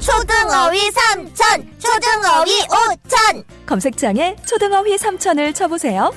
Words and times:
초등어휘 0.00 0.90
삼천, 0.90 1.68
초등어휘 1.78 2.62
오천. 2.62 3.44
검색창에 3.66 4.36
초등어휘 4.46 4.96
3천을 4.96 5.54
쳐보세요. 5.54 6.12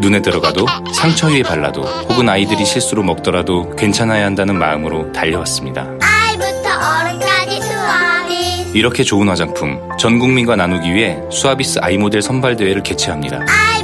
눈에 0.00 0.22
들어가도 0.22 0.64
상처 0.94 1.26
위에 1.26 1.42
발라도 1.42 1.82
혹은 1.82 2.28
아이들이 2.28 2.64
실수로 2.64 3.02
먹더라도 3.02 3.74
괜찮아야 3.74 4.24
한다는 4.26 4.56
마음으로 4.58 5.10
달려왔습니다. 5.12 5.88
아이부터 6.00 6.68
어른까지 6.70 7.60
수아비. 7.60 8.78
이렇게 8.78 9.02
좋은 9.02 9.28
화장품 9.28 9.80
전 9.98 10.18
국민과 10.20 10.54
나누기 10.56 10.94
위해 10.94 11.18
수아비스 11.32 11.80
아이 11.82 11.98
모델 11.98 12.22
선발 12.22 12.56
대회를 12.56 12.82
개최합니다. 12.84 13.44
수 13.46 13.77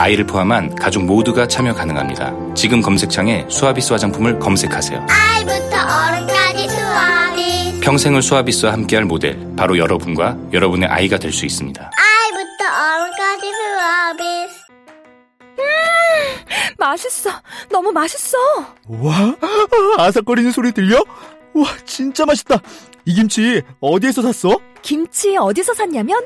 아이를 0.00 0.24
포함한 0.24 0.76
가족 0.76 1.04
모두가 1.04 1.46
참여 1.46 1.74
가능합니다. 1.74 2.32
지금 2.54 2.80
검색창에 2.80 3.44
수아비스 3.50 3.92
화장품을 3.92 4.38
검색하세요. 4.38 5.06
아이부터 5.10 5.76
어른까지 5.76 6.68
수아비. 6.70 7.80
평생을 7.80 8.22
수아비스와 8.22 8.72
함께할 8.72 9.04
모델 9.04 9.38
바로 9.56 9.76
여러분과 9.76 10.38
여러분의 10.54 10.88
아이가 10.88 11.18
될 11.18 11.32
수 11.34 11.44
있습니다. 11.44 11.90
아이부터 11.94 12.64
어른까지 12.64 13.52
수아비. 13.52 14.24
맛있어. 16.78 17.30
너무 17.70 17.92
맛있어. 17.92 18.38
와, 18.88 19.34
아삭거리는 19.98 20.50
소리 20.50 20.72
들려? 20.72 20.96
와, 21.52 21.66
진짜 21.84 22.24
맛있다. 22.24 22.56
이 23.04 23.12
김치 23.14 23.60
어디에서 23.80 24.22
샀어? 24.22 24.58
김치 24.80 25.36
어디서 25.36 25.74
샀냐면 25.74 26.18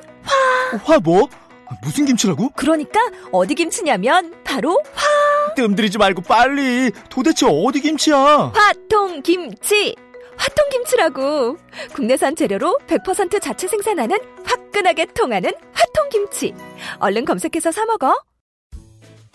화 0.84 0.98
뭐? 1.00 1.28
무슨 1.83 2.05
김치라고? 2.05 2.50
그러니까 2.56 2.98
어디 3.33 3.55
김치냐면 3.55 4.33
바로 4.44 4.80
뜸들이지 5.56 5.98
말고 5.98 6.22
빨리. 6.22 6.91
도대체 7.08 7.47
어디 7.48 7.81
김치야? 7.81 8.53
화통 8.55 9.22
김치. 9.22 9.94
화통 10.36 10.69
김치라고. 10.70 11.56
국내산 11.94 12.34
재료로 12.34 12.78
100% 12.86 13.41
자체 13.41 13.69
생산하는 13.69 14.16
화끈하게 14.44 15.06
통하는 15.06 15.53
화통 15.72 16.08
김치. 16.11 16.53
얼른 16.98 17.25
검색해서 17.25 17.70
사 17.70 17.84
먹어. 17.86 18.14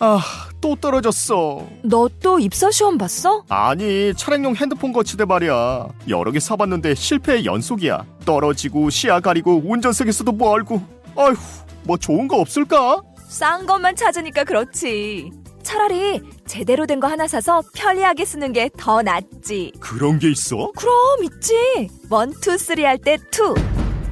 아, 0.02 0.22
또 0.62 0.76
떨어졌어. 0.76 1.68
너 1.84 2.08
또 2.22 2.40
입사 2.40 2.72
시험 2.72 2.98
봤어? 2.98 3.44
아니, 3.50 4.14
차량용 4.16 4.56
핸드폰 4.56 4.94
거치대 4.94 5.26
말이야. 5.26 5.88
여러 6.10 6.32
개 6.32 6.40
사봤는데 6.40 6.96
실패의 6.96 7.46
연속이야. 7.46 8.06
떨어지고 8.26 8.90
시야 8.90 9.20
가리고 9.20 9.62
운전석에서도 9.66 10.32
멀고. 10.34 10.82
아휴, 11.18 11.36
뭐 11.90 11.98
좋은 11.98 12.28
거 12.28 12.38
없을까? 12.38 13.02
싼 13.28 13.66
것만 13.66 13.96
찾으니까 13.96 14.44
그렇지. 14.44 15.32
차라리 15.64 16.22
제대로 16.46 16.86
된 16.86 17.00
거 17.00 17.08
하나 17.08 17.28
사서 17.28 17.64
편리하게 17.74 18.26
쓰는 18.26 18.54
게 18.54 18.70
더 18.78 19.02
낫지. 19.02 19.72
그런 19.80 20.20
게 20.20 20.30
있어? 20.30 20.72
그럼 20.78 20.94
있지. 21.24 21.90
one, 22.12 22.32
two, 22.42 22.60
three 22.60 22.84
할 22.84 23.00
때 23.00 23.18
two. 23.32 23.56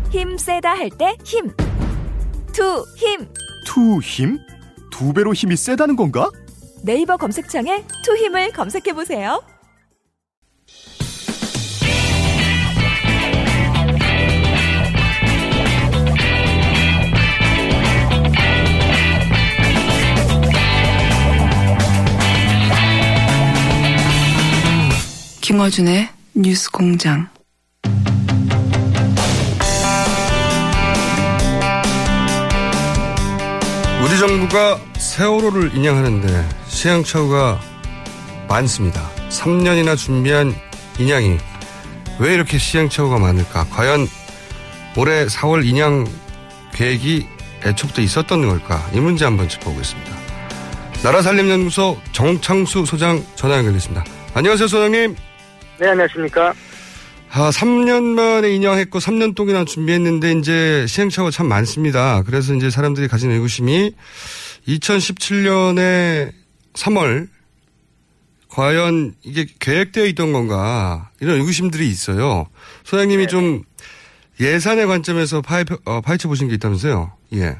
힘 0.09 0.39
세다 0.39 0.72
할 0.75 0.89
때 0.89 1.16
힘. 1.23 1.52
투, 2.52 2.84
힘. 2.95 3.28
투 3.64 4.00
힘? 4.00 4.39
두 4.89 5.14
배로 5.14 5.34
힘이 5.36 5.56
세다는 5.56 5.95
건가? 5.97 6.31
네이버 6.81 7.16
검색창에 7.16 7.84
투 8.03 8.18
힘을 8.18 8.53
검색해 8.53 8.94
보세요. 8.94 9.44
김어준의 25.47 26.09
뉴스 26.34 26.69
공장. 26.69 27.30
우리 34.03 34.19
정부가 34.19 34.78
세월호를 34.97 35.74
인양하는데 35.74 36.50
시행착오가 36.68 37.62
많습니다. 38.50 39.09
3년이나 39.30 39.96
준비한 39.96 40.53
인양이 41.00 41.38
왜 42.19 42.34
이렇게 42.34 42.58
시행착오가 42.58 43.18
많을까? 43.18 43.68
과연 43.69 44.06
올해 44.97 45.28
4월 45.28 45.66
인양 45.66 46.08
계획이 46.74 47.25
애초부터 47.64 48.02
있었던 48.02 48.46
걸까? 48.50 48.85
이 48.94 49.00
문제 49.00 49.24
한번 49.24 49.47
짚어보겠습니다. 49.47 50.12
나라살림연구소 51.03 51.97
정창수 52.12 52.85
소장 52.85 53.24
전화 53.35 53.56
연결됐습니다. 53.56 54.03
안녕하세요, 54.34 54.68
소장님. 54.68 55.27
네, 55.80 55.90
안녕하십니까. 55.90 56.54
아, 57.30 57.50
3년 57.50 58.04
만에 58.04 58.50
인양했고 58.56 59.00
3년 59.00 59.36
동이나 59.36 59.64
준비했는데 59.66 60.32
이제 60.34 60.86
시행착오가 60.88 61.30
참 61.30 61.48
많습니다. 61.48 62.24
그래서 62.24 62.54
이제 62.56 62.70
사람들이 62.70 63.08
가진 63.08 63.32
의구심이 63.32 63.92
2017년에 64.68 66.32
3월 66.74 67.28
과연 68.50 69.14
이게 69.24 69.46
계획되어 69.60 70.06
있던 70.06 70.34
건가 70.34 71.12
이런 71.20 71.36
의구심들이 71.36 71.88
있어요. 71.88 72.48
소장님이 72.84 73.24
네. 73.24 73.28
좀 73.28 73.62
예산의 74.40 74.88
관점에서 74.88 75.42
파헤쳐, 75.42 75.78
어, 75.86 76.02
파헤쳐 76.02 76.28
보신 76.28 76.48
게 76.48 76.56
있다면서요? 76.56 77.12
예. 77.34 77.58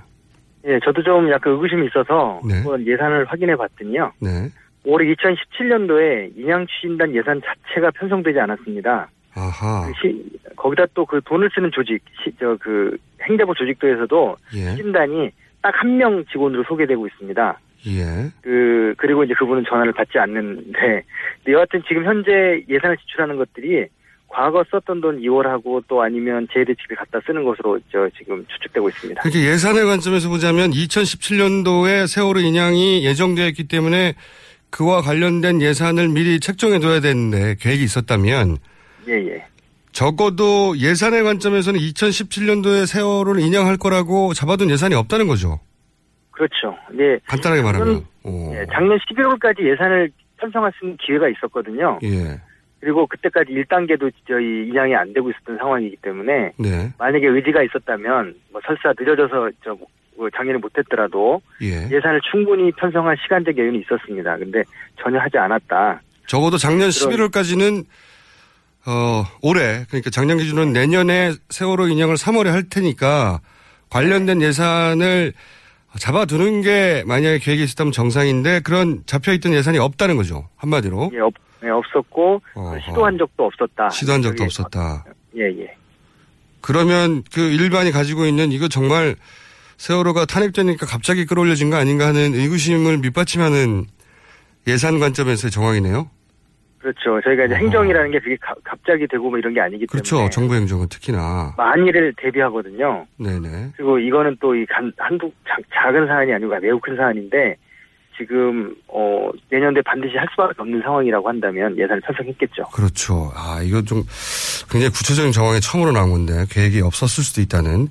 예, 0.66 0.80
저도 0.84 1.04
좀 1.04 1.32
약간 1.32 1.54
의구심이 1.54 1.88
있어서 1.88 2.42
네. 2.46 2.56
한번 2.56 2.86
예산을 2.86 3.26
확인해 3.26 3.56
봤더니요. 3.56 4.12
네. 4.20 4.50
올해 4.88 5.14
2017년도에 5.16 6.32
인양 6.38 6.66
추진단 6.68 7.14
예산 7.16 7.42
자체가 7.42 7.92
편성되지 7.92 8.40
않았습니다. 8.40 9.10
아하. 9.36 9.92
시- 10.02 10.24
거기다 10.56 10.86
또 10.94 11.06
그 11.06 11.22
돈을 11.26 11.50
쓰는 11.54 11.70
조직, 11.72 12.00
저그 12.40 12.98
행자부 13.22 13.54
조직도에서도 13.54 14.38
예. 14.56 14.72
추진단이 14.72 15.30
딱 15.62 15.74
한 15.84 15.98
명 15.98 16.24
직원으로 16.32 16.64
소개되고 16.64 17.06
있습니다. 17.08 17.60
예. 17.88 18.32
그 18.42 18.94
그리고 18.98 19.24
이제 19.24 19.34
그분은 19.38 19.66
전화를 19.70 19.92
받지 19.94 20.18
않는데 20.18 21.04
여하튼 21.50 21.84
지금 21.88 22.06
현재 22.06 22.64
예산을 22.70 22.98
지출하는 22.98 23.36
것들이 23.38 23.86
과거 24.30 24.64
썼던 24.72 25.02
돈 25.02 25.20
이월하고 25.22 25.84
또 25.88 26.02
아니면 26.02 26.48
재대집에 26.52 26.96
갖다 26.96 27.20
쓰는 27.26 27.44
것으로 27.44 27.80
저 27.92 28.10
지금 28.18 28.46
추측되고 28.48 28.90
있습니다. 28.90 29.22
그렇게 29.22 29.46
예산의 29.46 29.86
관점에서 29.86 30.28
보자면 30.30 30.72
2017년도에 30.72 32.08
세월호 32.08 32.40
인양이 32.42 33.06
예정되어 33.06 33.48
있기 33.50 33.68
때문에 33.68 34.16
그와 34.70 35.02
관련된 35.02 35.62
예산을 35.62 36.10
미리 36.10 36.40
책정해 36.40 36.80
둬야 36.80 37.00
되는데 37.00 37.56
계획이 37.60 37.84
있었다면 37.84 38.58
예, 39.08 39.14
예. 39.14 39.46
적어도 39.92 40.78
예산의 40.78 41.24
관점에서는 41.24 41.80
2017년도에 41.80 42.86
세월호를 42.86 43.42
인양할 43.42 43.78
거라고 43.78 44.34
잡아둔 44.34 44.70
예산이 44.70 44.94
없다는 44.96 45.28
거죠. 45.28 45.60
그렇죠. 46.32 46.78
네. 46.92 47.18
간단하게 47.26 47.62
말하면. 47.64 48.06
오. 48.24 48.54
예, 48.54 48.66
작년 48.72 49.00
11월까지 49.00 49.68
예산을 49.72 50.12
편성할 50.38 50.72
수 50.78 50.86
있는 50.86 50.98
기회가 50.98 51.28
있었거든요. 51.30 52.00
예. 52.04 52.40
그리고 52.80 53.08
그때까지 53.08 53.52
1단계도 53.54 54.12
저희 54.28 54.68
인양이 54.68 54.96
안 54.96 55.12
되고 55.14 55.32
있었던 55.32 55.58
상황이기 55.58 55.98
때문에 56.02 56.52
네. 56.60 56.94
만약에 57.00 57.26
의지가 57.26 57.64
있었다면 57.64 58.36
뭐 58.52 58.62
설사 58.66 58.94
늦어져서 58.98 59.50
저 59.64 59.76
뭐 60.18 60.30
작년에 60.36 60.58
못했더라도 60.58 61.42
예. 61.62 61.88
예산을 61.92 62.20
충분히 62.32 62.72
편성할 62.74 63.16
시간적 63.24 63.58
여유는 63.58 63.82
있었습니다. 63.82 64.38
근데 64.38 64.64
전혀 65.02 65.20
하지 65.20 65.38
않았다. 65.38 66.02
적어도 66.28 66.58
작년 66.58 66.90
그런- 66.90 67.30
11월까지는 67.30 67.86
어, 68.88 69.26
올해 69.42 69.86
그러니까 69.90 70.10
작년 70.10 70.38
기준으로 70.38 70.66
내년에 70.68 71.34
세월호 71.50 71.88
인양을 71.90 72.16
3월에 72.16 72.48
할 72.48 72.64
테니까 72.70 73.42
관련된 73.90 74.42
예산을 74.42 75.34
잡아두는 76.00 76.62
게 76.62 77.04
만약에 77.06 77.40
계획이 77.40 77.64
있었다면 77.64 77.92
정상인데 77.92 78.62
그런 78.62 79.04
잡혀있던 79.06 79.54
예산이 79.54 79.78
없다는 79.78 80.16
거죠. 80.16 80.48
한마디로. 80.58 81.12
예, 81.14 81.20
없, 81.20 81.34
예, 81.64 81.70
없었고 81.70 82.42
어허. 82.56 82.80
시도한 82.80 83.18
적도 83.18 83.46
없었다. 83.46 83.90
시도한 83.90 84.22
적도 84.22 84.44
없었다. 84.44 85.06
예, 85.38 85.44
예. 85.62 85.76
그러면 86.62 87.24
그 87.34 87.40
일반이 87.42 87.92
가지고 87.92 88.26
있는 88.26 88.52
이거 88.52 88.68
정말 88.68 89.16
세월호가 89.78 90.26
탄핵되니까 90.26 90.86
갑자기 90.86 91.26
끌어올려진 91.26 91.70
거 91.70 91.78
아닌가 91.78 92.08
하는 92.08 92.34
의구심을 92.34 92.98
밑받침하는 93.00 93.86
예산 94.68 95.00
관점에서의 95.00 95.52
정황이네요. 95.52 96.10
그렇죠. 96.80 97.20
저희가 97.24 97.46
이제 97.46 97.56
어허. 97.56 97.64
행정이라는 97.64 98.12
게 98.12 98.20
그게 98.20 98.36
가- 98.40 98.56
갑자기 98.64 99.08
되고 99.08 99.30
뭐 99.30 99.38
이런 99.38 99.54
게 99.54 99.60
아니기 99.62 99.86
그렇죠. 99.88 100.16
때문에 100.18 100.30
정부 100.30 100.56
행정은 100.56 100.88
특히나. 100.90 101.54
만일을 101.58 102.14
대비하거든요. 102.18 103.06
네네. 103.18 103.72
그리고 103.76 104.00
이거는 104.00 104.38
또 104.40 104.56
이 104.56 104.66
한두 104.98 105.32
자- 105.48 105.58
작은 105.74 106.08
사안이 106.08 106.34
아니고 106.34 106.58
매우 106.60 106.80
큰 106.80 106.96
사안인데 106.96 107.56
지금 108.18 108.76
어 108.88 109.30
내년도에 109.50 109.82
반드시 109.84 110.18
할 110.18 110.28
수밖에 110.32 110.56
없는 110.58 110.82
상황이라고 110.82 111.28
한다면 111.28 111.78
예산을 111.78 112.02
편성했겠죠. 112.02 112.64
그렇죠. 112.74 113.32
아, 113.36 113.62
이거 113.64 113.82
좀 113.82 114.04
굉장히 114.70 114.92
구체적인 114.92 115.32
정황이 115.32 115.60
처음으로 115.60 115.92
나온 115.92 116.10
건데 116.10 116.46
계획이 116.50 116.82
없었을 116.82 117.24
수도 117.24 117.42
있다는. 117.42 117.88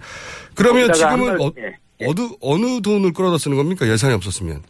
그러면 0.55 0.93
지금은 0.93 1.40
어, 1.40 1.50
예. 1.58 1.76
어느, 2.06 2.28
어느 2.40 2.81
돈을 2.82 3.12
끌어다 3.12 3.38
쓰는 3.38 3.56
겁니까? 3.56 3.87
예산이 3.88 4.14
없었으면. 4.14 4.62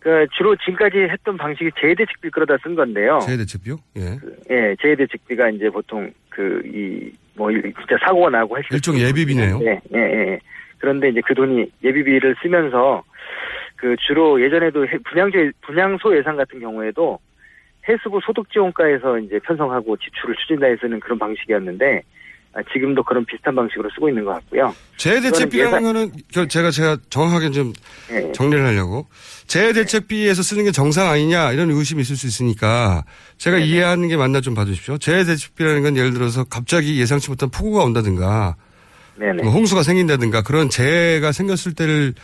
그 0.00 0.26
주로 0.36 0.54
지금까지 0.56 0.96
했던 1.10 1.36
방식이 1.36 1.70
재대책비 1.80 2.30
끌어다 2.30 2.56
쓴 2.62 2.74
건데요. 2.74 3.18
재대책비요? 3.20 3.76
예. 3.96 4.18
예, 4.50 4.76
재대책비가 4.80 5.50
이제 5.50 5.70
보통 5.70 6.12
그 6.28 6.62
이 6.66 7.10
뭐 7.38 7.50
진짜 7.52 7.96
사고가 8.04 8.30
나고 8.30 8.56
일종 8.72 8.96
때 8.96 9.02
예비비네요. 9.02 9.60
예, 9.62 9.80
예, 9.94 9.98
예. 9.98 10.38
그런데 10.78 11.08
이제 11.08 11.20
그 11.24 11.34
돈이 11.34 11.70
예비비를 11.84 12.36
쓰면서 12.42 13.02
그 13.78 13.94
주로 14.06 14.42
예전에도 14.42 14.84
해- 14.86 14.98
분양소 15.08 15.38
분양소 15.62 16.16
예산 16.16 16.36
같은 16.36 16.58
경우에도 16.60 17.18
해수부 17.88 18.20
소득 18.26 18.50
지원과에서 18.52 19.18
이제 19.20 19.38
편성하고 19.44 19.96
지출을 19.96 20.34
추진다해서는 20.42 21.00
그런 21.00 21.18
방식이었는데 21.18 22.02
아, 22.54 22.60
지금도 22.72 23.02
그런 23.04 23.24
비슷한 23.26 23.54
방식으로 23.54 23.88
쓰고 23.94 24.08
있는 24.08 24.24
것 24.24 24.32
같고요. 24.32 24.74
재대책비라는 24.96 25.82
거는 25.82 26.10
저- 26.32 26.46
제가 26.46 26.70
제가 26.70 26.96
정확하게 27.10 27.50
좀 27.50 27.72
예, 28.10 28.26
예. 28.28 28.32
정리를 28.32 28.64
하려고 28.66 29.06
재대책비에서 29.46 30.42
쓰는 30.42 30.64
게 30.64 30.70
정상 30.72 31.08
아니냐 31.10 31.52
이런 31.52 31.70
의심이 31.70 32.00
있을 32.02 32.16
수 32.16 32.26
있으니까 32.26 33.04
제가 33.36 33.58
이해하는 33.58 34.08
게 34.08 34.16
맞나 34.16 34.40
좀 34.40 34.54
봐주십시오. 34.54 34.98
재대책비라는 34.98 35.82
건 35.82 35.96
예를 35.96 36.12
들어서 36.14 36.44
갑자기 36.44 36.98
예상치 37.00 37.30
못한 37.30 37.48
폭우가 37.50 37.84
온다든가 37.84 38.56
네네. 39.16 39.42
뭐 39.42 39.52
홍수가 39.52 39.82
생긴다든가 39.82 40.42
그런 40.42 40.68
재해가 40.70 41.32
생겼을 41.32 41.74
때를 41.74 42.14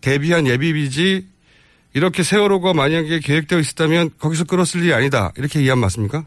대비한 0.00 0.46
예비비지 0.46 1.26
이렇게 1.94 2.22
세월호가 2.22 2.74
만약에 2.74 3.20
계획되어 3.20 3.58
있었다면 3.58 4.10
거기서 4.18 4.44
끌었을 4.44 4.82
일이 4.82 4.92
아니다 4.92 5.32
이렇게 5.36 5.60
이해하면 5.60 5.80
맞습니까? 5.82 6.24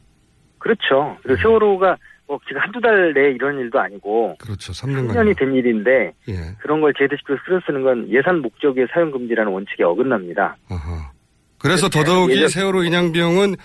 그렇죠. 0.59 1.17
그리고 1.23 1.39
음. 1.39 1.41
세월호가 1.41 1.97
뭐 2.27 2.39
지금 2.47 2.61
한두 2.61 2.79
달 2.79 3.13
내에 3.13 3.31
이런 3.31 3.59
일도 3.59 3.79
아니고 3.79 4.35
그렇죠. 4.39 4.71
3년간 4.73 5.09
3년이 5.15 5.37
된 5.37 5.53
일인데 5.53 6.13
예. 6.29 6.55
그런 6.59 6.81
걸 6.81 6.93
제대식으로 6.97 7.37
쓸어 7.45 7.59
쓰는 7.65 7.83
건 7.83 8.07
예산 8.09 8.39
목적의 8.41 8.87
사용 8.93 9.11
금지라는 9.11 9.51
원칙에 9.51 9.83
어긋납니다. 9.83 10.55
아하. 10.69 11.11
그래서 11.57 11.89
그렇죠. 11.89 12.05
더더욱이 12.09 12.33
예전- 12.35 12.49
세월호 12.49 12.83
인양 12.83 13.11
비용은 13.11 13.55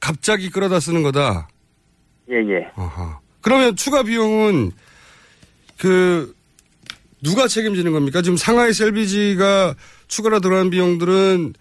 갑자기 0.00 0.50
끌어다 0.50 0.80
쓰는 0.80 1.02
거다. 1.02 1.48
예, 2.30 2.36
예. 2.36 2.70
아하. 2.76 3.18
그러면 3.40 3.74
추가 3.76 4.02
비용은 4.02 4.70
그 5.78 6.34
누가 7.22 7.46
책임지는 7.46 7.92
겁니까? 7.92 8.20
지금 8.22 8.36
상하이 8.36 8.72
셀비지가 8.72 9.74
추가로 10.08 10.40
들어간 10.40 10.70
비용들은 10.70 11.52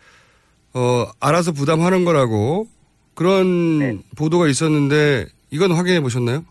어 0.74 1.06
알아서 1.20 1.52
부담하는 1.52 2.06
거라고 2.06 2.68
그런 3.14 3.80
네. 3.80 3.98
보도가 4.18 4.48
있었는데 4.48 5.26
이건 5.52 5.72
확인해 5.72 6.00
보셨나요? 6.02 6.44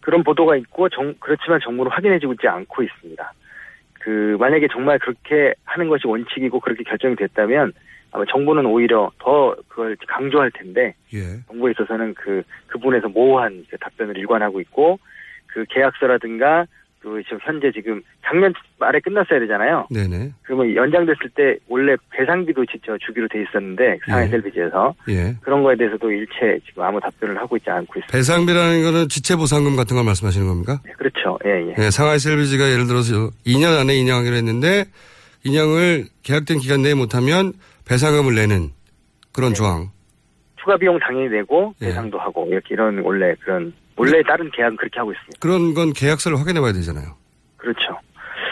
그런 0.00 0.22
보도가 0.22 0.56
있고 0.56 0.88
정- 0.90 1.14
그렇지만 1.18 1.60
정부는 1.64 1.90
확인해주고 1.90 2.34
있지 2.34 2.46
않고 2.46 2.82
있습니다. 2.82 3.32
그 4.00 4.36
만약에 4.38 4.68
정말 4.70 4.98
그렇게 4.98 5.54
하는 5.64 5.88
것이 5.88 6.06
원칙이고 6.06 6.60
그렇게 6.60 6.84
결정이 6.84 7.16
됐다면 7.16 7.72
아마 8.12 8.24
정부는 8.30 8.66
오히려 8.66 9.10
더 9.18 9.56
그걸 9.66 9.96
강조할 10.06 10.50
텐데 10.52 10.94
예. 11.14 11.40
정부에 11.48 11.72
있어서는 11.72 12.14
그 12.14 12.42
그분에서 12.68 13.08
모호한 13.08 13.64
그 13.70 13.78
답변을 13.78 14.16
일관하고 14.18 14.60
있고 14.60 14.98
그 15.46 15.64
계약서라든가 15.70 16.66
그 17.04 17.22
지금 17.24 17.38
현재 17.42 17.70
지금 17.70 18.00
작년 18.24 18.54
말에 18.78 18.98
끝났어야 19.00 19.38
되잖아요. 19.40 19.86
네네. 19.90 20.32
그러면 20.42 20.74
연장됐을 20.74 21.28
때 21.34 21.58
원래 21.68 21.94
배상비도 22.10 22.64
진짜 22.64 22.96
주기로 23.04 23.28
돼 23.28 23.42
있었는데 23.42 23.98
상하이 24.06 24.24
예. 24.24 24.30
셀비지에서 24.30 24.94
예. 25.10 25.36
그런 25.42 25.62
거에 25.62 25.76
대해서도 25.76 26.10
일체 26.10 26.58
지금 26.66 26.82
아무 26.82 26.98
답변을 27.00 27.36
하고 27.36 27.58
있지 27.58 27.68
않고 27.68 27.98
있습니다. 27.98 28.10
배상비라는 28.10 28.82
거는 28.84 29.08
지체 29.10 29.36
보상금 29.36 29.76
같은 29.76 29.94
걸 29.94 30.04
말씀하시는 30.06 30.48
겁니까? 30.48 30.80
네, 30.82 30.92
그렇죠. 30.92 31.38
예, 31.44 31.50
예. 31.68 31.74
예, 31.78 31.90
상하이 31.90 32.18
셀비지가 32.18 32.70
예를 32.72 32.86
들어서 32.86 33.30
2년 33.46 33.78
안에 33.78 33.94
인양하기로 33.96 34.34
했는데 34.34 34.86
인양을 35.44 36.06
계약된 36.22 36.58
기간 36.58 36.80
내에 36.80 36.94
못하면 36.94 37.52
배상금을 37.86 38.34
내는 38.34 38.70
그런 39.34 39.50
네. 39.50 39.56
조항. 39.56 39.90
추가 40.56 40.78
비용 40.78 40.98
당연히 40.98 41.28
내고 41.28 41.74
예. 41.82 41.86
배상도 41.88 42.18
하고 42.18 42.46
이렇게 42.50 42.72
이런 42.72 43.00
원래 43.00 43.34
그런 43.40 43.74
원래 43.96 44.22
다른 44.22 44.50
계약은 44.50 44.76
그렇게 44.76 44.98
하고 44.98 45.12
있습니다. 45.12 45.38
그런 45.40 45.74
건 45.74 45.92
계약서를 45.92 46.38
확인해 46.38 46.60
봐야 46.60 46.72
되잖아요. 46.72 47.14
그렇죠. 47.56 47.98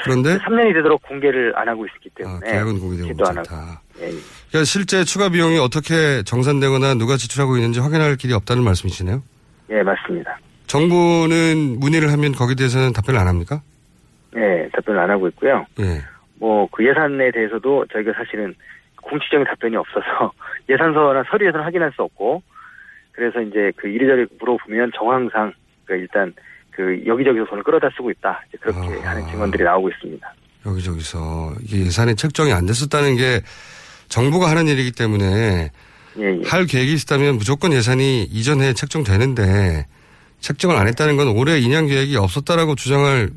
그런데 0.04 0.36
3년이 0.38 0.72
되도록 0.74 1.02
공개를 1.02 1.52
안 1.56 1.68
하고 1.68 1.86
있기 1.86 2.08
아, 2.12 2.16
때문에 2.16 2.50
계약은 2.50 2.80
공개되고. 2.80 3.26
않다. 3.28 3.80
예, 4.00 4.06
예. 4.06 4.10
그러니까 4.48 4.64
실제 4.64 5.04
추가 5.04 5.28
비용이 5.28 5.58
어떻게 5.58 6.22
정산되거나 6.24 6.94
누가 6.94 7.16
지출하고 7.16 7.56
있는지 7.56 7.80
확인할 7.80 8.16
길이 8.16 8.32
없다는 8.32 8.64
말씀이시네요. 8.64 9.22
예, 9.70 9.82
맞습니다. 9.82 10.38
정부는 10.66 11.78
문의를 11.78 12.10
하면 12.12 12.32
거기에 12.32 12.54
대해서는 12.56 12.92
답변을 12.92 13.20
안 13.20 13.28
합니까? 13.28 13.60
예, 14.36 14.68
답변을 14.72 14.98
안 15.00 15.10
하고 15.10 15.28
있고요. 15.28 15.66
예. 15.80 16.00
뭐 16.36 16.66
그 16.72 16.84
예산에 16.86 17.30
대해서도 17.30 17.86
저희가 17.92 18.12
사실은 18.14 18.54
공식적인 19.02 19.44
답변이 19.46 19.76
없어서 19.76 20.32
예산서나 20.68 21.24
서류 21.30 21.46
예산을 21.48 21.64
확인할 21.66 21.92
수 21.94 22.02
없고 22.02 22.42
그래서 23.12 23.41
이제 23.41 23.73
그 23.76 23.88
이리저리 23.88 24.26
물어보면 24.38 24.93
정황상 24.97 25.53
그 25.85 25.94
일단 25.94 26.32
그 26.70 27.03
여기저기서 27.06 27.44
돈을 27.47 27.62
끌어다 27.62 27.91
쓰고 27.97 28.11
있다 28.11 28.43
그렇게 28.61 28.79
아. 29.05 29.11
하는 29.11 29.26
증언들이 29.26 29.62
나오고 29.62 29.91
있습니다. 29.91 30.35
여기저기서 30.67 31.55
이게 31.62 31.87
예산이 31.87 32.17
책정이 32.17 32.53
안 32.53 32.67
됐었다는 32.67 33.17
게 33.17 33.41
정부가 34.09 34.49
하는 34.50 34.69
일이기 34.69 34.93
때문에 34.93 35.70
예, 36.19 36.23
예. 36.23 36.43
할 36.44 36.67
계획이 36.67 36.94
있다면 36.94 37.37
무조건 37.37 37.73
예산이 37.73 38.25
이전에 38.25 38.75
책정되는데 38.75 39.87
책정을 40.41 40.76
안 40.76 40.87
했다는 40.88 41.17
건 41.17 41.29
올해 41.29 41.59
인양 41.59 41.87
계획이 41.87 42.17
없었다라고 42.17 42.75
주장할 42.75 43.31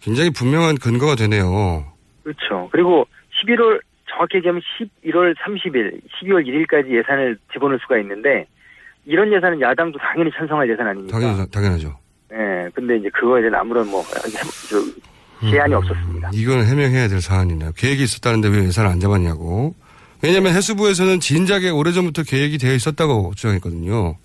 굉장히 0.00 0.30
분명한 0.30 0.76
근거가 0.76 1.16
되네요. 1.16 1.84
그렇죠. 2.22 2.68
그리고 2.72 3.06
11월 3.42 3.80
정확히 4.08 4.38
얘기하면 4.38 4.62
11월 5.04 5.34
30일, 5.36 6.00
12월 6.22 6.46
1일까지 6.46 6.96
예산을 6.96 7.36
집어넣을 7.52 7.78
수가 7.80 7.98
있는데 7.98 8.46
이런 9.06 9.32
예산은 9.32 9.60
야당도 9.60 9.98
당연히 9.98 10.30
찬성할 10.36 10.68
예산 10.70 10.86
아닙니까? 10.86 11.18
당연, 11.18 11.48
당연하죠. 11.50 11.96
예. 12.32 12.68
근데 12.74 12.96
이제 12.96 13.08
그거에 13.10 13.40
대한 13.42 13.54
아무런 13.56 13.86
뭐 13.88 14.02
저, 14.68 15.48
제한이 15.50 15.74
없었습니다. 15.74 16.30
이거는 16.32 16.66
해명해야 16.66 17.08
될 17.08 17.20
사안이네요. 17.20 17.72
계획이 17.76 18.02
있었다는데 18.02 18.48
왜 18.48 18.64
예산을 18.64 18.90
안 18.90 19.00
잡았냐고. 19.00 19.74
왜냐하면 20.22 20.54
해수부에서는 20.54 21.20
진작에 21.20 21.68
오래전부터 21.68 22.22
계획이 22.22 22.56
되어 22.58 22.72
있었다고 22.74 23.32
주장했거든요. 23.36 24.16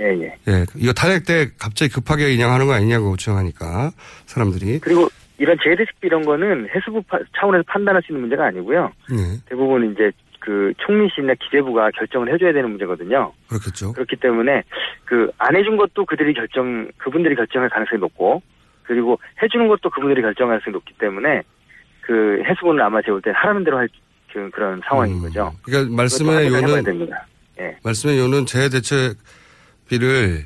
예, 0.00 0.04
예. 0.04 0.34
예, 0.46 0.64
이거 0.76 0.92
탄핵 0.92 1.24
때 1.26 1.48
갑자기 1.58 1.92
급하게 1.92 2.32
인양하는 2.32 2.66
거 2.66 2.74
아니냐고 2.74 3.16
주장하니까 3.16 3.90
사람들이. 4.26 4.78
그리고 4.78 5.08
이런 5.38 5.56
재대식비 5.62 6.06
이런 6.06 6.24
거는 6.24 6.68
해수부 6.74 7.02
파- 7.02 7.18
차원에서 7.36 7.64
판단할 7.66 8.00
수 8.02 8.12
있는 8.12 8.20
문제가 8.22 8.46
아니고요. 8.46 8.92
네, 9.10 9.16
대부분 9.48 9.90
이제 9.92 10.12
그 10.48 10.72
총리실이나 10.78 11.34
기재부가 11.34 11.90
결정을 11.90 12.32
해줘야 12.32 12.54
되는 12.54 12.70
문제거든요. 12.70 13.34
그렇겠죠. 13.50 13.92
그렇기 13.92 14.16
때문에 14.16 14.62
그 15.04 15.30
안 15.36 15.54
해준 15.54 15.76
것도 15.76 16.06
그들이 16.06 16.32
결정, 16.32 16.88
그분들이 16.96 17.34
결정할 17.36 17.68
가능성이 17.68 18.00
높고 18.00 18.40
그리고 18.84 19.20
해주는 19.42 19.68
것도 19.68 19.90
그분들이 19.90 20.22
결정할 20.22 20.54
가능성이 20.54 20.72
높기 20.72 20.94
때문에 20.94 21.42
그 22.00 22.42
해수부는 22.46 22.82
아마 22.82 23.02
제가 23.02 23.12
볼때 23.12 23.30
하라는 23.34 23.62
대로 23.64 23.76
할 23.76 23.90
그, 24.32 24.48
그런 24.50 24.80
상황인 24.88 25.16
음, 25.16 25.20
거죠. 25.20 25.52
그러니까 25.62 25.94
말씀의 25.94 26.48
요는. 26.48 27.10
예. 27.60 27.76
말씀의 27.84 28.18
요는 28.18 28.46
재대책비를 28.46 30.44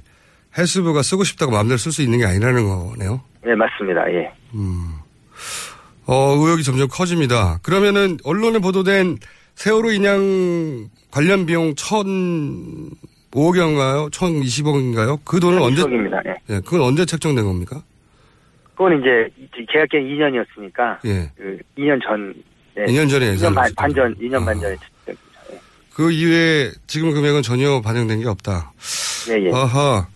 해수부가 0.58 1.02
쓰고 1.02 1.22
싶다고 1.22 1.52
마음대로 1.52 1.78
쓸 1.78 1.92
수 1.92 2.02
있는 2.02 2.18
게 2.18 2.26
아니라는 2.26 2.64
거네요. 2.66 3.20
예, 3.46 3.54
맞습니다. 3.54 4.12
예. 4.12 4.32
음. 4.54 4.94
어, 6.08 6.34
의혹이 6.34 6.64
점점 6.64 6.88
커집니다. 6.88 7.58
그러면은 7.62 8.18
언론에 8.24 8.58
보도된 8.58 9.18
세월호 9.54 9.92
인양 9.92 10.88
관련 11.10 11.46
비용 11.46 11.74
1,005억인가요? 11.74 14.10
1,020억인가요? 14.10 15.20
그 15.24 15.40
돈을 15.40 15.60
언제, 15.60 15.82
입니다. 15.82 16.20
예. 16.26 16.34
예, 16.50 16.54
그건 16.60 16.82
언제 16.82 17.04
책정된 17.04 17.44
겁니까? 17.44 17.82
그건 18.74 18.98
이제 19.00 19.28
계약 19.72 19.88
기간 19.90 20.06
2년이었으니까 20.06 20.98
예. 21.06 21.30
그 21.36 21.58
2년 21.78 22.00
전, 22.02 22.34
예. 22.78 22.84
2년 22.86 23.08
전에 23.10 23.26
2년 23.26 23.32
예산을 23.34 23.54
반, 23.54 23.70
반 23.76 23.94
전, 23.94 24.14
때죠. 24.14 24.26
2년 24.26 24.44
반 24.44 24.56
아. 24.56 24.60
전에. 24.60 24.76
예. 25.10 25.14
그 25.92 26.10
이외에 26.10 26.70
지금 26.86 27.12
금액은 27.12 27.42
전혀 27.42 27.80
반영된 27.82 28.20
게 28.20 28.28
없다. 28.28 28.72
예, 29.28 29.34
예. 29.46 29.50
아하. 29.52 30.06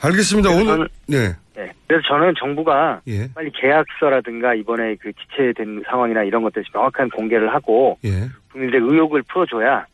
알겠습니다. 0.00 0.50
오늘, 0.50 0.88
저는- 1.08 1.34
네. 1.54 1.62
예. 1.62 1.72
그래서 1.86 2.02
저는 2.08 2.34
정부가 2.38 3.00
예. 3.06 3.28
빨리 3.32 3.50
계약서라든가 3.52 4.54
이번에 4.54 4.96
그 4.96 5.12
지체된 5.12 5.84
상황이나 5.86 6.22
이런 6.24 6.42
것들 6.42 6.64
명확한 6.72 7.10
공개를 7.10 7.52
하고 7.54 7.98
예. 8.04 8.28
국민들의 8.52 8.82
의혹을 8.82 9.22
풀어줘야 9.22 9.86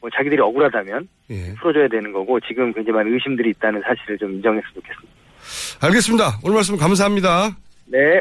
뭐 0.00 0.10
자기들이 0.10 0.40
억울하다면 0.40 1.08
예. 1.30 1.54
풀어줘야 1.54 1.88
되는 1.88 2.12
거고 2.12 2.38
지금 2.40 2.72
굉장히 2.72 2.96
많은 2.96 3.12
의심들이 3.14 3.50
있다는 3.50 3.82
사실을 3.82 4.18
좀 4.18 4.32
인정했으면 4.34 4.74
좋겠습니다. 4.74 5.18
알겠습니다. 5.80 6.38
오늘 6.42 6.54
말씀 6.56 6.76
감사합니다. 6.76 7.56
네. 7.86 8.20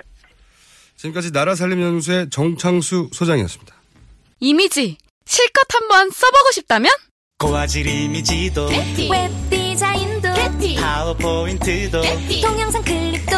지금까지 0.95 1.31
나라살림연구소의 1.31 2.29
정창수 2.29 3.09
소장이었습니다. 3.11 3.75
이미지 4.39 4.97
실컷 5.25 5.65
한번 5.73 6.09
써보고 6.09 6.51
싶다면 6.53 6.91
고화질 7.39 7.87
이미지도 7.87 8.67
웹 8.67 9.49
디자인도 9.49 10.81
파워포인트도 10.81 12.01
동영상 12.41 12.81
클립도 12.83 13.37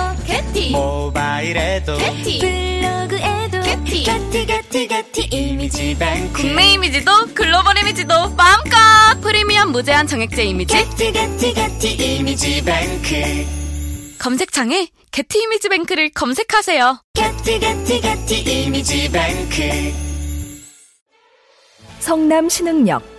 모바일에도 0.71 1.97
블로그에도 1.97 3.61
게티 3.61 4.03
게티 4.45 4.87
게티 4.87 5.27
이미지 5.31 5.97
뱅크 5.97 6.41
국내 6.41 6.73
이미지도 6.73 7.11
글로벌 7.33 7.77
이미지도 7.79 8.13
마음껏 8.35 8.77
프리미엄 9.21 9.71
무제한 9.71 10.07
정액제 10.07 10.43
이미지. 10.43 10.75
게티 10.75 11.11
게티 11.11 11.53
게티 11.53 12.15
이미지 12.17 12.63
뱅크. 12.63 14.17
검색창에 14.19 14.87
게티 15.11 15.39
이미지 15.43 15.69
뱅크를 15.69 16.11
검색하세요. 16.11 17.03
게티 17.13 17.59
게티 17.59 18.01
게티 18.01 18.63
이미지 18.63 19.11
뱅크. 19.11 19.93
성남 21.99 22.49
신흥역 22.49 23.18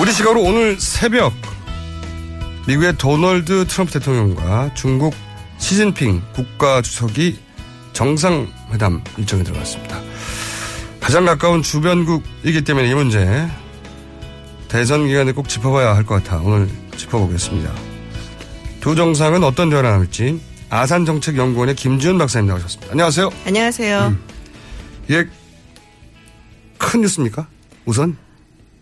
우리 0.00 0.12
시각으로 0.12 0.42
오늘 0.42 0.80
새벽 0.80 1.32
미국의 2.66 2.96
도널드 2.96 3.66
트럼프 3.66 3.92
대통령과 3.92 4.72
중국 4.74 5.14
시진핑 5.58 6.22
국가주석이 6.32 7.38
정상회담 7.92 9.02
일정에 9.18 9.42
들어갔습니다. 9.42 10.00
가장 11.00 11.26
가까운 11.26 11.62
주변국이기 11.62 12.62
때문에 12.62 12.88
이 12.88 12.94
문제 12.94 13.46
대선 14.68 15.06
기간에 15.06 15.32
꼭 15.32 15.48
짚어봐야 15.48 15.94
할 15.94 16.04
것 16.04 16.22
같아 16.22 16.38
오늘 16.42 16.68
짚어보겠습니다. 16.96 17.70
두 18.80 18.94
정상은 18.94 19.44
어떤 19.44 19.68
대화를 19.68 19.90
나눌지 19.90 20.40
아산정책연구원의 20.70 21.74
김지윤 21.74 22.16
박사님 22.16 22.48
나오셨습니다. 22.48 22.92
안녕하세요. 22.92 23.30
안녕하세요. 23.46 24.16
이게 25.08 25.26
큰 26.78 27.00
뉴스입니까? 27.02 27.46
우선 27.84 28.16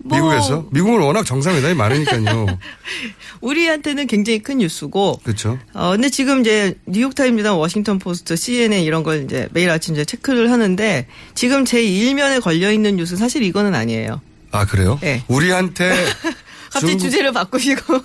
뭐- 0.05 0.17
미국에서 0.19 0.67
미국은 0.71 1.01
워낙 1.01 1.25
정상회담이 1.25 1.75
많으니까요. 1.75 2.47
우리한테는 3.41 4.07
굉장히 4.07 4.39
큰 4.41 4.59
뉴스고. 4.59 5.21
그렇죠. 5.23 5.59
어, 5.75 5.91
근데 5.93 6.09
지금 6.09 6.41
이제 6.41 6.77
뉴욕타임즈나 6.87 7.55
워싱턴 7.55 7.99
포스트, 7.99 8.37
CNN 8.37 8.83
이런 8.83 9.03
걸 9.03 9.25
이제 9.25 9.49
매일 9.53 9.71
아침 9.71 9.95
이제 9.95 10.05
체크를 10.05 10.51
하는데 10.51 11.07
지금 11.35 11.65
제 11.65 11.83
일면에 11.83 12.41
걸려 12.41 12.71
있는 12.73 12.97
뉴스 12.97 13.17
사실 13.17 13.43
이거는 13.43 13.75
아니에요. 13.75 14.21
아 14.51 14.65
그래요? 14.67 14.99
네. 15.03 15.23
우리한테 15.29 15.91
갑자기 16.73 16.93
중국- 16.93 17.01
주제를 17.01 17.33
바꾸시고. 17.33 17.99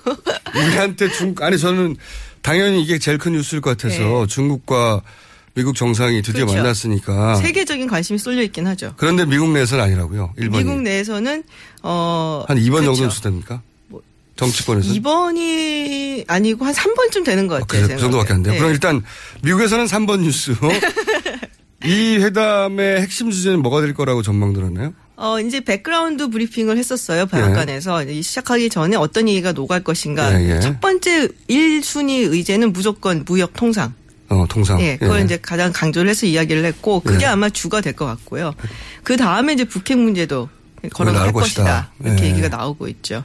우리한테 0.56 1.10
중 1.10 1.34
아니 1.40 1.58
저는 1.58 1.96
당연히 2.42 2.82
이게 2.82 2.98
제일 2.98 3.18
큰 3.18 3.32
뉴스일 3.32 3.60
것 3.62 3.76
같아서 3.76 3.98
네. 4.02 4.26
중국과 4.26 5.00
미국 5.54 5.76
정상이 5.76 6.20
드디어 6.22 6.46
그렇죠. 6.46 6.56
만났으니까. 6.56 7.36
세계적인 7.36 7.86
관심이 7.86 8.18
쏠려 8.18 8.42
있긴 8.42 8.66
하죠. 8.66 8.94
그런데 8.96 9.24
미국 9.24 9.50
내에서는 9.52 9.82
아니라고요. 9.84 10.32
일본이 10.36 10.64
미국 10.64 10.82
내에서는 10.82 11.44
어. 11.82 12.44
한 12.48 12.58
2번 12.58 12.80
그렇죠. 12.80 12.94
정도 12.96 13.10
수됩니까? 13.10 13.62
정치권에서 14.36 14.92
2번이 14.94 16.24
아니고 16.26 16.64
한 16.64 16.74
3번쯤 16.74 17.24
되는 17.24 17.46
것 17.46 17.60
같아요. 17.60 17.86
그 17.86 17.96
정도밖에 17.98 18.32
안 18.32 18.42
돼요. 18.42 18.54
네. 18.54 18.58
그럼 18.58 18.72
일단 18.72 19.02
미국에서는 19.42 19.86
3번 19.86 20.20
뉴스. 20.20 20.56
이 21.84 22.16
회담의 22.16 23.00
핵심 23.02 23.30
주제는 23.30 23.62
뭐가 23.62 23.80
될 23.80 23.94
거라고 23.94 24.22
전망 24.22 24.54
들었나요? 24.54 24.92
어, 25.16 25.38
이제 25.38 25.60
background 25.60 26.28
브리핑을 26.30 26.76
했었어요. 26.78 27.26
백악관에서. 27.26 28.02
이제 28.04 28.22
시작하기 28.22 28.70
전에 28.70 28.96
어떤 28.96 29.28
얘기가 29.28 29.52
오갈 29.52 29.84
것인가. 29.84 30.40
예, 30.40 30.56
예. 30.56 30.60
첫 30.60 30.80
번째 30.80 31.28
1순위 31.48 32.32
의제는 32.32 32.72
무조건 32.72 33.24
무역 33.24 33.52
통상. 33.54 33.94
어, 34.28 34.44
통상. 34.48 34.80
예, 34.80 34.96
그걸 34.96 35.20
예. 35.20 35.24
이제 35.24 35.36
가장 35.40 35.72
강조를 35.72 36.10
해서 36.10 36.26
이야기를 36.26 36.64
했고 36.64 37.00
그게 37.00 37.24
예. 37.24 37.28
아마 37.28 37.48
주가 37.50 37.80
될 37.80 37.92
것 37.94 38.06
같고요. 38.06 38.54
그 39.02 39.16
다음에 39.16 39.52
이제 39.52 39.64
북핵 39.64 39.98
문제도 39.98 40.48
거론할 40.92 41.32
것이다. 41.32 41.62
것이다. 41.62 41.92
이렇게 42.04 42.24
예. 42.24 42.30
얘기가 42.30 42.48
나오고 42.48 42.88
있죠. 42.88 43.24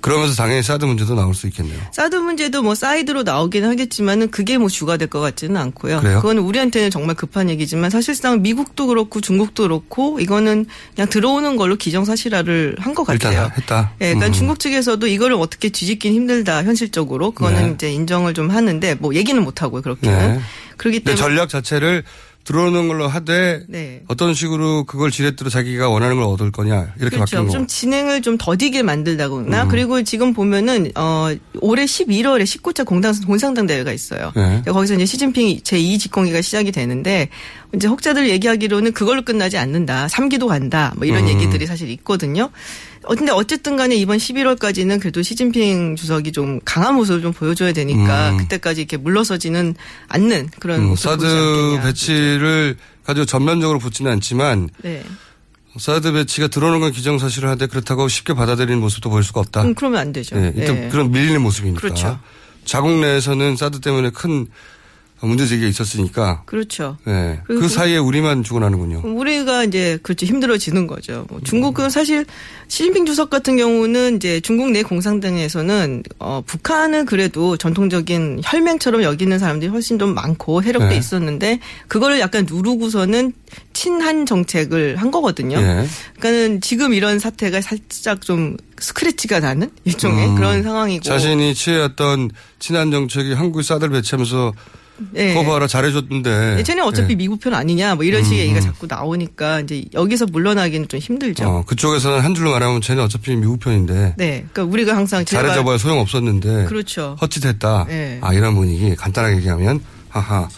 그러면서 0.00 0.34
당연히 0.34 0.62
사드 0.62 0.84
문제도 0.84 1.14
나올 1.14 1.34
수 1.34 1.46
있겠네요. 1.48 1.78
사드 1.92 2.16
문제도 2.16 2.62
뭐 2.62 2.74
사이드로 2.74 3.22
나오긴 3.22 3.64
하겠지만은 3.64 4.30
그게 4.30 4.58
뭐 4.58 4.68
주가 4.68 4.96
될 4.96 5.08
것 5.08 5.20
같지는 5.20 5.56
않고요. 5.56 6.00
그래요? 6.00 6.20
건 6.20 6.38
우리한테는 6.38 6.90
정말 6.90 7.14
급한 7.16 7.50
얘기지만 7.50 7.90
사실상 7.90 8.42
미국도 8.42 8.86
그렇고 8.86 9.20
중국도 9.20 9.64
그렇고 9.64 10.20
이거는 10.20 10.66
그냥 10.94 11.08
들어오는 11.08 11.56
걸로 11.56 11.76
기정사실화를 11.76 12.76
한 12.78 12.94
것 12.94 13.04
같아요. 13.04 13.50
했다. 13.56 13.92
예, 14.00 14.06
그러니까 14.14 14.26
음. 14.26 14.32
중국 14.32 14.58
측에서도 14.60 15.06
이거를 15.06 15.36
어떻게 15.36 15.68
뒤집긴 15.68 16.12
힘들다 16.14 16.64
현실적으로 16.64 17.30
그거는 17.32 17.62
네. 17.68 17.72
이제 17.74 17.92
인정을 17.92 18.34
좀 18.34 18.50
하는데 18.50 18.94
뭐 18.96 19.14
얘기는 19.14 19.40
못 19.42 19.62
하고요 19.62 19.82
그렇게는 19.82 20.34
네. 20.34 20.40
그렇기 20.76 21.00
때문에 21.00 21.20
전략 21.20 21.48
자체를 21.48 22.04
들어오는 22.44 22.88
걸로 22.88 23.06
하되 23.06 23.64
네. 23.68 24.02
어떤 24.08 24.34
식으로 24.34 24.84
그걸 24.84 25.10
지렛대로 25.10 25.50
자기가 25.50 25.88
원하는 25.88 26.16
걸 26.16 26.24
얻을 26.24 26.50
거냐 26.50 26.94
이렇게 26.98 27.16
그렇죠. 27.16 27.36
바뀌는 27.36 27.50
좀 27.50 27.60
거. 27.62 27.66
진행을 27.66 28.22
좀 28.22 28.38
더디게 28.38 28.82
만들다거나 28.82 29.64
음. 29.64 29.68
그리고 29.68 30.02
지금 30.02 30.32
보면은 30.32 30.90
어 30.96 31.28
올해 31.60 31.84
11월에 31.84 32.42
19차 32.44 32.86
공당 32.86 33.12
본상당 33.26 33.66
대회가 33.66 33.92
있어요. 33.92 34.32
네. 34.34 34.62
거기서 34.66 34.94
이제 34.94 35.06
시진핑 35.06 35.58
제2 35.58 36.00
집권기가 36.00 36.40
시작이 36.40 36.72
되는데 36.72 37.28
이제 37.74 37.86
혹자들 37.86 38.28
얘기하기로는 38.30 38.92
그걸로 38.92 39.22
끝나지 39.22 39.58
않는다. 39.58 40.06
3기도 40.08 40.48
간다. 40.48 40.92
뭐 40.96 41.06
이런 41.06 41.24
음. 41.24 41.28
얘기들이 41.28 41.66
사실 41.66 41.88
있거든요. 41.90 42.50
어, 43.04 43.14
근데 43.14 43.32
어쨌든 43.32 43.76
간에 43.76 43.96
이번 43.96 44.18
11월까지는 44.18 45.00
그래도 45.00 45.22
시진핑 45.22 45.96
주석이 45.96 46.32
좀 46.32 46.60
강한 46.64 46.94
모습을 46.94 47.22
좀 47.22 47.32
보여줘야 47.32 47.72
되니까 47.72 48.30
음. 48.30 48.36
그때까지 48.38 48.82
이렇게 48.82 48.96
물러서지는 48.96 49.74
않는 50.08 50.50
그런 50.60 50.80
음, 50.80 50.84
모습을 50.88 51.18
사드. 51.18 51.80
배치를 51.82 52.76
가지고 53.04 53.24
전면적으로 53.24 53.78
붙지는 53.78 54.12
않지만 54.12 54.68
네. 54.82 55.02
사드 55.78 56.12
배치가 56.12 56.48
들어오는 56.48 56.80
건 56.80 56.92
기정사실을 56.92 57.48
하되 57.48 57.66
그렇다고 57.68 58.08
쉽게 58.08 58.34
받아들이는 58.34 58.80
모습도 58.80 59.08
보일 59.08 59.24
수가 59.24 59.40
없다. 59.40 59.62
음, 59.62 59.74
그러면 59.74 60.00
안 60.00 60.12
되죠. 60.12 60.36
네, 60.36 60.52
일단 60.56 60.74
네. 60.74 60.88
그런 60.90 61.10
밀리는 61.10 61.40
모습이니까. 61.40 61.80
그렇죠. 61.80 62.18
자국 62.64 62.90
내에서는 63.00 63.56
사드 63.56 63.80
때문에 63.80 64.10
큰 64.10 64.46
문제 65.22 65.46
제기가 65.46 65.68
있었으니까. 65.68 66.42
그렇죠. 66.46 66.96
네. 67.04 67.40
그 67.46 67.60
그- 67.60 67.68
사이에 67.68 67.98
우리만 67.98 68.42
죽어나는군요. 68.42 69.02
우리가 69.04 69.64
이제 69.64 69.98
그렇죠 70.02 70.24
힘들어지는 70.26 70.86
거죠. 70.86 71.26
뭐 71.28 71.40
중국은 71.42 71.90
사실 71.90 72.24
시진핑 72.68 73.04
주석 73.06 73.28
같은 73.30 73.56
경우는 73.56 74.16
이제 74.16 74.40
중국 74.40 74.70
내 74.70 74.82
공산당에서는 74.82 76.02
어 76.18 76.42
북한은 76.46 77.04
그래도 77.04 77.56
전통적인 77.56 78.40
혈맹처럼 78.44 79.02
여기는 79.02 79.38
사람들이 79.38 79.70
훨씬 79.70 79.98
좀 79.98 80.14
많고 80.14 80.62
세력도 80.62 80.88
네. 80.88 80.96
있었는데 80.96 81.60
그거를 81.88 82.20
약간 82.20 82.46
누르고서는 82.48 83.32
친한 83.72 84.24
정책을 84.26 84.96
한 84.96 85.10
거거든요. 85.10 85.56
예. 85.58 85.86
그러니까는 86.18 86.60
지금 86.60 86.94
이런 86.94 87.18
사태가 87.18 87.60
살짝 87.60 88.22
좀 88.22 88.56
스크래치가 88.78 89.40
나는 89.40 89.70
일종의 89.84 90.28
음, 90.28 90.34
그런 90.36 90.62
상황이고 90.62 91.02
자신이 91.02 91.54
취해왔던 91.54 92.30
친한 92.58 92.90
정책이 92.90 93.34
한국에 93.34 93.62
사드를 93.62 93.92
배치하면서 93.92 94.52
네. 95.12 95.34
그거 95.34 95.50
봐라 95.50 95.66
잘해줬는데. 95.66 96.56
예전에 96.58 96.80
어차피 96.82 97.12
예. 97.12 97.16
미국 97.16 97.40
편 97.40 97.54
아니냐 97.54 97.94
뭐 97.94 98.04
이런 98.04 98.22
식의 98.24 98.38
음, 98.38 98.42
얘기가 98.42 98.60
음. 98.60 98.62
자꾸 98.62 98.86
나오니까 98.86 99.60
이제 99.60 99.84
여기서 99.94 100.26
물러나기는 100.26 100.88
좀 100.88 101.00
힘들죠. 101.00 101.48
어, 101.48 101.64
그쪽에서는 101.64 102.20
한 102.20 102.34
줄로 102.34 102.50
말하면 102.52 102.80
쟤는 102.80 103.02
어차피 103.02 103.34
미국 103.36 103.60
편인데. 103.60 104.14
네. 104.16 104.46
그러니까 104.52 104.64
우리가 104.64 104.96
항상 104.96 105.24
잘해줘봐야 105.24 105.78
소용없었는데. 105.78 106.66
그렇죠. 106.66 107.16
헛짓했다. 107.20 107.86
네. 107.88 108.18
아, 108.20 108.32
이런 108.34 108.54
분위기. 108.54 108.94
간단하게 108.96 109.36
얘기하면. 109.36 109.80
하하. 110.08 110.48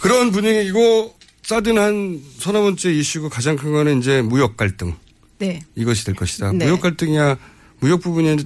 그런 0.00 0.30
분위기고, 0.30 1.14
사드는 1.42 1.82
한 1.82 2.20
서너 2.38 2.62
번째 2.62 2.92
이슈고 2.92 3.28
가장 3.28 3.56
큰 3.56 3.72
거는 3.72 4.00
이제 4.00 4.22
무역 4.22 4.56
갈등. 4.56 4.94
네. 5.38 5.60
이것이 5.74 6.04
될 6.04 6.14
것이다. 6.14 6.52
네. 6.52 6.66
무역 6.66 6.80
갈등이야, 6.80 7.36
무역 7.80 8.00
부분이 8.00 8.36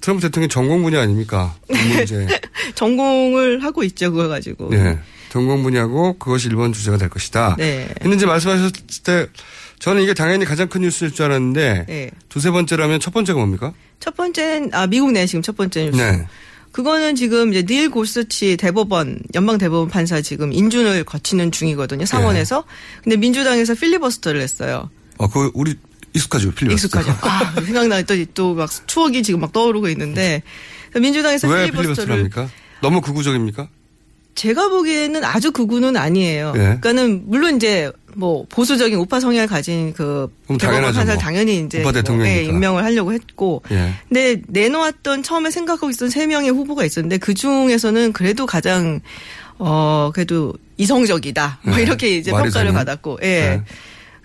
트럼프 0.00 0.22
대통령 0.22 0.48
전공 0.48 0.82
분야 0.82 1.00
아닙니까? 1.00 1.54
이 1.70 1.94
문제. 1.94 2.26
전공을 2.74 3.62
하고 3.62 3.82
있죠, 3.84 4.10
그거 4.12 4.28
가지고. 4.28 4.70
네. 4.70 4.98
전공 5.30 5.64
분야고 5.64 6.16
그것이 6.18 6.48
1번 6.48 6.72
주제가 6.72 6.96
될 6.96 7.08
것이다. 7.08 7.56
네. 7.58 7.88
했는지 8.02 8.24
말씀하셨을 8.24 8.70
때 9.02 9.26
저는 9.80 10.02
이게 10.02 10.14
당연히 10.14 10.44
가장 10.44 10.68
큰 10.68 10.82
뉴스일 10.82 11.12
줄 11.12 11.24
알았는데 11.24 11.86
네. 11.88 12.10
두세 12.28 12.50
번째라면 12.52 13.00
첫 13.00 13.12
번째가 13.12 13.38
뭡니까? 13.38 13.72
첫 13.98 14.16
번째는 14.16 14.70
아 14.72 14.86
미국 14.86 15.10
내 15.10 15.26
지금 15.26 15.42
첫 15.42 15.56
번째 15.56 15.86
뉴스. 15.86 15.96
네. 15.96 16.26
그거는 16.70 17.16
지금 17.16 17.52
이제 17.52 17.62
닐 17.62 17.90
고스치 17.90 18.56
대법원 18.56 19.20
연방 19.34 19.58
대법원 19.58 19.88
판사 19.88 20.20
지금 20.20 20.52
인준을 20.52 21.04
거치는 21.04 21.50
중이거든요 21.50 22.06
상원에서. 22.06 22.58
네. 22.58 23.00
근데 23.02 23.16
민주당에서 23.16 23.74
필리버스터를 23.74 24.40
했어요. 24.40 24.88
어, 25.18 25.28
그 25.28 25.50
우리 25.54 25.74
익숙하죠 26.14 26.52
필리버스터. 26.52 27.00
익숙하죠. 27.00 27.18
아, 27.28 27.60
생각나 27.60 28.02
또또막 28.02 28.70
추억이 28.86 29.22
지금 29.24 29.40
막 29.40 29.52
떠오르고 29.52 29.88
있는데 29.88 30.42
민주당에서 30.94 31.48
왜 31.48 31.66
필리버스터를 31.66 31.72
필리버스터를 31.72 32.14
합니까? 32.16 32.63
너무 32.84 33.00
극우적입니까? 33.00 33.68
제가 34.34 34.68
보기에는 34.68 35.24
아주 35.24 35.52
극우는 35.52 35.96
아니에요. 35.96 36.52
예. 36.56 36.58
그러니까는 36.58 37.22
물론 37.26 37.56
이제 37.56 37.90
뭐 38.14 38.44
보수적인 38.48 38.98
우파 38.98 39.20
성향을 39.20 39.46
가진 39.46 39.92
그 39.92 40.28
대법원 40.58 40.82
판사를 40.82 41.14
뭐. 41.14 41.16
당연히 41.16 41.60
이제 41.60 41.78
우파 41.78 41.84
뭐, 41.84 41.92
대통령이니까. 41.92 42.42
예, 42.42 42.44
임명을 42.44 42.84
하려고 42.84 43.12
했고 43.12 43.62
예. 43.70 43.94
근데 44.08 44.42
내놓았던 44.48 45.22
처음에 45.22 45.50
생각하고 45.50 45.88
있었던 45.88 46.10
세 46.10 46.26
명의 46.26 46.50
후보가 46.50 46.84
있었는데 46.84 47.18
그 47.18 47.32
중에서는 47.32 48.12
그래도 48.12 48.44
가장 48.44 49.00
어 49.58 50.10
그래도 50.12 50.52
이성적이다. 50.76 51.60
뭐 51.62 51.76
네. 51.76 51.82
이렇게 51.82 52.16
이제 52.16 52.30
평가를? 52.32 52.72
받았고. 52.72 53.20
예. 53.22 53.62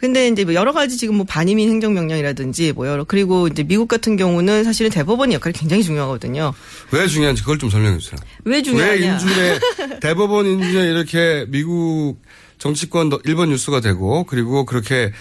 네. 0.01 0.07
근데 0.07 0.27
이제 0.29 0.45
뭐 0.45 0.53
여러 0.53 0.71
가지 0.71 0.97
지금 0.97 1.15
뭐 1.15 1.25
반이민 1.25 1.69
행정명령이라든지 1.69 2.73
뭐 2.73 2.87
여러 2.87 3.03
그리고 3.03 3.47
이제 3.47 3.63
미국 3.63 3.87
같은 3.87 4.15
경우는 4.15 4.63
사실은 4.63 4.89
대법원 4.91 5.33
역할이 5.33 5.53
굉장히 5.53 5.83
중요하거든요. 5.83 6.53
왜 6.91 7.07
중요한지 7.07 7.41
그걸 7.41 7.57
좀 7.59 7.69
설명해 7.69 7.97
주세요. 7.97 8.19
왜 8.45 8.61
중요하냐? 8.61 8.91
왜 8.91 8.97
인준에 8.99 9.59
대법원 9.99 10.45
인준에 10.45 10.89
이렇게 10.89 11.45
미국 11.49 12.17
정치권 12.57 13.09
1번 13.09 13.49
뉴스가 13.49 13.81
되고 13.81 14.23
그리고 14.23 14.65
그렇게 14.65 15.11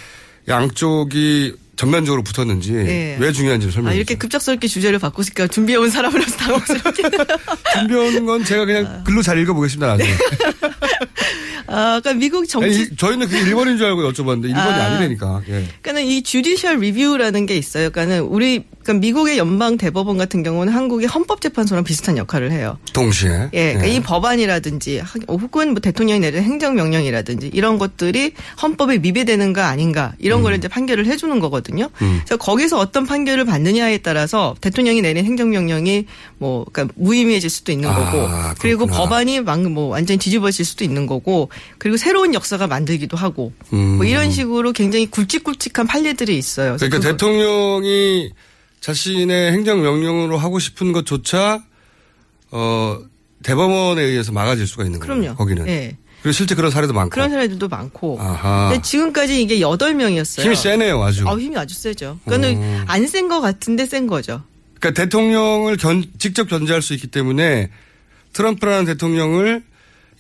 양쪽이 0.49 1.55
전면적으로 1.77 2.25
붙었는지 2.25 2.75
예. 2.75 3.17
왜 3.21 3.31
중요한지 3.33 3.69
아, 3.69 3.71
설명해 3.71 3.95
이렇게 3.97 4.15
주세요. 4.15 4.19
급작스럽게 4.19 4.67
주제를 4.67 4.99
바꾸니까 4.99 5.47
준비해온 5.47 5.91
사람으로서 5.91 6.35
당황스럽게. 6.39 7.03
준비하는 7.79 8.27
건 8.27 8.45
제가 8.45 8.65
그냥 8.65 9.05
글로 9.05 9.23
잘 9.23 9.39
읽어보겠습니다. 9.39 9.87
나중에. 9.87 10.11
아, 11.69 12.01
그러니까 12.01 12.15
미국 12.15 12.49
정치. 12.49 12.67
아니, 12.67 12.77
이- 12.85 12.97
저희는 12.97 13.29
그게 13.29 13.45
1번인 13.45 13.77
줄 13.77 13.87
알고 13.87 14.11
여쭤봤는데 14.11 14.51
1번이 14.51 14.57
아. 14.57 14.85
아. 14.87 14.99
니라니까 14.99 15.43
예. 15.49 15.53
그러니까는 15.83 16.05
이 16.05 16.23
주디셜 16.23 16.79
리뷰라는 16.81 17.47
게 17.47 17.57
있어요. 17.57 17.91
그러니까는 17.91 18.23
우리 18.25 18.65
그러니까 18.83 19.01
미국의 19.07 19.37
연방 19.37 19.77
대법원 19.77 20.17
같은 20.17 20.43
경우는 20.43 20.73
한국의 20.73 21.09
헌법재판소랑 21.09 21.85
비슷한 21.85 22.17
역할을 22.17 22.51
해요. 22.53 22.79
동시에. 22.95 23.51
예, 23.53 23.75
그러니까 23.75 23.87
이 23.87 24.01
법안이라든지 24.01 24.99
하- 25.01 25.21
혹은 25.29 25.73
뭐 25.73 25.81
대통령이 25.81 26.21
내린 26.21 26.43
행정명령이라든지 26.43 27.51
이런 27.53 27.77
것들이 27.79 28.33
헌법에 28.63 29.01
위배되는가 29.03 29.67
아닌가 29.69 30.15
이런 30.19 30.41
거를 30.43 30.57
이제 30.57 30.69
판결을 30.69 31.05
해주는 31.05 31.39
거거든요. 31.39 31.91
음. 32.01 32.21
그래서 32.25 32.39
거기서 32.39 32.79
어떤 32.79 33.05
판결을 33.05 33.45
받느냐에 33.45 33.99
따라서 33.99 34.55
대통령이 34.63 35.03
내린 35.03 35.25
행정명령이 35.27 36.07
뭐 36.39 36.65
그러니까 36.73 36.95
무의미해질 36.97 37.51
수도 37.51 37.73
있는 37.73 37.91
아, 37.91 37.95
거고 37.95 38.27
그리고 38.61 38.87
그렇구나. 38.87 38.97
법안이 39.09 39.41
막 39.43 39.59
뭐 39.59 39.89
완전 39.89 40.15
히 40.15 40.19
뒤집어질 40.19 40.65
수도 40.65 40.85
있는 40.85 41.07
거고 41.07 41.51
그리고 41.79 41.97
새로운 41.97 42.35
역사가 42.35 42.67
만들기도 42.67 43.17
하고 43.17 43.53
음. 43.73 43.97
뭐 43.97 44.05
이런 44.07 44.31
식으로 44.31 44.73
굉장히 44.73 45.07
굵직굵직한 45.07 45.87
판례들이 45.87 46.37
있어요. 46.37 46.77
그러니까 46.77 47.01
대통령이 47.01 48.31
자신의 48.81 49.53
행정 49.53 49.83
명령으로 49.83 50.39
하고 50.39 50.59
싶은 50.59 50.93
것조차 50.93 51.63
어 52.51 52.99
대법원에 53.43 54.03
의해서 54.03 54.33
막아질 54.33 54.67
수가 54.67 54.85
있는 54.85 54.99
거예요. 55.01 55.21
그럼요. 55.21 55.37
거기는. 55.37 55.67
예. 55.69 55.97
그리고 56.23 56.33
실제 56.33 56.55
그런 56.57 56.71
사례도 56.71 56.93
많고. 56.93 57.11
그런 57.11 57.31
사례들도 57.31 57.69
많고. 57.69 58.21
아하. 58.21 58.71
근데 58.71 58.83
지금까지 58.83 59.41
이게 59.41 59.61
여덟 59.61 59.95
명이었어요. 59.95 60.45
힘이 60.45 60.57
세네요, 60.57 61.01
아주. 61.03 61.29
아, 61.29 61.37
힘이 61.37 61.57
아주 61.57 61.75
세죠. 61.77 62.19
그러니까 62.25 62.49
음. 62.61 62.85
는안센 62.89 63.29
것 63.29 63.41
같은데 63.41 63.87
센 63.87 64.07
거죠. 64.09 64.43
그러니까 64.81 65.01
대통령을 65.03 65.77
견- 65.77 66.05
직접 66.19 66.49
견제할 66.49 66.83
수 66.83 66.95
있기 66.95 67.07
때문에 67.07 67.71
트럼프라는 68.33 68.85
대통령을 68.87 69.63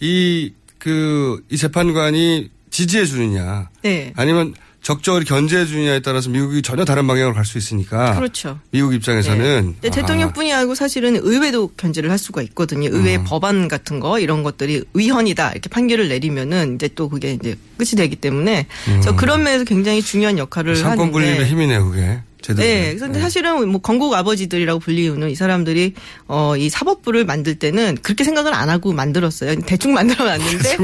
이, 0.00 0.52
그, 0.78 1.42
이 1.50 1.56
재판관이 1.56 2.50
지지해 2.70 3.04
주느냐. 3.06 3.68
네. 3.82 4.12
아니면 4.16 4.54
적절히 4.80 5.24
견제해 5.26 5.66
주느냐에 5.66 6.00
따라서 6.00 6.30
미국이 6.30 6.62
전혀 6.62 6.84
다른 6.84 7.06
방향으로 7.06 7.34
갈 7.34 7.44
수 7.44 7.58
있으니까. 7.58 8.14
그렇죠. 8.14 8.60
미국 8.70 8.94
입장에서는. 8.94 9.74
근데 9.80 9.90
대통령뿐이 9.90 10.52
아니고 10.52 10.74
사실은 10.74 11.18
의회도 11.20 11.72
견제를 11.76 12.10
할 12.10 12.16
수가 12.18 12.42
있거든요. 12.42 12.88
의회 12.92 13.16
음. 13.16 13.24
법안 13.24 13.68
같은 13.68 14.00
거 14.00 14.20
이런 14.20 14.42
것들이 14.42 14.84
위헌이다 14.94 15.50
이렇게 15.52 15.68
판결을 15.68 16.08
내리면은 16.08 16.76
이제 16.76 16.88
또 16.94 17.08
그게 17.08 17.32
이제 17.32 17.56
끝이 17.76 17.90
되기 17.96 18.16
때문에 18.16 18.66
그래서 18.84 19.16
그런 19.16 19.42
면에서 19.42 19.64
굉장히 19.64 20.00
중요한 20.00 20.38
역할을 20.38 20.72
음. 20.72 20.76
상권 20.76 20.98
하는데. 21.08 21.12
분립의 21.12 21.46
힘이네요, 21.46 21.90
그게. 21.90 22.20
제대로. 22.40 22.66
네. 22.66 22.94
그런데 22.96 23.20
사실은 23.20 23.68
뭐 23.68 23.80
건국 23.80 24.14
아버지들이라고 24.14 24.80
불리우는 24.80 25.30
이 25.30 25.34
사람들이 25.34 25.94
어 26.26 26.58
이 26.58 26.68
사법부를 26.68 27.24
만들 27.24 27.54
때는 27.58 27.96
그렇게 28.02 28.24
생각을 28.24 28.52
안 28.52 28.68
하고 28.68 28.92
만들었어요. 28.92 29.56
대충 29.62 29.92
만들어 29.94 30.24
놨는데 30.24 30.76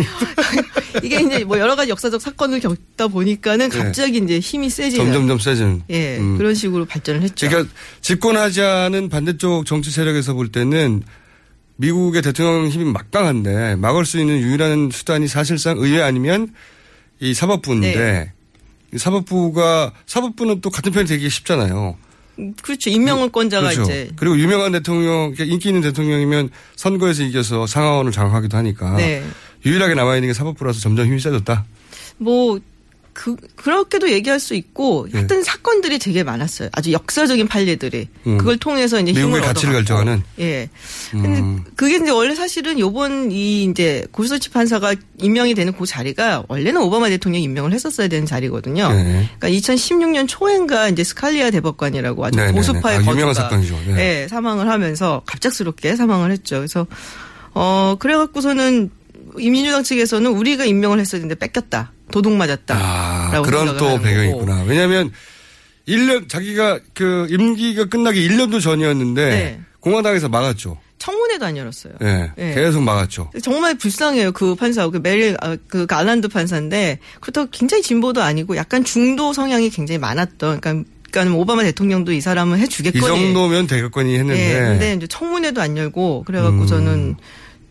이게 1.03 1.21
이제 1.21 1.45
뭐 1.45 1.59
여러 1.59 1.75
가지 1.77 1.91
역사적 1.91 2.21
사건을 2.21 2.61
겪다 2.61 3.09
보니까는 3.09 3.71
네. 3.71 3.79
갑자기 3.79 4.19
이제 4.19 4.39
힘이 4.39 4.71
세지는 4.71 5.07
점점점 5.07 5.39
세지는. 5.39 5.83
예, 5.91 6.19
음. 6.19 6.39
그런 6.39 6.55
식으로 6.55 6.85
발전을 6.85 7.23
했죠. 7.23 7.49
그러니까 7.49 7.73
집권하자는 8.01 9.09
반대쪽 9.09 9.67
정치 9.67 9.91
세력에서 9.91 10.35
볼 10.35 10.49
때는 10.49 11.03
미국의 11.77 12.23
대통령 12.23 12.69
힘이 12.69 12.85
막강한데 12.93 13.77
막을 13.77 14.07
수 14.07 14.21
있는 14.21 14.41
유일한 14.41 14.91
수단이 14.93 15.27
사실상 15.27 15.79
의회 15.79 16.03
아니면 16.03 16.49
이 17.21 17.35
사법부인데 17.35 17.95
네. 17.97 18.33
이 18.95 18.99
사법부가 18.99 19.93
사법부는 20.07 20.61
또 20.61 20.71
같은 20.71 20.93
편이 20.93 21.07
되기 21.07 21.29
쉽잖아요. 21.29 21.97
그렇죠. 22.63 22.91
임명권자가 22.91 23.71
그렇죠. 23.71 23.83
이제 23.83 24.11
그리고 24.17 24.39
유명한 24.39 24.73
대통령, 24.73 25.33
그러니까 25.33 25.45
인기 25.45 25.69
있는 25.69 25.83
대통령이면 25.83 26.51
선거에서 26.77 27.23
이겨서 27.23 27.67
상하원을 27.67 28.13
장악하기도 28.13 28.57
하니까 28.57 28.97
네. 28.97 29.25
유일하게 29.65 29.95
남아 29.95 30.17
있는 30.17 30.29
게 30.29 30.33
사법부라서 30.33 30.81
점점 30.81 31.07
힘이 31.07 31.21
세졌다. 31.21 31.65
뭐 32.19 32.59
그, 33.15 33.37
그렇게도 33.57 34.11
얘기할 34.11 34.41
수 34.41 34.55
있고, 34.55 35.07
네. 35.11 35.19
하여튼 35.19 35.43
사건들이 35.43 35.99
되게 35.99 36.23
많았어요. 36.23 36.69
아주 36.73 36.93
역사적인 36.93 37.49
판례들이. 37.49 38.09
음. 38.27 38.39
그걸 38.39 38.59
통해서 38.59 39.01
이제 39.01 39.13
미국의 39.13 39.41
가치를 39.41 39.71
얻어갔고. 39.71 39.73
결정하는. 39.73 40.23
예. 40.41 40.69
근데 41.11 41.41
음. 41.41 41.65
그게 41.77 41.97
이제 41.97 42.11
원래 42.11 42.35
사실은 42.35 42.79
요번 42.79 43.31
이 43.31 43.65
이제 43.65 44.05
고스치 44.11 44.51
판사가 44.51 44.95
임명이 45.19 45.55
되는 45.55 45.73
그 45.73 45.87
자리가 45.87 46.45
원래는 46.49 46.83
오바마 46.83 47.09
대통령이 47.09 47.45
임명을 47.45 47.73
했었어야 47.73 48.09
되는 48.09 48.27
자리거든요. 48.27 48.93
네. 48.93 49.31
그러니까 49.39 49.49
2016년 49.49 50.27
초인가 50.29 50.89
이제 50.89 51.05
스칼리아 51.05 51.51
대법관이라고 51.51 52.25
아주 52.25 52.37
네네네. 52.37 52.57
보수파의 52.57 52.99
아, 52.99 53.01
유명한 53.01 53.33
사건이죠. 53.33 53.79
네. 53.87 54.23
예, 54.25 54.29
사망을 54.29 54.69
하면서 54.69 55.23
갑작스럽게 55.25 55.97
사망을 55.97 56.33
했죠. 56.33 56.57
그래서 56.57 56.87
어 57.55 57.97
그래갖고서는 57.99 58.91
민주당 59.37 59.83
측에서는 59.83 60.31
우리가 60.31 60.65
임명을 60.65 61.01
했어야 61.01 61.21
되는데 61.21 61.35
뺏겼다. 61.37 61.93
도둑 62.11 62.33
맞았다. 62.33 62.75
아, 62.77 63.43
그런 63.43 63.77
또 63.77 64.01
배경이 64.01 64.31
거고. 64.31 64.43
있구나. 64.43 64.63
왜냐하면 64.65 65.13
1년 65.89 66.29
자기가 66.29 66.81
그 66.95 67.27
임기가 67.31 67.87
끝나기 67.87 68.27
1년도 68.29 68.61
전이었는데 68.61 69.29
네. 69.29 69.61
공화당에서 69.81 70.29
막았죠. 70.29 70.79
청문회도 70.99 71.45
안 71.45 71.57
열었어요. 71.57 71.93
예. 72.01 72.31
네. 72.37 72.55
계속 72.55 72.83
막았죠. 72.83 73.31
정말 73.43 73.75
불쌍해요. 73.77 74.33
그 74.33 74.55
판사, 74.55 74.89
그 74.89 74.99
메릴, 75.03 75.37
아, 75.43 75.55
그 75.69 75.85
갈란드 75.85 76.29
판사인데, 76.29 76.99
그렇다고 77.21 77.49
굉장히 77.51 77.83
진보도 77.83 78.23
아니고 78.23 78.57
약간 78.57 78.85
중도 78.85 79.35
성향이 79.35 79.69
굉장히 79.69 79.99
많았던, 79.99 80.61
그러니까, 80.61 80.89
그러니까 81.11 81.37
오바마 81.37 81.65
대통령도 81.65 82.13
이 82.13 82.23
사람은 82.23 82.59
이 82.59 82.63
해주겠거니. 82.63 83.07
정도면 83.07 83.67
대격권이 83.67 84.15
했는데 84.19 84.55
예, 84.55 84.61
근데 84.61 84.95
이제 84.95 85.07
청문회도 85.07 85.61
안 85.61 85.77
열고, 85.77 86.25
그래갖고서는 86.27 87.17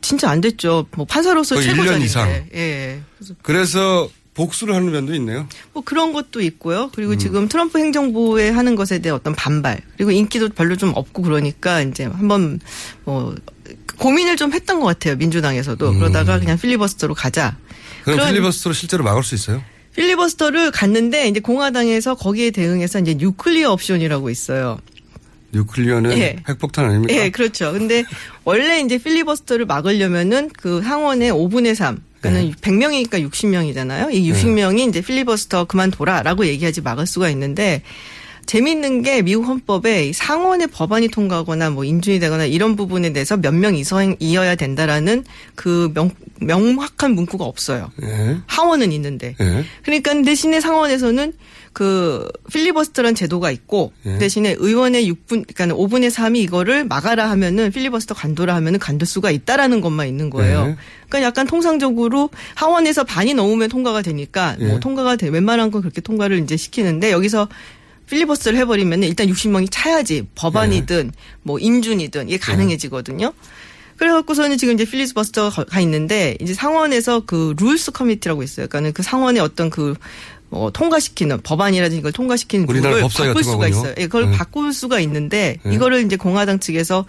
진짜 0.01 0.29
안 0.29 0.39
됐죠. 0.39 0.85
뭐 0.91 1.05
판사로서 1.05 1.55
음. 1.55 1.57
거의 1.57 1.67
1년 1.69 1.75
최고자인데. 1.75 2.05
이상. 2.05 2.29
예. 2.53 3.01
그래서 3.17 3.35
그래서 3.41 4.09
복수를 4.33 4.73
하는 4.73 4.91
면도 4.91 5.13
있네요. 5.15 5.47
뭐 5.73 5.83
그런 5.83 6.11
것도 6.13 6.41
있고요. 6.41 6.85
음. 6.85 6.89
그리고 6.95 7.17
지금 7.17 7.47
트럼프 7.47 7.77
행정부에 7.79 8.49
하는 8.49 8.75
것에 8.75 8.99
대한 8.99 9.17
어떤 9.19 9.35
반발 9.35 9.81
그리고 9.95 10.11
인기도 10.11 10.49
별로 10.49 10.75
좀 10.75 10.91
없고 10.95 11.21
그러니까 11.21 11.81
이제 11.81 12.05
한번 12.05 12.59
뭐 13.05 13.35
고민을 13.97 14.35
좀 14.37 14.51
했던 14.53 14.79
것 14.79 14.87
같아요 14.87 15.15
민주당에서도 15.17 15.93
그러다가 15.93 16.39
그냥 16.39 16.57
필리버스터로 16.57 17.13
가자. 17.13 17.55
음. 17.59 17.67
그럼 18.03 18.17
그런- 18.17 18.29
필리버스터로 18.33 18.73
실제로 18.73 19.03
막을 19.03 19.23
수 19.23 19.35
있어요? 19.35 19.63
필리버스터를 19.95 20.71
갔는데 20.71 21.27
이제 21.27 21.39
공화당에서 21.39 22.15
거기에 22.15 22.49
대응해서 22.49 22.99
이제 22.99 23.13
뉴클리어 23.13 23.71
옵션이라고 23.73 24.31
있어요. 24.31 24.79
뉴클리어는 25.51 26.17
예. 26.17 26.37
핵폭탄 26.49 26.85
아닙니까? 26.85 27.13
예, 27.13 27.29
그렇죠. 27.29 27.71
근데 27.71 28.03
원래 28.43 28.79
이제 28.81 28.97
필리버스터를 28.97 29.67
막으려면은 29.67 30.49
그 30.57 30.81
상원의 30.81 31.31
5분의 31.31 31.75
3. 31.75 32.01
그러니까는 32.23 32.51
네. 32.51 32.51
100명이니까 32.61 33.29
60명이잖아요. 33.29 34.13
이 34.13 34.31
60명이 34.31 34.89
이제 34.89 35.01
필리버스터 35.01 35.65
그만둬라라고 35.65 36.45
얘기하지 36.47 36.81
막을 36.81 37.05
수가 37.05 37.29
있는데 37.29 37.81
재미있는 38.45 39.03
게 39.03 39.21
미국 39.21 39.47
헌법에 39.47 40.07
이 40.07 40.13
상원의 40.13 40.67
법안이 40.67 41.07
통과하거나 41.07 41.69
뭐 41.69 41.85
인준이 41.85 42.19
되거나 42.19 42.45
이런 42.45 42.75
부분에 42.75 43.13
대해서 43.13 43.37
몇 43.37 43.53
명 43.53 43.73
이어야 44.19 44.55
된다라는 44.55 45.23
그 45.55 45.91
명, 45.93 46.11
명확한 46.41 47.15
문구가 47.15 47.45
없어요. 47.45 47.89
예. 48.03 48.37
하원은 48.47 48.91
있는데. 48.91 49.35
예. 49.39 49.63
그러니까 49.83 50.21
대신에 50.23 50.59
상원에서는 50.59 51.33
그 51.73 52.27
필리버스터라는 52.51 53.15
제도가 53.15 53.51
있고 53.51 53.91
예. 54.05 54.17
대신에 54.19 54.55
의원의 54.57 55.11
6분 55.11 55.45
그러니까 55.53 55.75
5분의 55.75 56.11
3이 56.11 56.37
이거를 56.37 56.85
막아라 56.85 57.29
하면은 57.31 57.71
필리버스터 57.71 58.13
관둬라 58.13 58.55
하면은 58.55 58.79
관둘 58.79 59.05
수가 59.05 59.31
있다라는 59.31 59.81
것만 59.81 60.07
있는 60.07 60.29
거예요. 60.29 60.67
예. 60.69 60.75
그러니까 61.09 61.27
약간 61.27 61.47
통상적으로 61.47 62.29
하원에서 62.55 63.03
반이 63.03 63.33
넘으면 63.33 63.69
통과가 63.69 64.03
되니까 64.03 64.55
예. 64.59 64.65
뭐 64.65 64.79
통과가 64.79 65.15
돼 65.15 65.29
웬만한 65.29 65.71
건 65.71 65.81
그렇게 65.81 65.99
통과를 65.99 66.39
이제 66.39 66.55
시키는데 66.55 67.11
여기서 67.11 67.49
필리버스터를 68.09 68.59
해버리면 68.59 69.03
일단 69.03 69.27
60명이 69.27 69.69
차야지 69.71 70.27
법안이든 70.35 71.11
뭐 71.41 71.57
인준이든 71.57 72.29
이게 72.29 72.37
가능해지거든요. 72.37 73.33
그래갖고서는 73.97 74.57
지금 74.57 74.73
이제 74.73 74.85
필리버스터가 74.85 75.65
가 75.65 75.79
있는데 75.79 76.35
이제 76.41 76.53
상원에서 76.53 77.21
그 77.25 77.55
Rules 77.59 77.91
Committee라고 77.91 78.43
있어요. 78.43 78.67
그러니까는 78.67 78.93
그 78.93 79.01
상원의 79.03 79.41
어떤 79.41 79.69
그 79.69 79.95
어, 80.53 80.69
통과시키는 80.71 81.41
법안이라든지 81.41 81.99
이걸 81.99 82.11
통과시키는 82.11 82.67
우리나라 82.69 83.01
법사위 83.01 83.29
바꿀 83.29 83.43
수가 83.43 83.57
거군요. 83.57 83.69
있어요. 83.75 83.93
예, 83.97 84.03
그걸 84.07 84.29
네. 84.31 84.37
바꿀 84.37 84.73
수가 84.73 84.99
있는데 85.01 85.57
네. 85.63 85.73
이거를 85.73 86.05
이제 86.05 86.15
공화당 86.15 86.59
측에서 86.59 87.05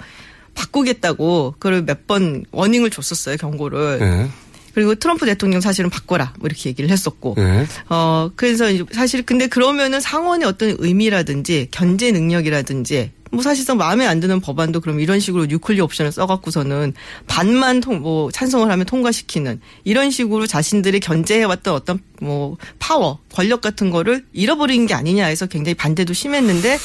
바꾸겠다고 0.54 1.54
그걸 1.58 1.82
몇 1.82 2.06
번 2.06 2.44
warning을 2.52 2.90
줬었어요 2.90 3.36
경고를. 3.36 3.98
예. 4.02 4.28
그리고 4.74 4.94
트럼프 4.94 5.26
대통령 5.26 5.60
사실은 5.60 5.90
바꿔라 5.90 6.34
뭐 6.38 6.46
이렇게 6.46 6.68
얘기를 6.68 6.90
했었고. 6.90 7.36
예. 7.38 7.66
어 7.88 8.30
그래서 8.36 8.66
사실 8.92 9.22
근데 9.22 9.46
그러면은 9.46 10.00
상원의 10.00 10.48
어떤 10.48 10.76
의미라든지 10.78 11.68
견제 11.70 12.10
능력이라든지 12.12 13.12
뭐 13.34 13.42
사실상 13.42 13.76
마음에 13.76 14.06
안 14.06 14.20
드는 14.20 14.40
법안도 14.40 14.80
그럼 14.80 15.00
이런 15.00 15.20
식으로 15.20 15.46
nuclear 15.46 15.84
옵션을 15.84 16.12
써갖고서는 16.12 16.94
반만 17.26 17.80
통, 17.80 18.00
뭐 18.00 18.30
찬성을 18.30 18.70
하면 18.70 18.86
통과시키는 18.86 19.60
이런 19.84 20.10
식으로 20.10 20.46
자신들이 20.46 21.00
견제해왔던 21.00 21.74
어떤 21.74 21.98
뭐 22.20 22.56
파워, 22.78 23.18
권력 23.32 23.60
같은 23.60 23.90
거를 23.90 24.24
잃어버린 24.32 24.86
게 24.86 24.94
아니냐 24.94 25.26
해서 25.26 25.46
굉장히 25.46 25.74
반대도 25.74 26.12
심했는데 26.12 26.78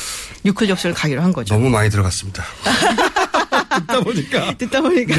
뉴클리어 0.44 0.74
옵션을 0.74 0.96
가기로 0.96 1.22
한 1.22 1.34
거죠. 1.34 1.54
너무 1.54 1.70
많이 1.70 1.90
들어갔습니다. 1.90 2.44
듣다 3.80 4.02
보니까. 4.02 4.54
듣다 4.58 4.82
보니까 4.82 5.16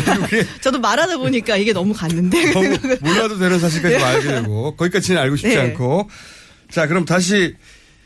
저도 0.60 0.78
말하다 0.78 1.18
보니까 1.18 1.56
이게 1.56 1.72
너무 1.72 1.92
갔는데 1.92 2.52
너무 2.52 2.78
몰라도 3.00 3.38
되는 3.38 3.58
사실까지 3.58 3.96
네. 3.96 4.02
알게 4.02 4.28
되고 4.28 4.76
거기까지는 4.76 5.20
알고 5.20 5.36
싶지 5.36 5.54
네. 5.54 5.60
않고 5.60 6.08
자 6.70 6.86
그럼 6.86 7.04
다시 7.04 7.56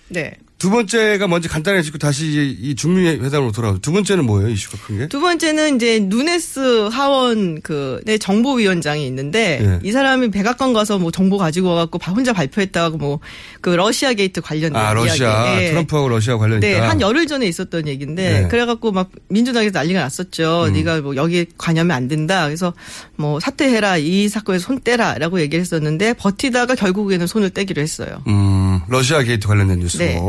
네. 0.08 0.34
두 0.58 0.70
번째가 0.70 1.26
먼저 1.28 1.48
간단하게 1.48 1.82
짚고 1.82 1.98
다시 1.98 2.24
이- 2.26 2.70
이 2.70 2.74
중미 2.74 3.06
회담으로 3.06 3.52
돌아오죠. 3.52 3.80
두 3.80 3.92
번째는 3.92 4.24
뭐예요 4.24 4.48
이슈가 4.48 4.78
큰 4.86 4.98
게? 4.98 5.08
두 5.08 5.20
번째는 5.20 5.76
이제 5.76 5.98
누네스 6.00 6.88
하원 6.90 7.60
그 7.60 8.00
네, 8.06 8.16
정보위원장이 8.16 9.06
있는데 9.06 9.60
예. 9.62 9.78
이 9.86 9.92
사람이 9.92 10.30
백악관 10.30 10.72
가서 10.72 10.98
뭐 10.98 11.10
정보 11.10 11.36
가지고 11.36 11.68
와갖고 11.70 11.98
바- 11.98 12.12
혼자 12.12 12.32
발표했다고 12.32 12.96
뭐 12.98 13.20
그 13.60 13.70
러시아 13.70 14.12
게이트 14.12 14.40
관련 14.42 14.76
아 14.76 14.92
러시아 14.92 15.48
이야기. 15.50 15.64
예. 15.64 15.70
트럼프하고 15.70 16.08
러시아 16.08 16.36
관련이니까. 16.36 16.66
네, 16.80 16.86
한 16.86 17.00
열흘 17.00 17.26
전에 17.26 17.46
있었던 17.46 17.88
얘기인데 17.88 18.42
네. 18.42 18.48
그래갖고 18.48 18.92
막 18.92 19.10
민주당에서 19.28 19.70
난리가 19.78 20.00
났었죠. 20.00 20.66
음. 20.68 20.72
네가 20.74 21.00
뭐 21.00 21.16
여기 21.16 21.46
관여하면 21.58 21.96
안 21.96 22.08
된다. 22.08 22.44
그래서 22.46 22.74
뭐 23.16 23.40
사퇴해라 23.40 23.96
이 23.98 24.28
사건에서 24.28 24.66
손 24.66 24.80
떼라라고 24.82 25.40
얘기를 25.40 25.60
했었는데 25.60 26.12
버티다가 26.14 26.74
결국에는 26.74 27.26
손을 27.26 27.50
떼기로 27.50 27.80
했어요. 27.82 28.22
음 28.26 28.63
러시아 28.88 29.22
게이트 29.22 29.46
관련된 29.48 29.78
뉴스로. 29.80 30.04
네. 30.04 30.20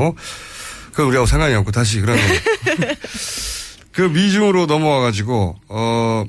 그럼 0.93 1.09
우리하고 1.09 1.25
상관이 1.25 1.53
없고 1.55 1.71
다시 1.71 1.99
그러면 2.01 2.23
그 3.91 4.01
미중으로 4.01 4.65
넘어와 4.65 5.01
가지고 5.01 5.55
어 5.67 6.23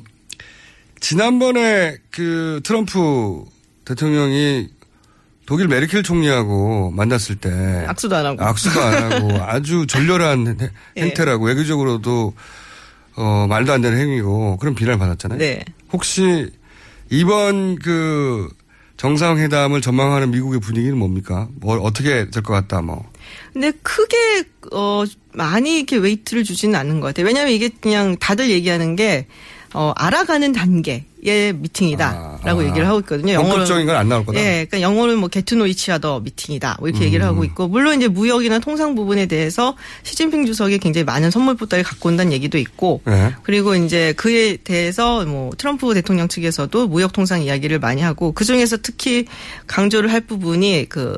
지난번에 1.01 1.97
그 2.11 2.61
트럼프 2.65 3.45
대통령이 3.85 4.69
독일 5.47 5.69
메르켈 5.69 6.03
총리하고 6.03 6.91
만났을 6.91 7.37
때 7.37 7.85
악수도 7.87 8.17
안 8.17 8.27
하고. 8.27 8.43
악수도 8.45 8.81
안 8.81 9.13
하고 9.13 9.39
아주 9.45 9.87
졸렬한 9.87 10.57
행- 10.61 10.71
예. 10.97 11.03
행태라고 11.03 11.45
외교적으로도 11.47 12.35
어 13.15 13.47
말도 13.49 13.73
안 13.73 13.81
되는 13.81 13.99
행위고 13.99 14.57
그런 14.59 14.75
비난을 14.75 14.99
받았잖아요. 14.99 15.39
네. 15.39 15.65
혹시 15.93 16.51
이번 17.11 17.79
그 17.79 18.49
정상회담을 18.97 19.81
전망하는 19.81 20.31
미국의 20.31 20.61
분위기는 20.61 20.97
뭡니까? 20.97 21.49
뭐 21.61 21.77
어떻게 21.79 22.31
될 22.31 22.43
것 22.43 22.53
같다 22.55 22.81
뭐. 22.83 23.05
근데 23.53 23.73
크게 23.83 24.45
어 24.73 25.05
많이 25.33 25.77
이렇게 25.79 25.97
weight를 25.97 26.45
주지는 26.45 26.75
않는 26.79 27.01
것 27.01 27.09
같아요. 27.09 27.27
왜냐하면 27.27 27.53
이게 27.53 27.69
그냥 27.69 28.17
다들 28.19 28.51
얘기하는 28.51 28.97
게 28.97 29.27
어, 29.75 29.93
알아가는 29.97 30.53
단계의 30.53 31.53
미팅이다라고 31.55 32.61
아, 32.61 32.65
얘기를 32.65 32.87
하고 32.87 33.01
있거든요. 33.01 33.43
본격적인 33.43 33.87
건 33.87 33.97
안 33.97 34.09
나올 34.09 34.25
거다. 34.25 34.39
예, 34.39 34.67
그러니까 34.69 34.81
영어로는 34.81 35.19
뭐 35.19 35.29
게트노이치아더 35.29 36.21
미팅이다. 36.21 36.77
뭐 36.81 36.89
이렇게 36.89 37.05
얘기를 37.05 37.25
음. 37.25 37.29
하고 37.29 37.45
있고 37.45 37.69
물론 37.69 37.97
이제 37.97 38.09
무역이나 38.09 38.59
통상 38.59 38.95
부분에 38.95 39.27
대해서 39.27 39.77
시진핑 40.03 40.47
주석이 40.47 40.79
굉장히 40.79 41.05
많은 41.05 41.31
선물 41.31 41.57
보따리 41.57 41.83
갖고 41.83 42.09
온다는 42.09 42.33
얘기도 42.33 42.59
있고 42.59 43.01
네. 43.05 43.33
그리고 43.43 43.75
이제 43.75 44.13
그에 44.17 44.57
대해서 44.57 45.25
뭐 45.25 45.51
트럼프 45.57 45.93
대통령 45.95 46.29
측에서도 46.29 46.89
무역 46.89 47.13
통상 47.13 47.43
이야기를 47.43 47.79
많이 47.79 48.03
하고 48.03 48.33
그 48.33 48.45
중에서 48.45 48.79
특히 48.83 49.27
강조를 49.67 50.13
할 50.13 50.21
부분이 50.21 50.87
그 50.89 51.17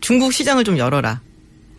중국 0.00 0.32
시장을 0.32 0.64
좀 0.64 0.78
열어라. 0.78 1.20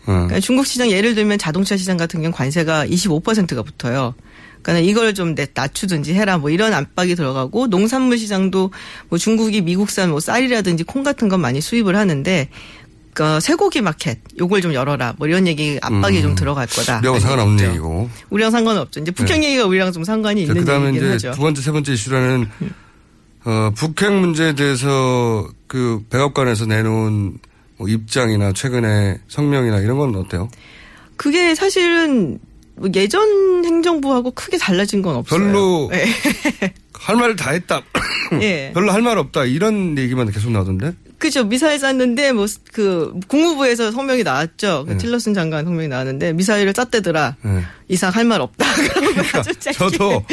어. 0.02 0.12
그러니까 0.12 0.40
중국 0.40 0.66
시장 0.66 0.90
예를 0.90 1.14
들면 1.14 1.38
자동차 1.38 1.76
시장 1.76 1.96
같은 1.96 2.22
경우 2.22 2.32
관세가 2.34 2.86
25%가 2.86 3.62
붙어요. 3.62 4.14
그러니까 4.62 4.88
이걸 4.90 5.14
좀 5.14 5.34
내- 5.34 5.46
낮추든지 5.52 6.14
해라 6.14 6.38
뭐 6.38 6.50
이런 6.50 6.72
압박이 6.74 7.14
들어가고 7.14 7.66
농산물 7.68 8.18
시장도 8.18 8.70
뭐 9.08 9.18
중국이 9.18 9.60
미국산 9.62 10.10
뭐 10.10 10.20
쌀이라든지 10.20 10.84
콩 10.84 11.02
같은 11.02 11.28
건 11.28 11.40
많이 11.40 11.60
수입을 11.60 11.96
하는데 11.96 12.48
그 13.12 13.40
쇠고기 13.40 13.80
마켓 13.80 14.18
요걸 14.38 14.60
좀 14.60 14.72
열어라 14.72 15.14
뭐 15.18 15.26
이런 15.26 15.46
얘기 15.46 15.78
압박이 15.82 16.18
음. 16.18 16.22
좀 16.22 16.34
들어갈 16.36 16.66
거다. 16.66 16.98
우리하고 16.98 17.18
상관없는 17.18 17.68
얘기고. 17.70 18.08
우리랑 18.30 18.50
상관은 18.52 18.80
없죠. 18.82 19.00
이제 19.00 19.10
북핵 19.10 19.40
네. 19.40 19.46
얘기가 19.48 19.64
우리랑 19.66 19.92
좀 19.92 20.04
상관이 20.04 20.42
있는 20.42 20.54
그 20.56 20.64
다음에 20.64 20.88
얘기긴 20.88 21.14
이제 21.14 21.28
하죠. 21.28 21.28
음. 21.30 21.34
두 21.34 21.40
번째, 21.40 21.60
세 21.62 21.72
번째 21.72 21.92
이슈라는 21.92 22.48
어, 23.46 23.70
북핵 23.74 24.12
문제에 24.12 24.54
대해서 24.54 25.48
그 25.66 26.04
백악관에서 26.10 26.66
내놓은 26.66 27.38
뭐 27.78 27.88
입장이나 27.88 28.52
최근에 28.52 29.18
성명이나 29.28 29.78
이런 29.80 29.96
건 29.98 30.14
어때요? 30.14 30.48
그게 31.16 31.54
사실은 31.54 32.32
뭐 32.32 32.49
예전 32.94 33.64
행정부하고 33.64 34.30
크게 34.32 34.58
달라진 34.58 35.02
건 35.02 35.16
없어요. 35.16 35.38
별로 35.40 35.88
네. 35.90 36.06
할 36.94 37.16
말을 37.16 37.36
다 37.36 37.50
했다. 37.50 37.82
예. 38.40 38.70
별로 38.74 38.92
할 38.92 39.02
말 39.02 39.18
없다. 39.18 39.44
이런 39.44 39.96
얘기만 39.98 40.30
계속 40.30 40.50
나오던데. 40.50 40.92
그죠. 41.18 41.44
미사일 41.44 41.78
쐈는데 41.78 42.32
뭐 42.32 42.46
그 42.72 43.12
국무부에서 43.28 43.90
성명이 43.92 44.22
나왔죠. 44.22 44.84
그 44.86 44.92
네. 44.92 44.98
틸러슨 44.98 45.34
장관 45.34 45.64
성명이 45.66 45.88
나왔는데 45.88 46.32
미사일을 46.32 46.72
쐈대더라. 46.74 47.36
네. 47.42 47.62
이상 47.88 48.10
할 48.14 48.24
말 48.24 48.40
없다. 48.40 48.64
짧게. 49.60 49.72
저도 49.72 50.24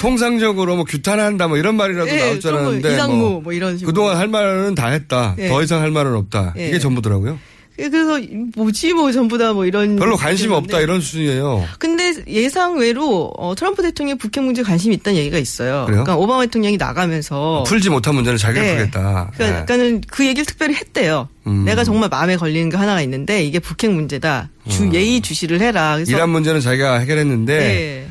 통상적으로 0.00 0.76
뭐 0.76 0.84
규탄한다 0.84 1.48
뭐 1.48 1.56
이런 1.56 1.76
말이라도 1.76 2.10
예, 2.10 2.16
나올 2.18 2.40
줄 2.40 2.54
알았는데 2.54 2.92
이상무 2.94 3.40
뭐 3.42 3.52
이런 3.52 3.78
식으로. 3.78 3.92
그동안 3.92 4.16
할 4.16 4.28
말은 4.28 4.74
다 4.76 4.88
했다. 4.88 5.34
예. 5.38 5.48
더 5.48 5.62
이상 5.62 5.80
할 5.80 5.90
말은 5.90 6.14
없다. 6.14 6.54
예. 6.58 6.68
이게 6.68 6.78
전부더라고요. 6.78 7.38
그래서 7.78 8.18
뭐지 8.56 8.92
뭐 8.92 9.12
전부 9.12 9.38
다 9.38 9.52
뭐 9.52 9.64
이런 9.64 9.96
별로 9.96 10.16
관심 10.16 10.46
얘기였는데. 10.46 10.74
없다 10.74 10.82
이런 10.82 11.00
수준이에요. 11.00 11.64
근데 11.78 12.12
예상외로 12.26 13.32
어, 13.38 13.54
트럼프 13.54 13.82
대통령이 13.82 14.18
북핵 14.18 14.42
문제에 14.42 14.64
관심이 14.64 14.94
있다는 14.96 15.18
얘기가 15.18 15.38
있어요. 15.38 15.84
그래요? 15.86 16.04
그러니까 16.04 16.16
오바마 16.16 16.42
대통령이 16.46 16.76
나가면서 16.76 17.64
풀지 17.66 17.90
못한 17.90 18.14
문제는 18.16 18.36
자기가 18.36 18.60
네. 18.60 18.76
풀겠다. 18.76 19.00
그러니까, 19.00 19.36
그러니까는 19.36 20.02
그 20.08 20.26
얘기를 20.26 20.44
특별히 20.44 20.74
했대요. 20.74 21.28
음. 21.46 21.64
내가 21.64 21.84
정말 21.84 22.08
마음에 22.08 22.36
걸리는 22.36 22.68
게 22.68 22.76
하나가 22.76 23.00
있는데 23.02 23.44
이게 23.44 23.58
북핵 23.58 23.90
문제다. 23.92 24.50
주 24.68 24.90
예의 24.92 25.20
주시를 25.20 25.60
해라. 25.60 25.94
그래서 25.94 26.12
이란 26.12 26.30
문제는 26.30 26.60
자기가 26.60 26.98
해결했는데 26.98 27.58
네. 27.58 28.08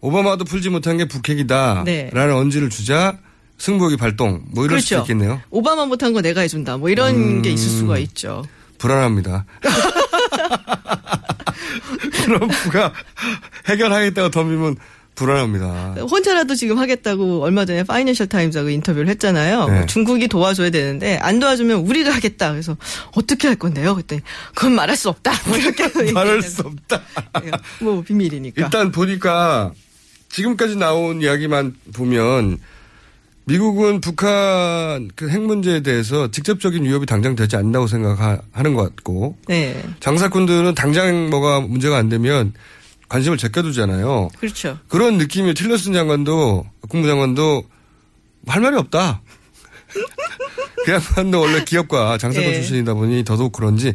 오바마도 0.00 0.44
풀지 0.44 0.70
못한 0.70 0.96
게 0.96 1.04
북핵이다. 1.04 1.82
네. 1.84 2.08
라는 2.12 2.34
언지를 2.34 2.70
주자 2.70 3.18
승부욕이 3.58 3.96
발동. 3.98 4.40
뭐 4.52 4.64
이럴 4.64 4.78
그렇죠. 4.78 5.00
있겠네요. 5.00 5.40
오바마 5.50 5.84
못한 5.86 6.12
거 6.14 6.22
내가 6.22 6.40
해준다. 6.40 6.78
뭐 6.78 6.88
이런 6.88 7.14
음. 7.14 7.42
게 7.42 7.50
있을 7.50 7.68
수가 7.68 7.98
있죠. 7.98 8.42
불안합니다. 8.80 9.44
트럼프가 12.12 12.92
해결하겠다고 13.68 14.30
덤비면 14.30 14.76
불안합니다. 15.14 15.96
혼자라도 16.10 16.54
지금 16.54 16.78
하겠다고 16.78 17.42
얼마 17.42 17.66
전에 17.66 17.82
파이낸셜 17.84 18.26
타임즈하고 18.28 18.70
인터뷰를 18.70 19.08
했잖아요. 19.08 19.66
네. 19.66 19.72
뭐 19.72 19.86
중국이 19.86 20.28
도와줘야 20.28 20.70
되는데 20.70 21.18
안 21.18 21.38
도와주면 21.40 21.80
우리가 21.80 22.10
하겠다. 22.10 22.52
그래서 22.52 22.76
어떻게 23.14 23.48
할 23.48 23.56
건데요? 23.56 23.94
그랬더니 23.94 24.22
그건 24.54 24.74
말할 24.74 24.96
수 24.96 25.10
없다. 25.10 25.32
뭐 25.46 25.58
이렇게 25.58 25.88
말할 26.12 26.40
수 26.40 26.62
없다. 26.62 27.02
뭐 27.80 28.02
비밀이니까. 28.02 28.62
일단 28.64 28.90
보니까 28.90 29.72
지금까지 30.30 30.76
나온 30.76 31.20
이야기만 31.20 31.74
보면 31.92 32.58
미국은 33.50 34.00
북한 34.00 35.10
그 35.16 35.28
핵 35.30 35.40
문제에 35.42 35.80
대해서 35.80 36.30
직접적인 36.30 36.84
위협이 36.84 37.06
당장 37.06 37.34
되지 37.34 37.56
않는다고 37.56 37.86
생각하는 37.88 38.74
것 38.74 38.82
같고 38.84 39.36
네. 39.48 39.82
장사꾼들은 40.00 40.74
당장 40.74 41.30
뭐가 41.30 41.60
문제가 41.60 41.96
안 41.96 42.08
되면 42.08 42.52
관심을 43.08 43.38
제껴두잖아요. 43.38 44.30
그렇죠. 44.38 44.78
그런 44.88 45.18
느낌이 45.18 45.54
틸러슨 45.54 45.92
장관도 45.92 46.64
국무장관도 46.88 47.64
할 48.46 48.60
말이 48.62 48.76
없다. 48.76 49.20
그 50.86 50.92
양반도 50.92 51.40
원래 51.40 51.64
기업가 51.64 52.18
장사꾼 52.18 52.50
예. 52.50 52.54
출신이다 52.54 52.94
보니 52.94 53.24
더더욱 53.24 53.52
그런지 53.52 53.92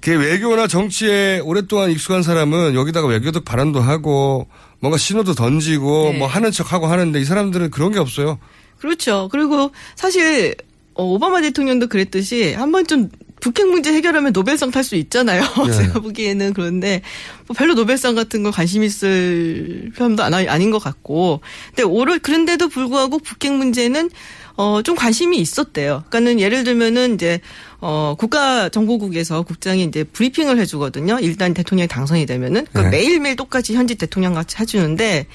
그 0.00 0.18
외교나 0.18 0.66
정치에 0.66 1.40
오랫동안 1.40 1.90
익숙한 1.90 2.22
사람은 2.22 2.74
여기다가 2.74 3.06
외교적 3.06 3.44
발언도 3.44 3.80
하고 3.80 4.48
뭔가 4.80 4.96
신호도 4.98 5.34
던지고 5.34 6.10
네. 6.12 6.18
뭐 6.18 6.26
하는 6.26 6.50
척하고 6.50 6.86
하는데 6.86 7.20
이 7.20 7.24
사람들은 7.24 7.70
그런 7.70 7.92
게 7.92 7.98
없어요. 8.00 8.38
그렇죠. 8.82 9.28
그리고 9.30 9.70
사실 9.94 10.56
어, 10.94 11.04
오바마 11.04 11.40
대통령도 11.40 11.86
그랬듯이 11.86 12.52
한 12.52 12.72
번쯤 12.72 13.10
북핵 13.40 13.68
문제 13.68 13.92
해결하면 13.92 14.32
노벨상 14.32 14.72
탈 14.72 14.82
수 14.82 14.96
있잖아요. 14.96 15.42
네. 15.66 15.72
제가 15.72 16.00
보기에는 16.00 16.52
그런데 16.52 17.00
뭐 17.46 17.54
별로 17.56 17.74
노벨상 17.74 18.16
같은 18.16 18.42
거 18.42 18.50
관심 18.50 18.82
있을 18.82 19.92
사람도 19.96 20.22
안, 20.24 20.34
아닌 20.34 20.72
것 20.72 20.80
같고. 20.80 21.40
근데 21.68 21.84
오를 21.84 22.18
그런데도 22.18 22.68
불구하고 22.68 23.20
북핵 23.20 23.52
문제는 23.52 24.10
어, 24.56 24.82
좀 24.82 24.96
관심이 24.96 25.38
있었대요. 25.38 26.02
그러니까는 26.08 26.40
예를 26.40 26.64
들면은 26.64 27.14
이제 27.14 27.40
어, 27.80 28.16
국가정보국에서 28.18 29.42
국장이 29.42 29.84
이제 29.84 30.02
브리핑을 30.04 30.58
해주거든요. 30.58 31.18
일단 31.20 31.54
대통령이 31.54 31.86
당선이 31.86 32.26
되면은. 32.26 32.66
그러니까 32.66 32.90
네. 32.90 32.98
매일매일 32.98 33.36
똑같이 33.36 33.74
현직 33.74 33.98
대통령 33.98 34.34
같이 34.34 34.56
해주는데 34.58 35.26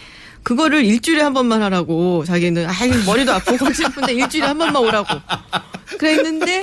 그거를 0.47 0.85
일주일에 0.85 1.21
한 1.21 1.33
번만 1.33 1.61
하라고 1.61 2.23
자기는 2.23 2.69
아 2.69 2.85
이거 2.85 2.97
머리도 3.05 3.33
아프고 3.33 3.57
골치 3.65 3.83
아픈데 3.83 4.13
일주일에 4.13 4.47
한 4.47 4.57
번만 4.57 4.81
오라고 4.81 5.19
그랬는데 5.99 6.61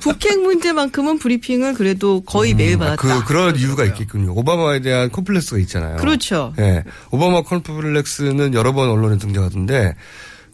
북핵 0.00 0.40
문제만큼은 0.40 1.18
브리핑을 1.18 1.74
그래도 1.74 2.20
거의 2.20 2.54
매일 2.54 2.78
받았다. 2.78 2.96
그 2.96 3.24
그런 3.24 3.56
이유가 3.56 3.84
있겠군요. 3.86 4.34
오바마에 4.36 4.82
대한 4.82 5.10
콤플렉스가 5.10 5.58
있잖아요. 5.62 5.96
그렇죠. 5.96 6.54
예. 6.60 6.84
오바마 7.10 7.42
콤플렉스는 7.42 8.54
여러 8.54 8.72
번 8.72 8.88
언론에 8.88 9.18
등장하던데 9.18 9.96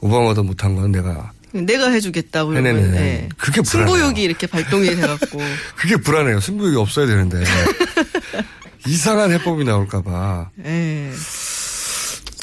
오바마도 0.00 0.42
못한 0.42 0.74
건 0.74 0.90
내가 0.90 1.32
내가 1.52 1.90
해주겠다. 1.90 2.46
그러면. 2.46 2.92
네. 2.92 3.28
그게 3.36 3.60
불안해요. 3.60 3.94
승부욕이 3.94 4.22
이렇게 4.22 4.46
발동이 4.46 4.86
돼갖고 4.96 5.38
그게 5.76 5.96
불안해요. 5.96 6.40
승부욕이 6.40 6.76
없어야 6.76 7.04
되는데 7.04 7.44
이상한 8.86 9.32
해법이 9.32 9.64
나올까봐. 9.64 10.48
예. 10.64 11.10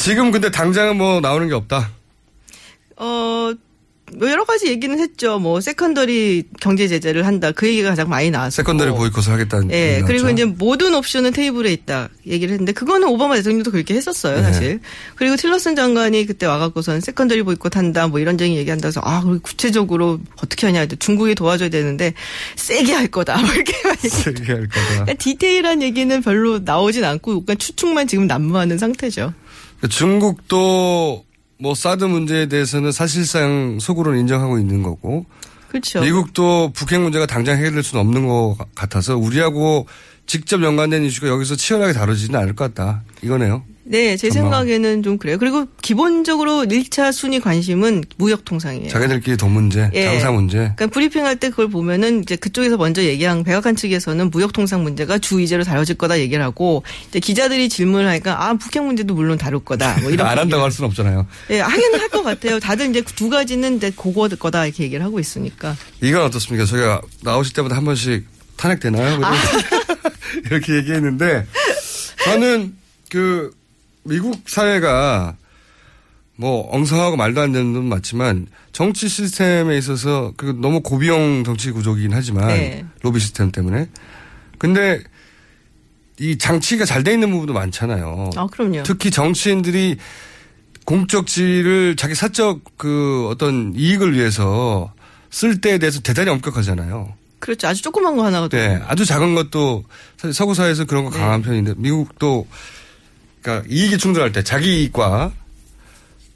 지금 0.07 0.31
근데 0.31 0.49
당장은 0.49 0.97
뭐 0.97 1.19
나오는 1.19 1.49
게 1.49 1.53
없다. 1.53 1.91
어, 2.95 3.51
뭐 4.15 4.31
여러 4.31 4.45
가지 4.45 4.67
얘기는 4.67 4.97
했죠. 4.97 5.37
뭐 5.37 5.59
secondary 5.59 6.45
경제 6.61 6.87
제재를 6.87 7.25
한다. 7.25 7.51
그 7.51 7.67
얘기가 7.67 7.89
가장 7.89 8.07
많이 8.07 8.31
나왔어요. 8.31 8.51
secondary 8.63 8.91
보이콧을 8.91 9.33
하겠다는. 9.33 9.71
예, 9.71 9.95
얘기 9.95 10.03
그리고. 10.03 10.29
이제 10.29 10.45
모든 10.45 10.93
옵션은 10.93 11.33
테이블에 11.33 11.73
있다 11.73 12.07
얘기를 12.25 12.53
했는데 12.53 12.71
그거는 12.71 13.09
오바마 13.09 13.35
대통령도 13.35 13.71
그렇게 13.71 13.95
했었어요, 13.95 14.37
네. 14.37 14.43
사실. 14.43 14.79
그리고 15.15 15.35
틸러슨 15.35 15.75
장관이 15.75 16.25
그때 16.25 16.45
와갖고선 16.45 17.01
secondary 17.01 17.43
보이콧 17.43 17.75
한다, 17.75 18.07
뭐 18.07 18.21
이런저런 18.21 18.53
얘기한다 18.53 18.87
해서 18.87 19.01
아, 19.03 19.19
그리고 19.21 19.41
구체적으로 19.41 20.21
어떻게 20.41 20.67
하냐, 20.67 20.85
중국이 20.85 21.35
도와줘야 21.35 21.67
되는데 21.67 22.13
세게 22.55 22.93
할 22.93 23.07
거다, 23.09 23.41
뭐 23.41 23.53
이렇게 23.53 23.73
많이 23.83 23.97
세게 24.07 24.53
할 24.53 24.67
거다. 24.69 24.87
그러니까 24.87 25.13
디테일한 25.15 25.81
얘기는 25.81 26.21
별로 26.21 26.59
나오진 26.59 27.03
않고 27.03 27.43
그러니까 27.43 27.55
추측만 27.55 28.07
지금 28.07 28.25
난무하는 28.25 28.77
상태죠. 28.77 29.33
중국도 29.89 31.23
뭐 31.59 31.75
사드 31.75 32.03
문제에 32.03 32.47
대해서는 32.47 32.91
사실상 32.91 33.79
속으로는 33.79 34.19
인정하고 34.19 34.59
있는 34.59 34.83
거고 34.83 35.25
그렇죠. 35.69 36.01
미국도 36.01 36.71
북핵 36.73 37.01
문제가 37.01 37.25
당장 37.25 37.57
해결될 37.57 37.83
수는 37.83 38.01
없는 38.05 38.27
것 38.27 38.57
같아서 38.75 39.17
우리하고 39.17 39.87
직접 40.27 40.61
연관된 40.61 41.03
이슈가 41.05 41.27
여기서 41.29 41.55
치열하게 41.55 41.93
다루지는 41.93 42.37
않을 42.39 42.55
것 42.55 42.73
같다. 42.73 43.03
이거네요. 43.21 43.63
네, 43.89 44.17
제 44.17 44.29
전망. 44.29 44.51
생각에는 44.51 45.01
좀 45.01 45.17
그래요. 45.17 45.37
그리고 45.37 45.65
기본적으로 45.81 46.65
1차 46.65 47.13
순위 47.13 47.39
관심은 47.39 48.03
무역 48.17 48.43
통상이에요. 48.43 48.89
자기들끼리 48.89 49.37
돈 49.37 49.51
문제, 49.51 49.89
예. 49.93 50.03
장사 50.03 50.29
문제. 50.31 50.57
그러니까 50.57 50.87
브리핑할 50.87 51.37
때 51.37 51.49
그걸 51.49 51.69
보면은 51.69 52.21
이제 52.21 52.35
그쪽에서 52.35 52.75
먼저 52.75 53.01
얘기한 53.01 53.45
백악관 53.45 53.77
측에서는 53.77 54.29
무역 54.29 54.51
통상 54.51 54.83
문제가 54.83 55.17
주 55.19 55.39
의제로 55.39 55.63
다뤄질 55.63 55.95
거다 55.95 56.19
얘기를 56.19 56.43
하고 56.43 56.83
이제 57.07 57.21
기자들이 57.21 57.69
질문을 57.69 58.05
하니까 58.09 58.43
아 58.43 58.53
북핵 58.55 58.83
문제도 58.83 59.13
물론 59.13 59.37
다룰 59.37 59.63
거다 59.63 59.99
뭐 60.01 60.11
이런 60.11 60.27
안 60.27 60.37
한다고 60.37 60.63
할 60.63 60.71
수는 60.71 60.89
없잖아요. 60.89 61.25
예, 61.51 61.61
하긴 61.61 61.95
할 61.95 62.07
것 62.09 62.23
같아요. 62.23 62.59
다들 62.59 62.89
이제 62.89 63.01
두 63.01 63.29
가지는 63.29 63.77
이제 63.77 63.89
그거 63.95 64.27
거다 64.27 64.65
이렇게 64.65 64.83
얘기를 64.83 65.03
하고 65.05 65.19
있으니까. 65.21 65.77
이건 66.01 66.23
어떻습니까? 66.23 66.65
저희가 66.65 67.01
나오실 67.23 67.53
때마다 67.53 67.77
한 67.77 67.85
번씩 67.85 68.25
탄핵되나요? 68.57 69.19
아. 69.23 69.33
이렇게 70.45 70.75
얘기했는데 70.75 71.45
저는 72.25 72.75
그 73.09 73.51
미국 74.03 74.41
사회가 74.49 75.35
뭐 76.35 76.67
엉성하고 76.73 77.15
말도 77.17 77.41
안 77.41 77.51
되는 77.51 77.73
건 77.73 77.85
맞지만 77.85 78.47
정치 78.71 79.07
시스템에 79.09 79.77
있어서 79.77 80.33
그 80.37 80.57
너무 80.61 80.81
고비용 80.81 81.43
정치 81.43 81.71
구조이긴 81.71 82.13
하지만 82.13 82.47
네. 82.47 82.85
로비 83.01 83.19
시스템 83.19 83.51
때문에 83.51 83.89
근데 84.59 85.01
이 86.19 86.37
장치가 86.37 86.85
잘 86.85 87.03
돼 87.03 87.13
있는 87.13 87.31
부분도 87.31 87.53
많잖아요. 87.53 88.31
아, 88.35 88.47
그럼요. 88.47 88.83
특히 88.83 89.11
정치인들이 89.11 89.97
공적 90.85 91.27
지위를 91.27 91.95
자기 91.95 92.15
사적 92.15 92.61
그 92.77 93.27
어떤 93.29 93.73
이익을 93.75 94.13
위해서 94.13 94.93
쓸 95.29 95.59
때에 95.61 95.77
대해서 95.79 95.99
대단히 96.01 96.29
엄격하잖아요. 96.31 97.13
그렇죠. 97.39 97.67
아주 97.67 97.81
조그만 97.81 98.15
거 98.15 98.25
하나가 98.25 98.47
네, 98.49 98.81
아주 98.87 99.05
작은 99.05 99.35
것도 99.35 99.83
사실 100.17 100.33
서구 100.33 100.53
사회에서 100.53 100.85
그런 100.85 101.05
거 101.05 101.11
강한 101.11 101.41
네. 101.41 101.47
편인데 101.47 101.73
미국도 101.77 102.47
그러니까 103.41 103.67
이익이 103.69 103.97
충돌할 103.97 104.31
때 104.31 104.43
자기 104.43 104.81
이익과 104.81 105.31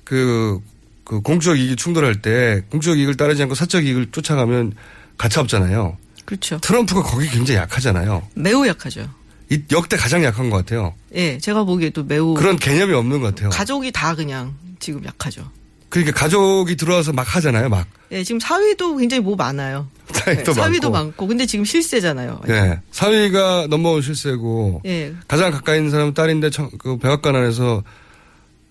그, 0.03 0.59
그 1.03 1.21
공적 1.21 1.57
이익이 1.57 1.75
충돌할 1.75 2.21
때 2.21 2.61
공적 2.69 2.97
이익을 2.97 3.17
따르지 3.17 3.41
않고 3.43 3.55
사적 3.55 3.85
이익을 3.85 4.11
쫓아가면 4.11 4.73
가차 5.17 5.41
없잖아요. 5.41 5.97
그렇죠. 6.25 6.59
트럼프가 6.61 7.01
거기 7.03 7.27
굉장히 7.27 7.59
약하잖아요. 7.59 8.27
매우 8.35 8.65
약하죠. 8.67 9.09
이 9.49 9.61
역대 9.71 9.97
가장 9.97 10.23
약한 10.23 10.49
것 10.49 10.57
같아요. 10.57 10.93
예, 11.13 11.37
제가 11.37 11.65
보기에도 11.65 12.03
매우 12.03 12.33
그런 12.35 12.57
개념이 12.57 12.93
없는 12.93 13.19
것 13.19 13.35
같아요. 13.35 13.49
가족이 13.49 13.91
다 13.91 14.15
그냥 14.15 14.55
지금 14.79 15.03
약하죠. 15.03 15.51
그러니까 15.91 16.17
가족이 16.19 16.75
들어와서 16.77 17.11
막 17.13 17.23
하잖아요, 17.35 17.69
막. 17.69 17.85
예, 18.11 18.23
지금 18.23 18.39
사위도 18.39 18.95
굉장히 18.97 19.21
뭐 19.21 19.35
많아요. 19.35 19.87
사위도 20.11 20.51
예, 20.51 20.53
사위도 20.55 20.89
많고. 20.89 21.05
많고. 21.07 21.27
근데 21.27 21.45
지금 21.45 21.63
실세잖아요. 21.65 22.41
네. 22.47 22.79
사위가 22.91 23.67
넘버원 23.69 24.01
실세고 24.01 24.81
예. 24.85 25.13
가장 25.27 25.51
가까이 25.51 25.77
있는 25.77 25.91
사람은 25.91 26.13
딸인데 26.13 26.49
청- 26.49 26.71
그 26.79 26.97
백악관 26.97 27.35
안에서 27.35 27.83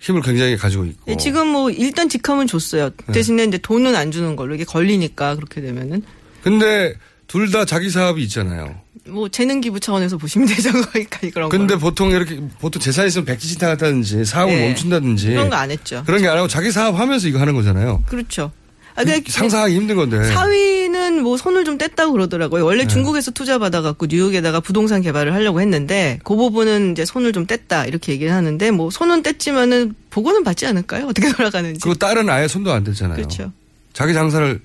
힘을 0.00 0.22
굉장히 0.22 0.56
가지고 0.56 0.87
있고. 0.87 1.12
예, 1.12 1.16
지금 1.18 1.48
뭐 1.48 1.70
일단 1.70 2.09
직함은 2.09 2.46
줬어요. 2.46 2.88
네. 3.06 3.12
대신에 3.12 3.44
이제 3.44 3.59
돈은 3.59 3.94
안 3.94 4.11
주는 4.11 4.35
걸로 4.35 4.54
이게 4.54 4.64
걸리니까 4.64 5.37
그렇게 5.37 5.61
되면은 5.61 6.02
근데 6.42 6.94
둘 7.26 7.50
다 7.52 7.64
자기 7.64 7.90
사업이 7.90 8.22
있잖아요. 8.24 8.80
뭐 9.10 9.28
재능 9.28 9.60
기부 9.60 9.80
차원에서 9.80 10.16
보시면 10.16 10.48
되죠. 10.48 10.70
거기까지 10.92 11.30
그런 11.30 11.48
거. 11.48 11.56
근데 11.56 11.76
보통 11.76 12.10
이렇게 12.10 12.40
보통 12.60 12.80
재산 12.80 13.06
있으면 13.06 13.24
백지신탁 13.26 13.70
한다든지 13.70 14.24
사업을 14.24 14.54
네. 14.54 14.66
멈춘다든지 14.68 15.26
그런 15.28 15.50
거 15.50 15.56
안 15.56 15.70
했죠. 15.70 16.02
그런 16.06 16.22
게 16.22 16.28
안 16.28 16.36
하고 16.38 16.48
자기 16.48 16.70
사업 16.72 16.98
하면서 16.98 17.28
이거 17.28 17.38
하는 17.40 17.54
거잖아요. 17.54 18.02
그렇죠. 18.06 18.52
아, 18.96 19.04
그러니까 19.04 19.30
상상하기 19.32 19.74
힘든 19.76 19.96
건데. 19.96 20.22
사위는 20.24 21.22
뭐 21.22 21.36
손을 21.36 21.64
좀 21.64 21.78
뗐다고 21.78 22.12
그러더라고요. 22.12 22.64
원래 22.64 22.82
네. 22.82 22.88
중국에서 22.88 23.30
투자 23.30 23.58
받아갖고 23.58 24.06
뉴욕에다가 24.06 24.60
부동산 24.60 25.00
개발을 25.00 25.32
하려고 25.32 25.60
했는데 25.60 26.18
그 26.24 26.34
부분은 26.34 26.92
이제 26.92 27.04
손을 27.04 27.32
좀 27.32 27.46
뗐다 27.46 27.86
이렇게 27.88 28.12
얘기를 28.12 28.32
하는데 28.32 28.70
뭐 28.72 28.90
손은 28.90 29.22
뗐지만은 29.22 29.94
보고는 30.10 30.42
받지 30.44 30.66
않을까요? 30.66 31.06
어떻게 31.06 31.30
돌아가는지. 31.32 31.80
그 31.80 31.96
딸은 31.96 32.28
아예 32.28 32.48
손도 32.48 32.72
안 32.72 32.82
댔잖아요. 32.84 33.16
그렇죠. 33.16 33.52
자기 33.92 34.12
장사를 34.12 34.60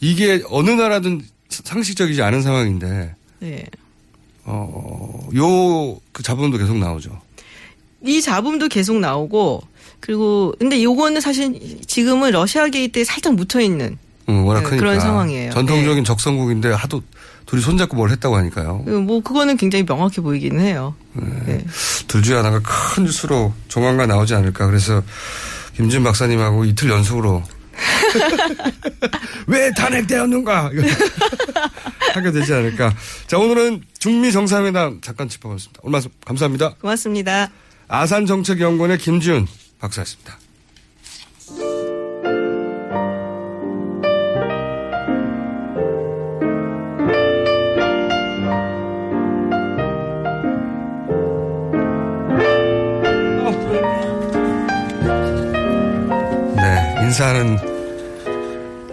이게 0.00 0.42
어느 0.50 0.70
나라든 0.70 1.22
상식적이지 1.48 2.22
않은 2.22 2.42
상황인데 2.42 3.14
네. 3.40 3.64
어 4.44 5.28
요 5.34 5.98
그 6.12 6.22
자본도 6.22 6.58
계속 6.58 6.76
나오죠. 6.78 7.18
이 8.04 8.20
잡음도 8.20 8.68
계속 8.68 8.98
나오고 8.98 9.62
그리고 10.00 10.54
근데 10.58 10.82
요거는 10.82 11.20
사실 11.20 11.80
지금은 11.86 12.30
러시아 12.32 12.68
게이트에 12.68 13.04
살짝 13.04 13.34
묻혀 13.34 13.60
있는 13.60 13.98
응, 14.28 14.46
워낙 14.46 14.68
네. 14.70 14.76
그런 14.76 14.98
상황이에요. 15.00 15.52
전통적인 15.52 16.04
적성국인데 16.04 16.72
하도 16.72 17.02
둘이 17.46 17.60
손잡고 17.62 17.96
뭘 17.96 18.10
했다고 18.10 18.36
하니까요. 18.36 18.78
뭐 18.78 19.20
그거는 19.22 19.56
굉장히 19.56 19.84
명확해 19.84 20.20
보이기는 20.22 20.60
해요. 20.64 20.94
네. 21.46 21.64
둘 22.06 22.22
중에 22.22 22.36
하나가 22.36 22.60
큰 22.62 23.04
뉴스로 23.04 23.52
조만간 23.68 24.08
나오지 24.08 24.34
않을까. 24.34 24.66
그래서 24.66 25.02
김준 25.76 26.02
박사님하고 26.04 26.64
이틀 26.64 26.90
연속으로 26.90 27.42
왜 29.46 29.70
탄핵되었는가? 29.72 30.70
하게 32.14 32.32
되지 32.32 32.52
않을까. 32.54 32.94
자, 33.26 33.38
오늘은 33.38 33.82
중미 33.98 34.32
정상회담 34.32 35.00
잠깐 35.00 35.28
짚어봤습니다. 35.28 35.80
오늘 35.82 35.92
말씀 35.92 36.10
감사합니다. 36.24 36.74
고맙습니다. 36.80 37.50
아산정책연구원의 37.88 38.98
김지훈 38.98 39.46
박사였습니다. 39.80 40.38
네, 56.56 57.04
인사는 57.04 57.69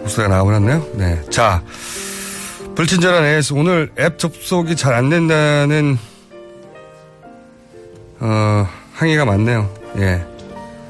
목소리가 0.07 0.33
나와버렸네요. 0.33 0.87
네. 0.93 1.21
자, 1.29 1.63
불친절한 2.75 3.25
AS. 3.25 3.53
오늘 3.53 3.91
앱 3.99 4.17
접속이 4.17 4.75
잘 4.75 4.93
안 4.93 5.09
된다는, 5.09 5.97
어, 8.19 8.67
항의가 8.93 9.25
많네요. 9.25 9.69
예. 9.97 10.23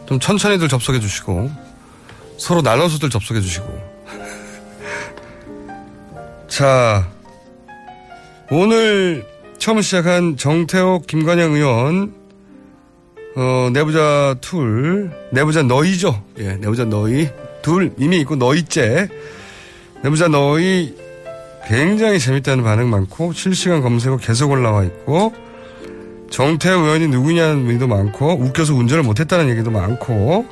좀 0.05 0.19
천천히들 0.19 0.67
접속해 0.67 0.99
주시고, 0.99 1.51
서로 2.37 2.61
나눠서들 2.61 3.09
접속해 3.09 3.41
주시고. 3.41 3.97
자, 6.47 7.07
오늘 8.49 9.25
처음 9.57 9.81
시작한 9.81 10.37
정태욱, 10.37 11.07
김관영 11.07 11.53
의원, 11.53 12.13
어, 13.35 13.69
내부자 13.73 14.35
툴, 14.41 15.11
내부자 15.31 15.63
너희죠. 15.63 16.23
예, 16.39 16.55
내부자 16.55 16.85
너희. 16.85 17.29
둘, 17.67 17.93
이미 17.97 18.21
있고 18.21 18.37
너희째. 18.37 19.09
내부자 20.01 20.29
너희 20.29 20.95
굉장히 21.67 22.17
재밌다는 22.17 22.63
반응 22.63 22.89
많고, 22.89 23.33
실시간 23.33 23.81
검색어 23.81 24.15
계속 24.17 24.51
올라와 24.51 24.85
있고, 24.85 25.33
정태욱 26.29 26.85
의원이 26.85 27.09
누구냐는 27.09 27.65
문의도 27.65 27.87
많고, 27.87 28.37
웃겨서 28.39 28.73
운전을 28.73 29.03
못했다는 29.03 29.49
얘기도 29.49 29.69
많고, 29.69 30.45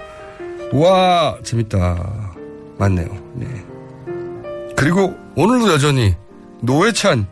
우와, 0.73 1.37
재밌다. 1.41 2.33
맞네요. 2.77 3.07
네. 3.35 3.47
그리고 4.75 5.15
오늘도 5.37 5.71
여전히 5.71 6.15
노회찬 6.59 7.27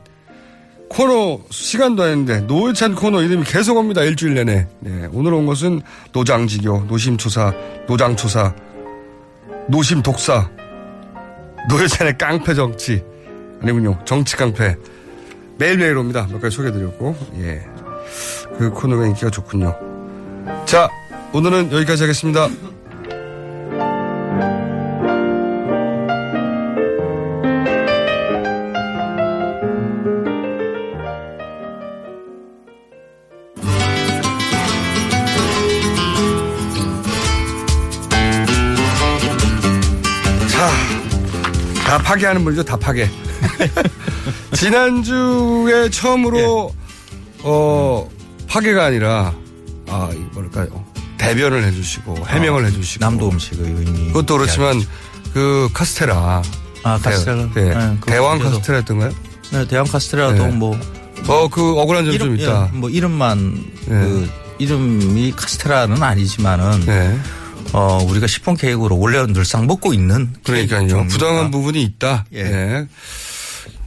코너 0.88 1.42
시간도 1.50 2.04
아닌데 2.04 2.40
노회찬 2.42 2.96
코너 2.96 3.22
이름이 3.22 3.44
계속 3.44 3.76
옵니다. 3.76 4.02
일주일 4.04 4.36
내내. 4.36 4.68
네, 4.80 5.10
오늘 5.12 5.34
온 5.34 5.46
것은 5.46 5.82
노장지교, 6.14 6.86
노심초사, 6.88 7.54
노장초사, 7.88 8.54
노심 9.70 10.02
독사, 10.02 10.50
노회찬의 11.70 12.18
깡패 12.18 12.54
정치. 12.54 13.04
아니군요. 13.62 13.98
정치 14.06 14.36
깡패. 14.36 14.76
매일매일 15.58 15.98
옵니다. 15.98 16.28
몇 16.30 16.42
가지 16.42 16.56
소개해드렸고, 16.56 17.16
예. 17.38 17.66
그 18.58 18.70
코너가 18.72 19.06
인기가 19.06 19.30
좋군요. 19.30 19.76
자, 20.66 20.90
오늘은 21.32 21.72
여기까지 21.72 22.04
하겠습니다. 22.04 22.50
다 42.24 42.30
파괴하는 42.34 42.44
분이죠, 42.44 42.64
다 42.64 42.78
파괴. 42.78 43.10
지난주에 44.56 45.90
처음으로, 45.90 46.74
어, 47.42 48.10
파괴가 48.48 48.86
아니라, 48.86 49.34
아, 49.88 50.10
이 50.14 50.18
뭐랄까요. 50.34 50.86
대변을 51.18 51.64
해주시고, 51.66 52.26
해명을 52.28 52.66
해주시고. 52.68 53.04
남도 53.06 53.30
음식의 53.30 53.66
의미. 53.66 54.08
그것도 54.08 54.38
그렇지만, 54.38 54.82
그, 55.34 55.70
카스테라. 55.74 56.42
아, 56.84 57.00
카스테라. 57.00 57.50
대, 57.54 57.62
네. 57.62 57.76
네, 57.76 57.98
대왕 58.06 58.40
카스테라였던가요? 58.40 59.12
네, 59.52 59.68
대왕 59.68 59.86
카스테라도 59.86 60.48
네. 60.48 60.52
뭐. 60.52 60.80
어, 61.28 61.48
그, 61.50 61.78
억울한 61.78 62.06
점이 62.06 62.18
좀 62.18 62.36
있다. 62.40 62.70
예, 62.74 62.78
뭐, 62.78 62.90
이름만, 62.90 63.54
네. 63.86 64.00
그, 64.00 64.30
이름이 64.60 65.34
카스테라는 65.36 66.02
아니지만은. 66.02 66.86
네. 67.74 67.78
어, 67.80 67.98
우리가 68.08 68.28
식품 68.28 68.56
케이크로 68.56 68.98
원래 69.00 69.26
늘상 69.28 69.66
먹고 69.68 69.94
있는. 69.94 70.34
그러니까요. 70.44 70.88
부당한 71.08 71.10
종류가. 71.10 71.50
부분이 71.52 71.82
있다. 71.84 72.26
예. 72.34 72.40
예. 72.40 72.88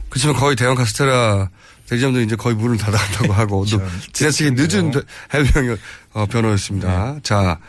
그렇지만 0.09 0.35
거의 0.35 0.55
대형 0.55 0.75
카스테라 0.75 1.49
대리점도 1.87 2.21
이제 2.21 2.35
거의 2.35 2.55
문을 2.55 2.77
닫아간다고 2.77 3.31
하고 3.33 3.65
또 3.65 3.81
지나치게 4.13 4.51
늦은 4.51 4.91
해명 5.31 5.77
어, 6.13 6.25
변호였습니다. 6.25 7.19
자. 7.23 7.59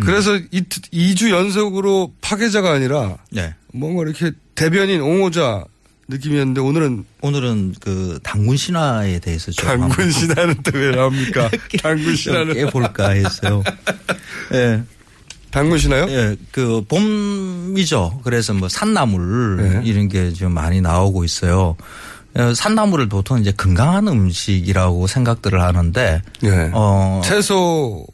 그래서 0.00 0.36
이, 0.50 0.62
2주 0.62 1.30
연속으로 1.30 2.14
파괴자가 2.22 2.72
아니라 2.72 3.18
네. 3.30 3.54
뭔가 3.74 4.02
이렇게 4.04 4.32
대변인 4.54 5.02
옹호자 5.02 5.64
느낌이었는데 6.12 6.60
오늘은 6.60 7.04
오늘은 7.22 7.74
그 7.80 8.18
당군 8.22 8.56
신화에 8.56 9.18
대해서 9.18 9.50
좀 9.52 9.66
당군 9.66 10.10
신화는 10.10 10.62
또 10.62 10.78
왜 10.78 10.90
나옵니까? 10.94 11.50
당군 11.82 12.14
신화는 12.16 12.54
깨볼까 12.54 13.10
해서요. 13.10 13.62
예. 14.54 14.82
당군 15.50 15.78
신화요? 15.78 16.06
예, 16.08 16.36
그 16.50 16.82
봄이죠. 16.88 18.20
그래서 18.24 18.54
뭐 18.54 18.68
산나물 18.68 19.56
네. 19.56 19.80
이런 19.84 20.08
게 20.08 20.32
좀 20.32 20.52
많이 20.52 20.80
나오고 20.80 21.24
있어요. 21.24 21.76
어, 22.34 22.54
산나물을 22.54 23.08
보통 23.10 23.38
이제 23.38 23.52
건강한 23.52 24.08
음식이라고 24.08 25.06
생각들을 25.06 25.60
하는데 25.60 26.22
예. 26.44 26.70
어 26.72 27.20
채소 27.24 28.06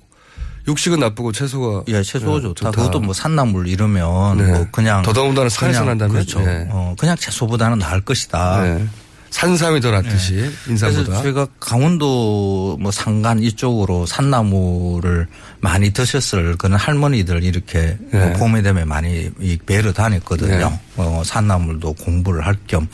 육식은 0.69 1.01
나쁘고 1.01 1.33
채소가 1.33 1.85
예, 1.89 2.03
채소가 2.03 2.37
예, 2.37 2.41
좋다. 2.43 2.71
그것도 2.71 3.01
뭐 3.01 3.15
산나물 3.15 3.67
이러면 3.69 4.37
네. 4.37 4.53
뭐 4.53 4.67
그냥 4.71 5.03
더더군다나 5.03 5.49
산에서 5.49 5.85
난다면? 5.85 6.13
그렇죠. 6.13 6.41
네. 6.41 6.69
어, 6.71 6.95
그냥 6.99 7.17
채소보다는 7.17 7.79
나을 7.79 8.03
것이다. 8.03 8.63
네. 8.63 8.87
산삼이 9.31 9.81
더 9.81 9.91
낫듯이 9.91 10.35
그래서 10.65 10.89
인삼보다. 10.89 11.23
저희가 11.23 11.47
강원도 11.61 12.79
뭐 12.81 12.91
산간 12.91 13.43
이쪽으로 13.43 14.07
산나물을 14.07 15.27
많이 15.61 15.91
드셨을 15.91 16.57
그런 16.57 16.79
할머니들 16.79 17.43
이렇게 17.45 17.99
네. 18.11 18.27
뭐 18.27 18.33
봄에 18.39 18.63
되면 18.63 18.89
많이 18.89 19.31
이 19.41 19.59
배로 19.67 19.93
다녔거든요. 19.93 20.71
네. 20.71 20.81
어, 20.97 21.23
산나물도 21.25 21.95
공부를 21.95 22.47
할 22.47 22.57
겸. 22.67 22.89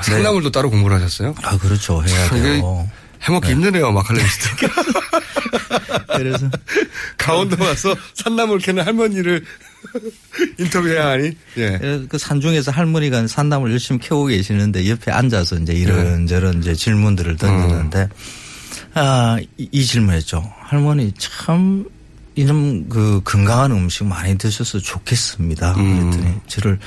산나물도 0.00 0.50
따로 0.50 0.68
공부를 0.70 0.96
하셨어요? 0.96 1.34
아 1.42 1.56
그렇죠. 1.58 2.02
해야 2.02 2.28
돼요. 2.30 2.88
해먹기 3.22 3.50
힘드네요, 3.52 3.92
마칼레미스트. 3.92 4.48
그래서 6.16 6.50
강원도 7.16 7.62
와서 7.62 7.94
산나물 8.14 8.58
캐는 8.58 8.84
할머니를 8.84 9.44
인터뷰해야 10.58 11.08
하니? 11.10 11.36
예. 11.58 11.78
그 12.08 12.18
산중에서 12.18 12.70
할머니가 12.70 13.26
산나물 13.26 13.72
열심히 13.72 14.00
캐고 14.00 14.26
계시는데 14.26 14.88
옆에 14.88 15.10
앉아서 15.10 15.56
이제 15.56 15.72
이런저런 15.72 16.60
이제 16.60 16.74
질문들을 16.74 17.36
던지는데 17.36 18.08
아, 18.94 19.38
이, 19.56 19.68
이 19.70 19.84
질문했죠. 19.84 20.52
할머니 20.60 21.12
참 21.16 21.84
이런 22.34 22.88
그 22.88 23.20
건강한 23.24 23.72
음식 23.72 24.04
많이 24.04 24.36
드셔서 24.38 24.78
좋겠습니다. 24.78 25.74
그랬더니 25.74 26.34
저를 26.46 26.78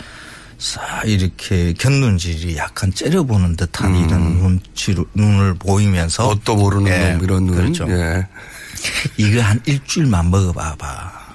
싹 0.58 1.04
이렇게 1.06 1.74
곁눈질이 1.74 2.58
약간 2.58 2.94
째려보는 2.94 3.56
듯한 3.56 3.96
이런 3.96 4.38
눈치 4.38 4.96
눈을 5.14 5.56
보이면서 5.56 6.28
뭣도 6.28 6.56
모르는 6.56 6.92
예, 6.92 7.12
놈, 7.14 7.24
이런 7.24 7.46
눈. 7.46 7.56
그렇죠. 7.56 7.86
예. 7.90 8.28
이거 9.18 9.42
한 9.42 9.62
일주일만 9.66 10.30
먹어봐봐. 10.30 11.26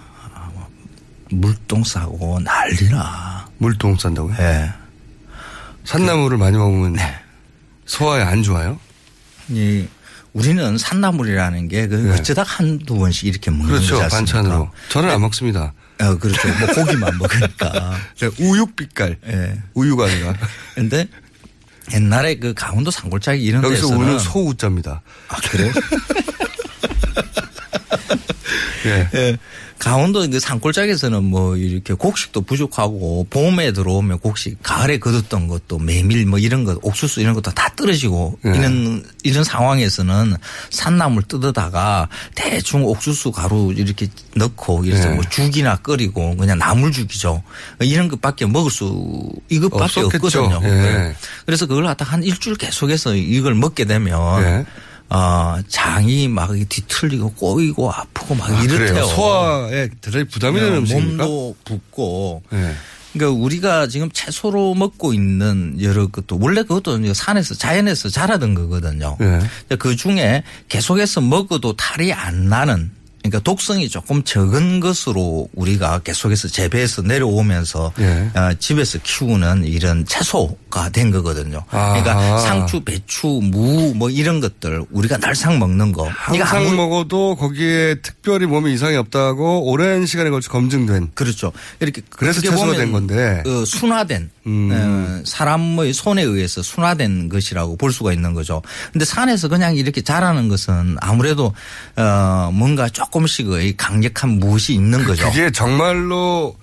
물똥 1.32 1.84
싸고 1.84 2.40
난리나. 2.40 3.46
물똥 3.58 3.96
싼다고요? 3.96 4.34
예. 4.40 4.72
산나물을 5.84 6.38
많이 6.38 6.56
먹으면 6.56 6.96
소화에 7.86 8.22
안 8.22 8.42
좋아요? 8.42 8.78
이 9.48 9.86
우리는 10.32 10.78
산나물이라는 10.78 11.68
게그 11.68 12.14
어쩌다 12.14 12.42
한두 12.42 12.96
번씩 12.96 13.26
이렇게 13.26 13.50
먹는 13.50 13.80
네. 13.80 13.86
그렇죠? 13.86 14.08
반찬으로. 14.08 14.70
저는 14.88 15.10
안 15.10 15.20
먹습니다. 15.20 15.72
어, 16.00 16.16
그렇죠. 16.18 16.48
뭐 16.58 16.66
고기만 16.74 17.18
먹으니까. 17.18 17.96
제가 18.16 18.34
우육 18.40 18.74
빛깔. 18.76 19.16
예. 19.26 19.62
우유가 19.74 20.06
아니라. 20.06 20.34
근데 20.74 21.06
옛날에 21.92 22.36
그 22.36 22.54
강원도 22.54 22.90
산골짜기 22.90 23.42
이런 23.42 23.62
여기서 23.64 23.82
데서는 23.88 24.06
우는 24.06 24.18
소우자입니다. 24.18 25.02
아, 25.28 25.36
그래요? 25.50 25.72
예. 28.86 29.08
예. 29.14 29.38
강원도 29.78 30.28
그 30.28 30.38
산골짜기에서는 30.38 31.24
뭐 31.24 31.56
이렇게 31.56 31.94
곡식도 31.94 32.42
부족하고 32.42 33.26
봄에 33.30 33.72
들어오면 33.72 34.18
곡식, 34.18 34.62
가을에 34.62 34.98
거뒀던 34.98 35.48
것도 35.48 35.78
메밀 35.78 36.26
뭐 36.26 36.38
이런 36.38 36.64
것, 36.64 36.78
옥수수 36.82 37.20
이런 37.20 37.34
것도 37.34 37.50
다 37.52 37.72
떨어지고 37.76 38.38
예. 38.44 38.50
이런 38.50 39.02
이런 39.22 39.42
상황에서는 39.42 40.34
산나물 40.68 41.22
뜯어다가 41.22 42.08
대충 42.34 42.84
옥수수 42.84 43.32
가루 43.32 43.72
이렇게 43.74 44.06
넣고 44.36 44.84
이래서 44.84 45.10
예. 45.10 45.14
뭐 45.14 45.24
죽이나 45.24 45.76
끓이고 45.76 46.36
그냥 46.36 46.58
나물죽이죠. 46.58 47.42
이런 47.80 48.08
것밖에 48.08 48.44
먹을 48.44 48.70
수 48.70 49.30
이것밖에 49.48 50.00
없었겠죠. 50.00 50.44
없거든요. 50.44 50.60
예. 50.68 50.82
네. 50.82 51.16
그래서 51.46 51.64
그걸 51.64 51.84
갖다 51.84 52.04
한 52.04 52.22
일주일 52.22 52.56
계속해서 52.56 53.14
이걸 53.14 53.54
먹게 53.54 53.86
되면 53.86 54.42
예. 54.44 54.66
어, 55.10 55.58
장이 55.68 56.28
막 56.28 56.50
뒤틀리고 56.52 57.32
꼬이고 57.32 57.90
아프고 57.90 58.36
막 58.36 58.48
아, 58.50 58.62
이렇대요. 58.62 58.86
그래요? 58.86 59.04
소화에 59.06 59.88
대단히 60.00 60.24
부담이 60.24 60.58
되는 60.58 60.72
네, 60.72 60.78
음식입니까? 60.78 61.24
몸도 61.24 61.56
붓고. 61.64 62.42
예. 62.52 62.74
그러니까 63.12 63.42
우리가 63.42 63.88
지금 63.88 64.08
채소로 64.12 64.74
먹고 64.74 65.12
있는 65.12 65.76
여러 65.82 66.06
것도 66.06 66.38
원래 66.40 66.62
그것도 66.62 67.12
산에서 67.12 67.56
자연에서 67.56 68.08
자라던 68.08 68.54
거거든요. 68.54 69.16
예. 69.20 69.24
근데 69.24 69.76
그 69.78 69.96
중에 69.96 70.44
계속해서 70.68 71.20
먹어도 71.20 71.74
탈이 71.74 72.12
안 72.12 72.48
나는 72.48 72.92
그러니까 73.22 73.38
독성이 73.40 73.88
조금 73.88 74.22
적은 74.24 74.80
것으로 74.80 75.46
우리가 75.54 75.98
계속해서 76.00 76.48
재배해서 76.48 77.02
내려오면서 77.02 77.92
예. 78.00 78.30
어, 78.34 78.54
집에서 78.58 78.98
키우는 79.02 79.64
이런 79.64 80.06
채소가 80.06 80.88
된 80.90 81.10
거거든요. 81.10 81.62
그러니까 81.68 82.12
아하. 82.16 82.38
상추, 82.38 82.80
배추, 82.80 83.26
무 83.42 83.92
뭐 83.94 84.08
이런 84.08 84.40
것들 84.40 84.84
우리가 84.90 85.18
날상 85.18 85.58
먹는 85.58 85.92
거. 85.92 86.08
그러니까 86.26 86.44
항상 86.46 86.66
아무- 86.68 86.76
먹어도 86.76 87.36
거기에 87.36 87.96
특별히 88.02 88.46
몸에 88.46 88.72
이상이 88.72 88.96
없다고 88.96 89.70
오랜 89.70 90.06
시간에 90.06 90.30
걸쳐 90.30 90.50
검증된. 90.50 91.10
그렇죠. 91.14 91.52
이렇게 91.80 92.00
그래서 92.08 92.40
채소가 92.40 92.72
된 92.76 92.92
건데. 92.92 93.42
어, 93.46 93.64
순화된 93.66 94.30
음. 94.50 94.70
어, 94.72 95.22
사람의 95.24 95.92
손에 95.92 96.22
의해서 96.22 96.62
순화된 96.62 97.28
것이라고 97.28 97.76
볼 97.76 97.92
수가 97.92 98.12
있는 98.12 98.34
거죠. 98.34 98.62
근데 98.92 99.04
산에서 99.04 99.48
그냥 99.48 99.76
이렇게 99.76 100.00
자라는 100.02 100.48
것은 100.48 100.96
아무래도 101.00 101.52
어, 101.96 102.50
뭔가 102.52 102.88
조금씩의 102.88 103.76
강력한 103.76 104.30
무엇이 104.30 104.74
있는 104.74 105.04
거죠. 105.04 105.30
그게 105.30 105.50
정말로 105.50 106.56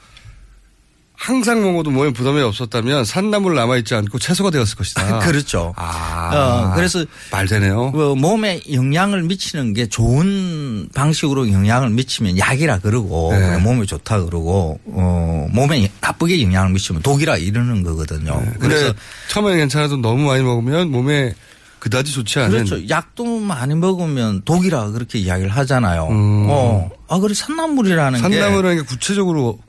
항상 1.17 1.63
먹어도 1.63 1.89
몸에 1.89 2.11
부담이 2.13 2.39
없었다면 2.41 3.03
산나물 3.03 3.55
남아있지 3.55 3.95
않고 3.95 4.19
채소가 4.19 4.51
되었을 4.51 4.77
것이다. 4.77 5.19
그렇죠. 5.25 5.73
아. 5.75 6.29
어, 6.33 6.75
그래서 6.75 7.03
말 7.31 7.47
되네요. 7.47 7.91
어, 7.93 8.15
몸에 8.15 8.61
영향을 8.71 9.23
미치는 9.23 9.73
게 9.73 9.87
좋은 9.87 10.87
방식으로 10.93 11.51
영향을 11.51 11.89
미치면 11.89 12.37
약이라 12.37 12.79
그러고 12.79 13.33
네. 13.33 13.57
몸에 13.57 13.85
좋다 13.85 14.23
그러고 14.25 14.79
어, 14.85 15.47
몸에 15.51 15.91
나쁘게 16.01 16.41
영향을 16.43 16.71
미치면 16.73 17.01
독이라 17.01 17.37
이러는 17.37 17.81
거거든요. 17.83 18.39
네. 18.39 18.51
그래서 18.59 18.93
처음에는 19.29 19.57
괜찮아도 19.57 19.97
너무 19.97 20.27
많이 20.27 20.43
먹으면 20.43 20.91
몸에 20.91 21.33
그다지 21.79 22.11
좋지 22.11 22.39
않은. 22.39 22.65
그렇죠. 22.65 22.89
약도 22.89 23.39
많이 23.39 23.75
먹으면 23.75 24.41
독이라 24.45 24.91
그렇게 24.91 25.19
이야기를 25.19 25.49
하잖아요. 25.51 26.07
음. 26.07 26.45
어. 26.49 26.89
아, 27.09 27.19
그래 27.19 27.33
산나물이라는 27.33 28.29
게 28.29 28.39
산나물은 28.39 28.85
구체적으로 28.85 29.59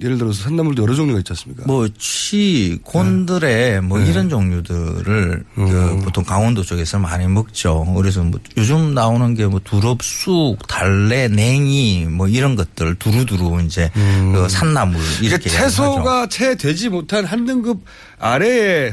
예를 0.00 0.16
들어서 0.16 0.44
산나물도 0.44 0.82
여러 0.82 0.94
종류가 0.94 1.18
있지 1.18 1.32
않습니까? 1.32 1.64
뭐, 1.66 1.88
취, 1.98 2.78
곤드레, 2.84 3.80
뭐, 3.80 3.98
네. 3.98 4.08
이런 4.08 4.28
종류들을, 4.30 5.44
그, 5.54 5.60
음. 5.60 6.00
보통 6.02 6.24
강원도 6.24 6.62
쪽에서 6.62 6.98
많이 6.98 7.26
먹죠. 7.26 7.84
그래서 7.96 8.22
뭐, 8.22 8.38
요즘 8.56 8.94
나오는 8.94 9.34
게 9.34 9.44
뭐, 9.46 9.60
두릅쑥, 9.62 10.66
달래, 10.68 11.28
냉이, 11.28 12.06
뭐, 12.06 12.28
이런 12.28 12.54
것들, 12.54 12.94
두루두루 12.94 13.60
이제, 13.64 13.90
그 13.94 14.46
산나물, 14.48 15.00
이렇게. 15.20 15.50
음. 15.50 15.52
채소가 15.52 16.28
채 16.28 16.54
되지 16.56 16.88
못한 16.88 17.24
한 17.24 17.44
등급 17.44 17.80
아래의 18.20 18.92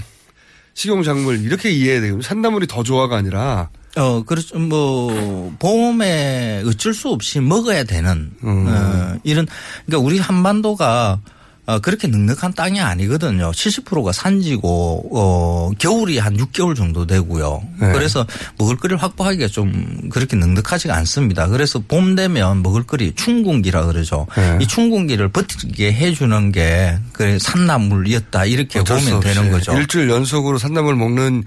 식용작물 0.75 1.41
이렇게 1.43 1.71
이해해야 1.71 2.01
되고 2.01 2.21
산나물이 2.21 2.67
더 2.67 2.83
좋아가 2.83 3.17
아니라 3.17 3.69
어, 3.97 4.23
그렇죠. 4.23 4.59
뭐, 4.59 5.55
봄에 5.57 6.63
어쩔 6.65 6.93
수 6.93 7.07
없이 7.09 7.39
먹어야 7.39 7.85
되는, 7.85 8.29
음. 8.43 8.67
어, 8.67 9.17
이런, 9.23 9.47
그러니까 9.85 10.05
우리 10.05 10.19
한반도가 10.19 11.21
어, 11.67 11.79
그렇게 11.79 12.07
넉넉한 12.07 12.53
땅이 12.53 12.79
아니거든요. 12.79 13.49
70%가 13.51 14.11
산지고, 14.11 15.09
어, 15.11 15.71
겨울이 15.79 16.19
한 16.19 16.37
6개월 16.37 16.75
정도 16.75 17.07
되고요. 17.07 17.63
네. 17.81 17.91
그래서 17.91 18.25
먹을거리를 18.59 19.01
확보하기가 19.01 19.47
좀 19.47 20.09
그렇게 20.11 20.35
넉넉하지가 20.35 20.95
않습니다. 20.97 21.47
그래서 21.47 21.79
봄 21.87 22.13
되면 22.15 22.61
먹을거리 22.61 23.13
충군기라 23.15 23.87
그러죠. 23.87 24.27
네. 24.35 24.59
이 24.61 24.67
충군기를 24.67 25.29
버티게 25.29 25.91
해주는 25.93 26.51
게 26.51 26.99
그 27.13 27.39
산나물이었다. 27.39 28.45
이렇게 28.45 28.79
보면 28.83 29.19
되는 29.21 29.51
거죠. 29.51 29.73
일주일 29.73 30.09
연속으로 30.09 30.57
산나물 30.57 30.95
먹는 30.95 31.43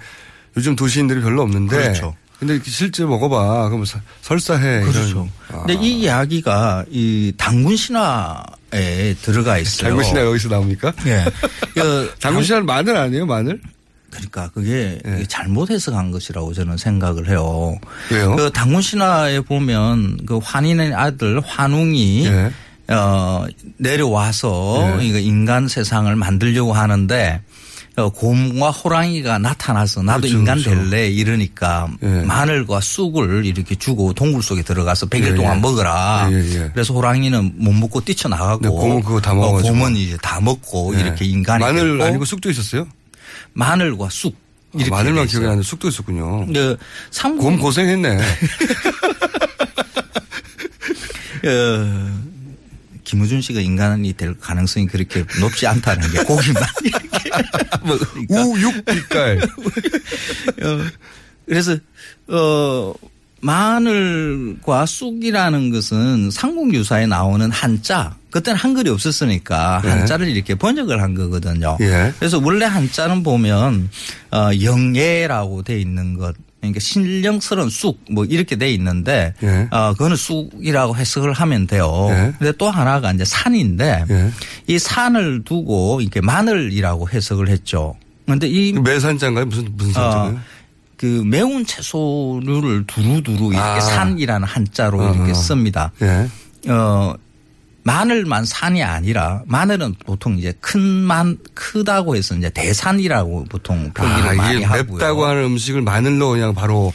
요즘 0.56 0.74
도시인들이 0.74 1.20
별로 1.20 1.42
없는데 1.42 1.76
그렇죠. 1.76 2.14
근데 2.38 2.58
실제 2.64 3.04
먹어봐 3.04 3.68
그럼 3.68 3.84
사- 3.84 4.00
설사해 4.22 4.80
그렇죠. 4.80 5.00
이런. 5.08 5.30
근데 5.66 5.74
이 5.74 6.00
이야기가 6.00 6.84
이 6.90 7.32
당군 7.36 7.76
신화 7.76 8.42
에 8.72 9.14
들어가 9.14 9.58
있어요. 9.58 9.88
당군 9.88 10.04
신화 10.04 10.20
여기서 10.22 10.48
나옵니까? 10.48 10.92
예. 11.06 11.24
그 11.74 12.12
당군 12.20 12.44
신화는 12.44 12.66
마늘 12.66 12.96
아니에요 12.96 13.24
마늘? 13.24 13.60
그러니까 14.10 14.50
그게 14.52 14.98
예. 15.06 15.24
잘못 15.28 15.70
해석한 15.70 16.10
것이라고 16.10 16.52
저는 16.52 16.76
생각을 16.76 17.28
해요. 17.28 17.76
왜요? 18.10 18.36
그 18.36 18.50
당군 18.50 18.82
신화에 18.82 19.40
보면 19.40 20.18
그 20.26 20.38
환인의 20.38 20.94
아들 20.94 21.40
환웅이 21.40 22.26
예. 22.26 22.50
어 22.92 23.46
내려와서 23.76 24.98
예. 25.00 25.06
이거 25.06 25.18
인간 25.18 25.68
세상을 25.68 26.14
만들려고 26.16 26.72
하는데 26.72 27.40
어, 27.40 27.48
곰과 28.06 28.70
호랑이가 28.70 29.38
나타나서 29.38 30.02
나도 30.02 30.20
그렇죠, 30.22 30.38
인간 30.38 30.58
그렇죠. 30.62 30.70
될래 30.70 31.08
이러니까 31.08 31.88
예. 32.02 32.06
마늘과 32.06 32.80
쑥을 32.80 33.44
이렇게 33.46 33.74
주고 33.74 34.12
동굴 34.12 34.42
속에 34.42 34.62
들어가서 34.62 35.06
100일 35.06 35.32
예, 35.32 35.34
동안 35.34 35.56
예. 35.56 35.60
먹어라. 35.60 36.28
예, 36.30 36.36
예. 36.36 36.70
그래서 36.72 36.94
호랑이는 36.94 37.54
못 37.56 37.72
먹고 37.72 38.00
뛰쳐나가고 38.02 38.62
네, 38.62 38.68
곰은 38.68 39.02
그거 39.02 39.20
다 39.20 39.32
어, 39.32 39.34
먹어가지고. 39.34 39.74
곰은 39.74 39.96
이제 39.96 40.16
다 40.22 40.40
먹고 40.40 40.94
예. 40.96 41.00
이렇게 41.00 41.24
인간이 41.24 41.62
마늘 41.64 42.00
아니고 42.00 42.24
쑥도 42.24 42.48
있었어요? 42.50 42.86
마늘과 43.54 44.08
쑥 44.10 44.34
아, 44.34 44.70
이렇게 44.74 44.90
마늘만 44.90 45.24
돼 45.26 45.30
기억이. 45.30 45.46
나는데 45.46 45.66
쑥도 45.66 45.88
있었군요. 45.88 46.46
그 46.52 46.76
삼국 47.10 47.42
곰 47.42 47.58
고생했네. 47.58 48.18
어, 51.44 52.17
김우준 53.08 53.40
씨가 53.40 53.60
인간이 53.60 54.12
될 54.12 54.38
가능성이 54.38 54.86
그렇게 54.86 55.24
높지 55.40 55.66
않다는 55.66 56.10
게 56.12 56.22
고기만 56.24 56.62
이렇게 56.84 57.30
먹으니까. 57.82 58.44
우육 58.44 58.84
빛깔. 58.84 59.38
어, 60.62 60.84
그래서 61.46 61.74
어 62.28 62.92
마늘과 63.40 64.84
쑥이라는 64.84 65.70
것은 65.70 66.30
삼국유사에 66.30 67.06
나오는 67.06 67.50
한자 67.50 68.14
그때는 68.30 68.58
한글이 68.58 68.90
없었으니까 68.90 69.80
네. 69.82 69.90
한자를 69.90 70.28
이렇게 70.28 70.54
번역을 70.54 71.00
한 71.00 71.14
거거든요. 71.14 71.78
예. 71.80 72.12
그래서 72.18 72.38
원래 72.44 72.66
한자는 72.66 73.22
보면 73.22 73.88
어 74.32 74.50
영예라고 74.60 75.62
돼 75.62 75.80
있는 75.80 76.12
것 76.12 76.34
그러니까 76.60 76.80
신령스러운 76.80 77.70
쑥 77.70 77.98
뭐 78.10 78.24
이렇게 78.24 78.56
돼 78.56 78.72
있는데 78.72 79.34
예. 79.42 79.68
어 79.70 79.92
그거는 79.92 80.16
쑥이라고 80.16 80.96
해석을 80.96 81.32
하면 81.32 81.66
돼요. 81.66 82.08
예. 82.10 82.32
근데 82.38 82.52
또 82.58 82.68
하나가 82.70 83.12
이제 83.12 83.24
산인데 83.24 84.04
예. 84.10 84.30
이 84.66 84.78
산을 84.78 85.44
두고 85.44 86.00
이렇게 86.00 86.20
마늘이라고 86.20 87.08
해석을 87.10 87.48
했죠. 87.48 87.94
근데 88.26 88.48
이 88.48 88.72
매산자인가요? 88.72 89.46
무슨 89.46 89.68
무슨 89.76 89.92
산자인가요? 89.92 90.34
어, 90.36 90.40
그 90.96 91.22
매운 91.24 91.64
채소를 91.64 92.84
두루두루 92.86 93.52
이렇게 93.52 93.58
아. 93.58 93.80
산이라는 93.80 94.46
한자로 94.46 95.00
어허. 95.00 95.14
이렇게 95.14 95.34
씁니다. 95.34 95.92
예. 96.02 96.28
어, 96.70 97.14
마늘만 97.88 98.44
산이 98.44 98.82
아니라 98.82 99.42
마늘은 99.46 99.94
보통 100.04 100.36
이제 100.36 100.52
큰만 100.60 101.38
크다고 101.54 102.16
해서 102.16 102.34
이제 102.36 102.50
대산이라고 102.50 103.46
보통 103.48 103.90
표기를 103.94 104.28
아, 104.28 104.34
많이 104.34 104.56
이게 104.58 104.64
하고요. 104.64 104.92
맵다고 104.92 105.24
하는 105.24 105.44
음식을 105.44 105.80
마늘로 105.80 106.30
그냥 106.32 106.54
바로 106.54 106.92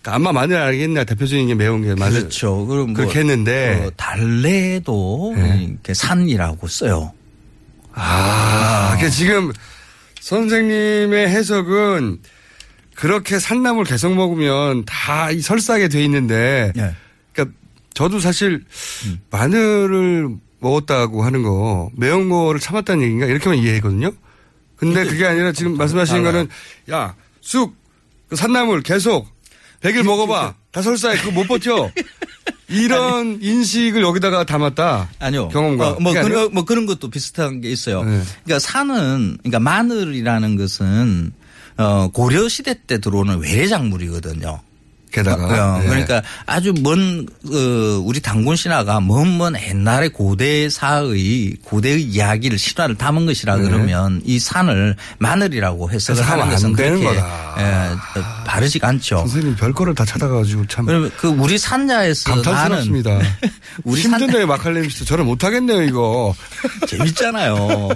그러니까 0.00 0.14
아마 0.14 0.32
마늘 0.32 0.58
알겠냐 0.58 1.04
대표적인 1.04 1.48
게 1.48 1.54
매운 1.56 1.82
게 1.82 1.94
마늘 1.96 2.20
그렇죠. 2.20 2.66
그럼 2.66 2.86
뭐 2.88 2.94
그렇게 2.94 3.18
했는데 3.18 3.84
어, 3.84 3.90
달래도 3.96 5.32
네. 5.36 5.66
이렇게 5.70 5.92
산이라고 5.92 6.68
써요. 6.68 7.12
아, 7.92 8.90
그러니까 8.92 9.10
지금 9.10 9.52
선생님의 10.20 11.28
해석은 11.28 12.18
그렇게 12.94 13.40
산나물 13.40 13.84
계속 13.84 14.14
먹으면 14.14 14.84
다이 14.84 15.40
설사하게 15.40 15.88
돼 15.88 16.04
있는데 16.04 16.72
예. 16.76 16.94
저도 18.02 18.18
사실 18.18 18.64
음. 19.06 19.20
마늘을 19.30 20.28
먹었다고 20.58 21.22
하는 21.22 21.44
거 21.44 21.88
매운 21.96 22.28
거를 22.28 22.58
참았다는 22.58 23.00
얘기인가 23.04 23.26
이렇게만 23.26 23.58
이해했거든요. 23.58 24.10
근데 24.74 25.04
그게 25.04 25.24
아니라 25.24 25.52
지금 25.52 25.76
말씀하시는 25.76 26.24
달라요. 26.24 26.46
거는 26.46 26.50
야, 26.90 27.14
쑥, 27.40 27.76
그 28.28 28.34
산나물 28.34 28.82
계속 28.82 29.28
100일 29.82 30.02
먹어봐. 30.02 30.54
다 30.72 30.82
설사해. 30.82 31.18
그거 31.18 31.30
못 31.30 31.46
버텨. 31.46 31.92
이런 32.68 33.38
인식을 33.40 34.02
여기다가 34.02 34.42
담았다. 34.44 35.10
아니요. 35.20 35.48
경험과. 35.48 35.90
어, 35.90 36.00
뭐? 36.00 36.12
그런, 36.12 36.52
뭐 36.52 36.64
그런 36.64 36.86
것도 36.86 37.08
비슷한 37.08 37.60
게 37.60 37.70
있어요. 37.70 38.02
네. 38.02 38.22
그러니까 38.42 38.58
산은, 38.58 39.38
그러니까 39.42 39.60
마늘이라는 39.60 40.56
것은 40.56 41.32
어, 41.76 42.08
고려 42.12 42.48
시대 42.48 42.74
때 42.84 42.98
들어오는 42.98 43.38
외래 43.38 43.68
작물이거든요. 43.68 44.60
게다가. 45.12 45.76
어, 45.76 45.78
네. 45.80 45.86
그러니까 45.88 46.22
아주 46.46 46.72
먼, 46.80 47.26
어, 47.46 48.02
우리 48.04 48.20
당군 48.20 48.56
신화가 48.56 49.00
먼 49.00 49.32
먼 49.32 49.54
옛날의 49.60 50.10
고대사의, 50.10 51.56
고대의 51.64 52.02
이야기를 52.02 52.58
신화를 52.58 52.96
담은 52.96 53.26
것이라 53.26 53.56
네. 53.56 53.62
그러면 53.62 54.20
이 54.24 54.38
산을 54.38 54.96
마늘이라고 55.18 55.90
해석을 55.90 56.22
하는 56.22 56.50
것은 56.50 56.72
그렇게 56.72 57.04
거다. 57.04 57.54
예, 57.58 57.62
어, 58.18 58.24
바르지가 58.46 58.88
않죠. 58.88 59.18
선생님 59.18 59.56
별거를 59.56 59.94
다 59.94 60.04
찾아가지고 60.04 60.66
참. 60.66 60.86
그러면 60.86 61.10
그 61.16 61.28
우리 61.28 61.58
산자에서 61.58 62.30
나는 62.30 62.42
감탄스럽습니다. 62.42 63.18
우리 63.84 64.02
산 64.02 64.20
힘든데 64.20 64.44
마칼렘 64.46 64.88
씨도 64.88 65.04
저를 65.04 65.24
못 65.24 65.44
하겠네요 65.44 65.82
이거. 65.82 66.34
재밌잖아요. 66.88 67.88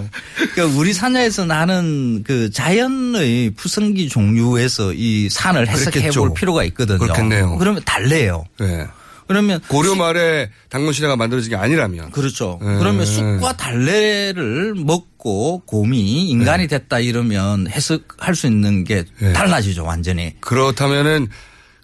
그러니까 0.53 0.77
우리 0.77 0.93
산야에서 0.93 1.45
나는 1.45 2.23
그 2.23 2.49
자연의 2.51 3.51
푸성기 3.51 4.09
종류에서 4.09 4.93
이 4.93 5.29
산을 5.29 5.67
해석해 5.67 5.91
그랬겠죠. 5.91 6.19
볼 6.21 6.33
필요가 6.33 6.63
있거든요. 6.65 6.97
그렇겠네요. 7.07 7.57
그러면 7.57 7.81
달래요. 7.85 8.45
네. 8.59 8.87
그러면 9.27 9.59
고려 9.67 9.93
말에 9.95 10.49
당군 10.69 10.93
신화가 10.93 11.17
만들어진 11.17 11.49
게 11.49 11.57
아니라면 11.57 12.11
그렇죠. 12.11 12.59
예. 12.61 12.65
그러면 12.79 13.05
쑥과 13.05 13.57
달래를 13.57 14.73
먹고 14.75 15.63
곰이 15.65 16.29
인간이 16.29 16.67
네. 16.67 16.77
됐다 16.77 16.99
이러면 16.99 17.67
해석할 17.67 18.35
수 18.35 18.47
있는 18.47 18.85
게 18.85 19.03
달라지죠, 19.33 19.83
완전히. 19.83 20.39
그렇다면은 20.39 21.27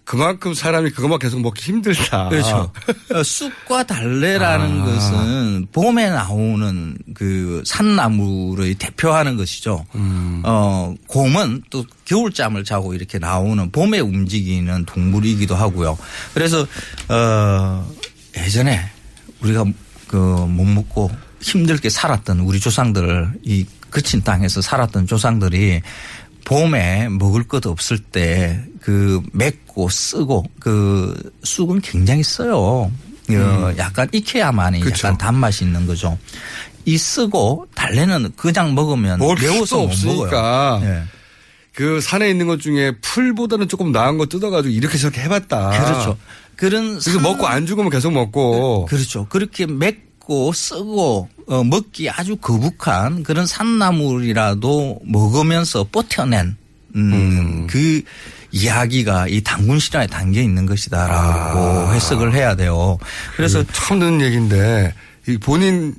그만큼 0.04 0.54
사람이 0.54 0.92
그것만 0.92 1.20
계속 1.20 1.40
먹기 1.42 1.62
힘들다. 1.64 2.30
그렇죠. 2.30 2.72
어, 3.14 3.22
쑥과 3.24 3.84
달래라는 3.84 4.82
아. 4.82 4.86
것은 4.86 5.68
봄에 5.72 6.10
나오는 6.10 6.98
그 7.14 7.64
산나물의 7.66 8.76
대표하는 8.76 9.38
것이죠. 9.38 9.86
음. 9.96 10.42
어, 10.46 10.94
곰은 11.08 11.64
또 11.70 11.86
겨울잠을 12.06 12.64
자고 12.64 12.94
이렇게 12.94 13.18
나오는 13.18 13.72
봄에 13.72 14.00
움직이는 14.00 14.86
동물이기도 14.86 15.56
하고요. 15.56 15.98
그래서 16.34 16.66
어, 17.10 17.90
예전에 18.38 18.82
우리가 19.42 19.66
그 20.08 20.44
못 20.48 20.64
먹고 20.66 21.10
힘들게 21.42 21.90
살았던 21.90 22.40
우리 22.42 22.60
조상들 22.60 23.34
이 23.44 23.66
그친 23.90 24.22
땅에서 24.22 24.62
살았던 24.62 25.08
조상들이 25.08 25.82
봄에 26.46 27.10
먹을 27.10 27.44
것 27.44 27.66
없을 27.66 28.00
때 28.00 28.64
그 28.84 29.22
맵고 29.32 29.88
쓰고 29.88 30.44
그 30.60 31.32
쑥은 31.44 31.80
굉장히 31.80 32.22
써요. 32.22 32.58
어, 32.58 32.92
음. 33.30 33.76
약간 33.78 34.10
익혀야만이 34.12 34.82
그쵸. 34.82 35.08
약간 35.08 35.18
단맛이 35.18 35.64
있는 35.64 35.88
거죠. 35.88 36.18
이 36.84 36.98
쓰고 36.98 37.68
달래는 37.74 38.34
그냥 38.36 38.76
먹으면 38.76 39.20
매워서 39.20 39.78
못 39.78 39.84
없으니까 39.86 40.80
먹어요. 40.82 40.82
예. 40.84 41.04
그 41.74 42.02
산에 42.02 42.30
있는 42.30 42.46
것 42.46 42.60
중에 42.60 42.92
풀보다는 43.00 43.70
조금 43.70 43.94
나은 43.94 44.18
거 44.18 44.26
뜯어가지고 44.26 44.74
이렇게 44.74 44.98
저렇게 44.98 45.22
해봤다. 45.22 45.70
그렇죠. 45.70 46.18
그런 46.58 47.00
그래서 47.00 47.22
먹고 47.22 47.48
안 47.48 47.66
죽으면 47.66 47.90
계속 47.90 48.12
먹고. 48.12 48.86
그렇죠. 48.88 49.28
그렇게 49.30 49.66
맵 49.66 50.13
고 50.26 50.54
쓰고 50.54 51.28
어, 51.48 51.64
먹기 51.64 52.10
아주 52.10 52.38
거북한 52.38 53.24
그런 53.24 53.46
산나물이라도 53.46 55.00
먹으면서 55.04 55.86
버텨낸 55.92 56.56
음, 56.96 57.68
그 57.68 58.02
이야기가 58.52 59.28
이 59.28 59.42
당군 59.42 59.80
신화에 59.80 60.08
담겨 60.08 60.40
있는 60.40 60.66
것이다라고 60.66 61.60
아. 61.60 61.92
해석을 61.92 62.34
해야 62.34 62.56
돼요. 62.56 62.98
그래서 63.36 63.64
처음 63.74 64.00
듣는 64.00 64.22
얘기인데 64.22 64.94
이 65.28 65.38
본인 65.38 65.96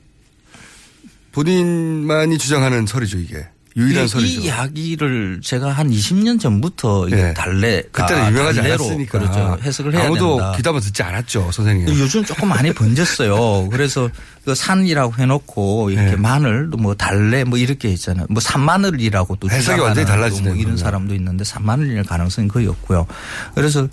본인만이 1.32 2.38
주장하는 2.38 2.86
설이죠 2.86 3.18
이게 3.18 3.46
유일한 3.76 4.04
이, 4.04 4.08
설이죠. 4.08 4.40
이 4.40 4.44
이야기를 4.44 5.40
제가 5.42 5.70
한 5.72 5.90
20년 5.90 6.38
전부터 6.40 7.08
이게 7.08 7.16
네. 7.16 7.34
달래 7.34 7.82
그때는 7.90 8.30
유명하지 8.30 8.60
달래로 8.60 8.84
않았으니까 8.84 9.18
그렇죠. 9.18 9.58
해석을 9.62 9.94
해야 9.94 10.06
아무도 10.06 10.36
된다. 10.36 10.52
귀담아 10.56 10.80
듣지 10.80 11.02
않았죠 11.02 11.50
선생님. 11.50 11.88
요즘 11.98 12.24
조금 12.24 12.48
많이 12.48 12.72
번졌어요. 12.72 13.68
그래서 13.70 14.08
그 14.44 14.54
산이라고 14.54 15.14
해놓고 15.20 15.90
이렇게 15.90 16.10
네. 16.10 16.16
마늘 16.16 16.66
뭐 16.68 16.94
달래 16.94 17.42
뭐 17.42 17.58
이렇게 17.58 17.88
있잖아요. 17.90 18.26
뭐 18.30 18.40
산마늘이라고 18.40 19.36
또 19.36 19.50
해석이 19.50 19.80
완전히 19.80 20.06
또 20.06 20.12
달라지네요, 20.12 20.54
뭐 20.54 20.62
이런. 20.62 20.76
사람도 20.76 21.14
있는데 21.14 21.44
산마늘일 21.44 22.04
가능성이 22.04 22.46
거의 22.48 22.66
없고요. 22.68 23.06
그래서 23.54 23.88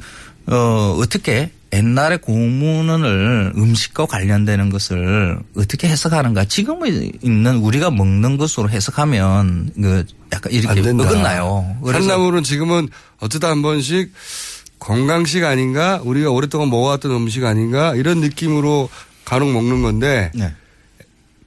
어 0.48 0.98
어떻게 1.00 1.52
옛날의 1.74 2.20
고문을 2.20 3.54
음식과 3.56 4.06
관련되는 4.06 4.70
것을 4.70 5.40
어떻게 5.56 5.88
해석하는가 5.88 6.46
지금의 6.46 7.14
있는 7.22 7.58
우리가 7.58 7.92
먹는 7.92 8.38
것으로 8.38 8.70
해석하면 8.70 9.72
그 9.76 10.06
약간 10.34 10.52
이렇게. 10.52 10.82
어긋나요. 10.82 11.78
산나물은 11.86 12.44
지금은 12.44 12.90
어쩌다 13.20 13.50
한 13.50 13.62
번씩 13.62 14.12
건강식 14.80 15.44
아닌가 15.46 16.02
우리가 16.04 16.30
오랫동안 16.32 16.70
먹어왔던 16.70 17.12
음식 17.12 17.46
아닌가 17.46 17.96
이런 17.96 18.20
느낌으로 18.20 18.90
간혹 19.24 19.52
먹는 19.52 19.82
건데 19.82 20.32
네. 20.34 20.54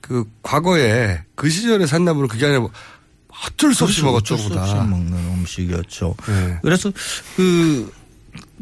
그 0.00 0.24
과거에 0.42 1.20
그 1.34 1.50
시절의 1.50 1.86
산나물은 1.86 2.28
그게 2.28 2.46
아니라 2.46 2.60
뭐 2.60 2.70
어쩔 3.46 3.74
수 3.74 3.84
없이 3.84 4.00
그렇죠. 4.00 4.12
먹었죠 4.12 4.34
어쩔 4.36 4.50
수 4.52 4.58
없이. 4.58 4.74
먹는 4.74 5.12
음식이었죠. 5.12 6.14
네. 6.28 6.58
그래서 6.62 6.90
그 7.36 7.92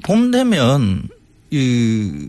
봄 0.05 0.31
되면 0.31 1.03
이, 1.53 2.27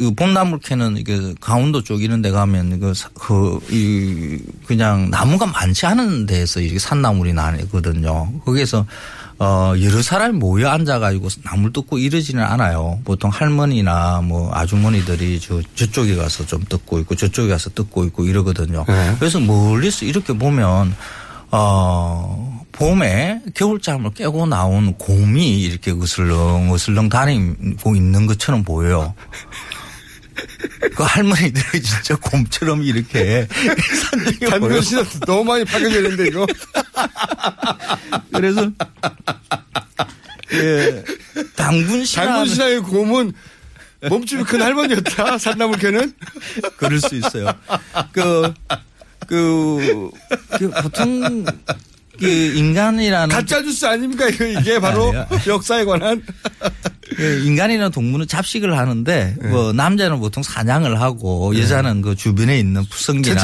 이 0.00 0.14
봄나물 0.14 0.58
캐는 0.60 0.96
이게 0.96 1.34
강원도 1.40 1.82
쪽 1.82 2.02
이런 2.02 2.22
데 2.22 2.30
가면 2.30 2.72
이거 2.76 2.92
사- 2.94 3.08
그, 3.14 3.58
이, 3.70 4.38
그냥 4.66 5.10
나무가 5.10 5.46
많지 5.46 5.86
않은 5.86 6.26
데에서 6.26 6.60
이게 6.60 6.78
산나물이 6.78 7.32
나거든요. 7.32 8.32
거기에서 8.44 8.84
어, 9.40 9.72
여러 9.80 10.02
사람이 10.02 10.36
모여 10.38 10.68
앉아가지고 10.68 11.28
나물 11.44 11.72
뜯고 11.72 11.98
이러지는 11.98 12.42
않아요. 12.42 12.98
보통 13.04 13.30
할머니나 13.30 14.20
뭐 14.22 14.50
아주머니들이 14.52 15.38
저, 15.38 15.62
저쪽에 15.76 16.16
가서 16.16 16.44
좀 16.44 16.64
뜯고 16.68 16.98
있고 17.00 17.14
저쪽에 17.14 17.48
가서 17.48 17.70
뜯고 17.70 18.04
있고 18.06 18.24
이러거든요. 18.24 18.84
네. 18.88 19.14
그래서 19.20 19.38
멀리서 19.38 20.06
이렇게 20.06 20.32
보면 20.36 20.92
어, 21.50 22.64
봄에 22.72 23.42
겨울잠을 23.54 24.12
깨고 24.14 24.46
나온 24.46 24.94
곰이 24.94 25.62
이렇게 25.62 25.90
으슬렁 25.92 26.74
으슬렁 26.74 27.08
다니고 27.08 27.96
있는 27.96 28.26
것처럼 28.26 28.62
보여요. 28.64 29.14
그 30.94 31.02
할머니들이 31.02 31.82
진짜 31.82 32.16
곰처럼 32.16 32.82
이렇게. 32.82 33.46
단군 34.48 34.82
신화 34.82 35.04
너무 35.26 35.44
많이 35.44 35.64
파괴되는데 35.64 36.28
이거. 36.28 36.46
그래서 38.32 38.70
예, 40.52 41.04
당군 41.56 42.04
신화 42.04 42.26
단군 42.26 42.54
신화의 42.54 42.80
곰은 42.80 43.32
몸집이 44.08 44.44
큰 44.44 44.62
할머니였다 44.62 45.38
산나물 45.38 45.78
캐는. 45.78 46.12
그럴 46.76 47.00
수 47.00 47.16
있어요. 47.16 47.52
그, 48.12 48.52
그, 49.26 50.10
그 50.58 50.70
보통 50.82 51.44
그 52.18 52.26
인간이라는 52.26 53.28
가짜 53.28 53.60
뉴스 53.62 53.86
아닙니까 53.86 54.28
이거 54.28 54.44
이게 54.44 54.78
바로. 54.78 55.14
역사에 55.46 55.84
관한. 55.84 56.22
그 57.16 57.42
인간이나 57.44 57.88
동물은 57.88 58.28
잡식을 58.28 58.76
하는데 58.76 59.36
네. 59.40 59.48
뭐 59.48 59.72
남자는 59.72 60.20
보통 60.20 60.42
사냥을 60.42 61.00
하고 61.00 61.56
여자는 61.58 62.02
그 62.02 62.14
주변에 62.14 62.58
있는 62.58 62.84
푸성기나. 62.84 63.34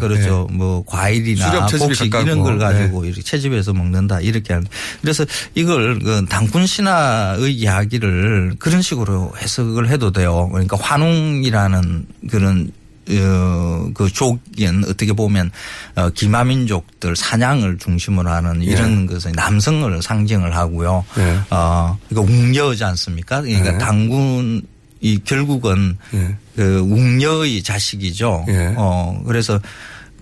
그렇죠. 0.00 0.48
뭐 0.50 0.84
과일이나 0.86 1.66
곡식. 1.66 2.12
이런 2.14 2.40
걸 2.40 2.58
가지고 2.58 3.04
이렇게 3.04 3.22
채집해서 3.22 3.72
먹는다 3.72 4.20
이렇게 4.20 4.52
하는. 4.54 4.66
그래서 5.00 5.24
이걸 5.54 5.98
그 6.00 6.24
당군 6.28 6.66
신화의 6.66 7.54
이야기를 7.54 8.56
그런 8.58 8.82
식으로 8.82 9.32
해석을 9.38 9.88
해도 9.88 10.10
돼요. 10.10 10.48
그러니까 10.50 10.76
환웅이라는 10.76 12.06
그런 12.30 12.72
어, 13.10 13.90
그 13.94 14.08
족인 14.10 14.84
어떻게 14.88 15.12
보면 15.12 15.50
어, 15.94 16.10
기마민족들 16.10 17.16
사냥을 17.16 17.78
중심으로 17.78 18.30
하는 18.30 18.62
이런 18.62 19.06
것은 19.06 19.32
남성을 19.32 20.02
상징을 20.02 20.56
하고요. 20.56 21.04
네. 21.16 21.38
어, 21.50 21.98
이거 22.10 22.22
웅녀지 22.22 22.84
않습니까? 22.84 23.42
그러니까 23.42 23.72
네. 23.72 23.78
당군 23.78 24.62
이 25.00 25.18
결국은 25.22 25.98
네. 26.12 26.36
그 26.56 26.80
웅녀의 26.80 27.62
자식이죠. 27.62 28.46
예. 28.48 28.74
어, 28.76 29.22
그래서 29.26 29.60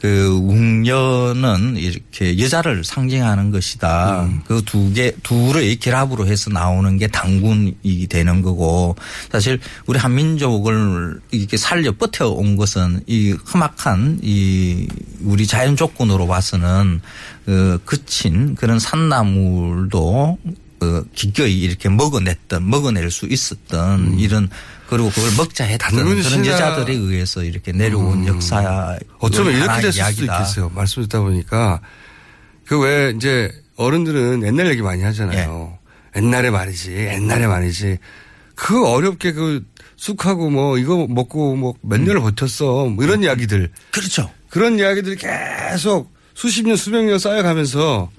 그 0.02 0.26
웅녀는 0.48 1.76
이렇게 1.76 2.36
여자를 2.36 2.82
상징하는 2.82 3.52
것이다. 3.52 4.24
음. 4.24 4.40
그두 4.44 4.92
개, 4.92 5.12
둘의 5.22 5.76
결합으로 5.76 6.26
해서 6.26 6.50
나오는 6.50 6.98
게 6.98 7.06
당군이 7.06 8.08
되는 8.10 8.42
거고 8.42 8.96
사실 9.30 9.60
우리 9.86 10.00
한민족을 10.00 11.20
이렇게 11.30 11.56
살려 11.56 11.92
버텨온 11.92 12.56
것은 12.56 13.04
이 13.06 13.36
험악한 13.54 14.18
이 14.22 14.88
우리 15.20 15.46
자연 15.46 15.76
조건으로 15.76 16.26
봐서는 16.26 17.00
그 17.46 17.80
그친 17.84 18.56
그런 18.56 18.80
산나물도 18.80 20.38
그 20.80 21.08
기꺼이 21.14 21.60
이렇게 21.60 21.88
먹어냈던 21.88 22.68
먹어낼 22.68 23.08
수 23.12 23.26
있었던 23.26 24.18
이런 24.18 24.48
그리고 24.92 25.08
그걸 25.10 25.30
먹자 25.38 25.64
했던 25.64 25.98
음. 25.98 26.22
그런 26.22 26.44
여자들에 26.46 26.92
의해서 26.92 27.42
이렇게 27.42 27.72
내려온 27.72 28.26
역사 28.26 28.98
어쩌면 29.20 29.54
이렇게 29.54 29.80
됐을 29.80 30.04
수도 30.04 30.24
있겠어요. 30.24 30.70
말씀 30.74 31.02
듣다 31.02 31.20
보니까 31.20 31.80
그 32.66 32.78
왜 32.78 33.12
이제 33.16 33.50
어른들은 33.76 34.42
옛날 34.44 34.68
얘기 34.68 34.82
많이 34.82 35.02
하잖아요. 35.02 35.78
예. 36.14 36.20
옛날에 36.20 36.50
말이지, 36.50 36.92
옛날에 36.92 37.46
말이지. 37.46 37.98
그 38.54 38.86
어렵게 38.86 39.32
그 39.32 39.64
쑥하고 39.96 40.50
뭐 40.50 40.76
이거 40.76 41.06
먹고 41.08 41.56
뭐몇 41.56 42.00
년을 42.02 42.20
버텼어. 42.20 42.86
뭐 42.88 43.02
이런 43.02 43.22
이야기들. 43.22 43.70
그렇죠. 43.92 44.30
그런 44.50 44.78
이야기들이 44.78 45.16
계속 45.16 46.12
수십 46.34 46.66
년, 46.66 46.76
수백 46.76 47.04
년 47.04 47.18
쌓여가면서 47.18 48.10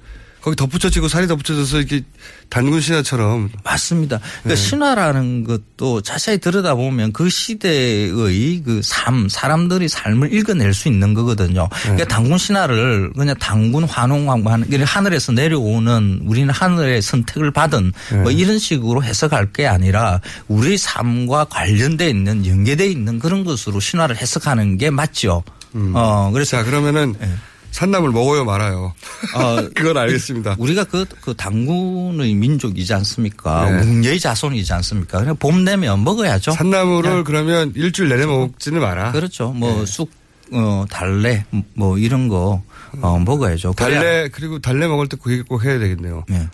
거기 0.44 0.58
덧붙여지고 0.58 1.08
살이 1.08 1.26
덧붙여져서 1.26 1.78
이렇게 1.78 2.02
단군 2.50 2.82
신화처럼. 2.82 3.50
맞습니다. 3.64 4.20
그러니까 4.20 4.50
네. 4.50 4.56
신화라는 4.58 5.46
것도 5.46 6.02
자세히 6.02 6.38
들여다보면 6.38 7.14
그 7.14 7.30
시대의 7.30 8.62
그 8.62 8.82
삶, 8.84 9.30
사람들이 9.30 9.88
삶을 9.88 10.34
읽어낼 10.34 10.74
수 10.74 10.90
있는 10.90 11.14
거거든요. 11.14 11.70
네. 11.72 11.82
그러니까 11.84 12.08
당군 12.10 12.38
신화를 12.38 13.14
그냥 13.14 13.36
당군 13.40 13.86
환웅왕만 13.86 14.66
하늘에서 14.84 15.32
내려오는 15.32 16.20
우리는 16.26 16.54
하늘의 16.54 17.02
선택을 17.02 17.52
받은 17.52 17.94
뭐 18.12 18.24
네. 18.26 18.34
이런 18.34 18.60
식으로 18.60 19.02
해석할 19.02 19.54
게 19.54 19.66
아니라 19.66 20.20
우리 20.50 20.78
삶과 20.78 21.46
관련돼 21.46 22.10
있는 22.10 22.46
연계돼 22.46 22.86
있는 22.86 23.18
그런 23.18 23.46
것으로 23.46 23.80
신화를 23.80 24.18
해석하는 24.18 24.78
게 24.78 24.90
맞죠. 24.90 25.42
어, 25.74 26.32
그래서. 26.34 26.58
자, 26.58 26.64
그러면은 26.66 27.16
네. 27.18 27.34
산나물 27.74 28.12
먹어요, 28.12 28.46
말아요. 28.46 28.94
어, 29.36 29.70
그건 29.74 29.98
알겠습니다. 29.98 30.56
우리가 30.60 30.84
그, 30.84 31.06
그 31.22 31.34
당군의 31.34 32.34
민족이지 32.36 32.94
않습니까? 32.94 33.70
네. 33.70 33.82
웅녀의 33.82 34.20
자손이지 34.20 34.72
않습니까? 34.74 35.20
그냥 35.20 35.36
봄 35.38 35.66
되면 35.66 36.04
먹어야죠. 36.04 36.52
산나물을 36.52 37.18
네. 37.18 37.24
그러면 37.24 37.74
일주일 37.76 38.10
내내 38.10 38.26
먹지는 38.28 38.80
마라. 38.80 39.12
그렇죠. 39.12 39.52
뭐 39.54 39.86
쑥, 39.88 40.12
어, 40.52 40.86
달래, 40.90 41.46
뭐 41.74 41.98
이런 41.98 42.28
거, 42.28 42.62
어, 43.02 43.20
먹어야죠. 43.20 43.74
그래야- 43.74 44.00
달래, 44.02 44.30
그리고 44.32 44.60
달래 44.60 44.88
먹을 44.88 45.08
때그 45.10 45.32
얘기 45.32 45.42
꼭 45.42 45.66
해야 45.66 45.80
되겠네요. 45.80 46.26
네. 46.30 46.48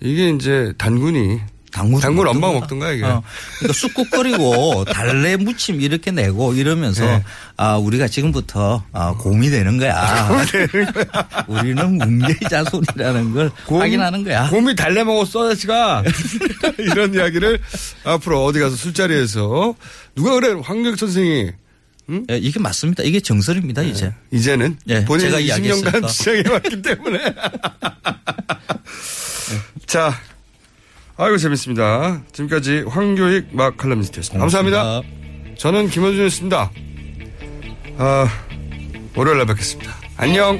이게 0.00 0.30
이제 0.30 0.72
단군이. 0.78 1.38
먹던 1.72 2.16
엄마가 2.18 2.52
거야. 2.52 2.60
먹던가, 2.60 2.92
이게. 2.92 3.04
어, 3.04 3.22
그러니까 3.58 3.72
쑥국 3.78 4.10
끓이고 4.10 4.84
달래 4.92 5.36
무침 5.36 5.80
이렇게 5.80 6.10
내고 6.10 6.52
이러면서 6.54 7.04
네. 7.04 7.22
아 7.56 7.76
우리가 7.76 8.08
지금부터 8.08 8.82
아, 8.92 9.12
곰이 9.14 9.50
되는 9.50 9.78
거야. 9.78 10.28
우리는 11.48 12.00
웅녀의 12.00 12.36
자손이라는 12.50 13.32
걸 13.32 13.50
확인하는 13.66 14.24
거야. 14.24 14.48
곰이 14.50 14.74
달래 14.74 15.04
먹었어, 15.04 15.48
자식아. 15.50 16.02
이런 16.78 17.14
이야기를 17.14 17.60
앞으로 18.04 18.44
어디 18.44 18.58
가서 18.60 18.76
술자리에서 18.76 19.74
누가 20.16 20.34
그래, 20.34 20.54
황교익 20.62 20.98
선생이. 20.98 21.50
예, 22.28 22.38
이게 22.38 22.58
맞습니다. 22.58 23.04
이게 23.04 23.20
정설입니다, 23.20 23.82
이제. 23.82 24.12
이제는 24.32 24.76
예, 24.88 25.04
본인이 25.04 25.30
제가 25.30 25.40
20년간 25.40 25.46
이야기했으니까. 25.46 26.06
지정해왔기 26.08 26.82
때문에. 26.82 27.34
자, 29.86 30.12
아이고 31.22 31.36
재밌습니다. 31.36 32.22
지금까지 32.32 32.84
황교익 32.88 33.48
막 33.52 33.76
칼럼니스트였습니다. 33.76 34.40
감사합니다. 34.40 35.02
저는 35.58 35.88
김원준이었습니다. 35.88 36.70
아, 37.98 38.26
월요일날 39.14 39.44
뵙겠습니다. 39.44 39.94
안녕. 40.16 40.58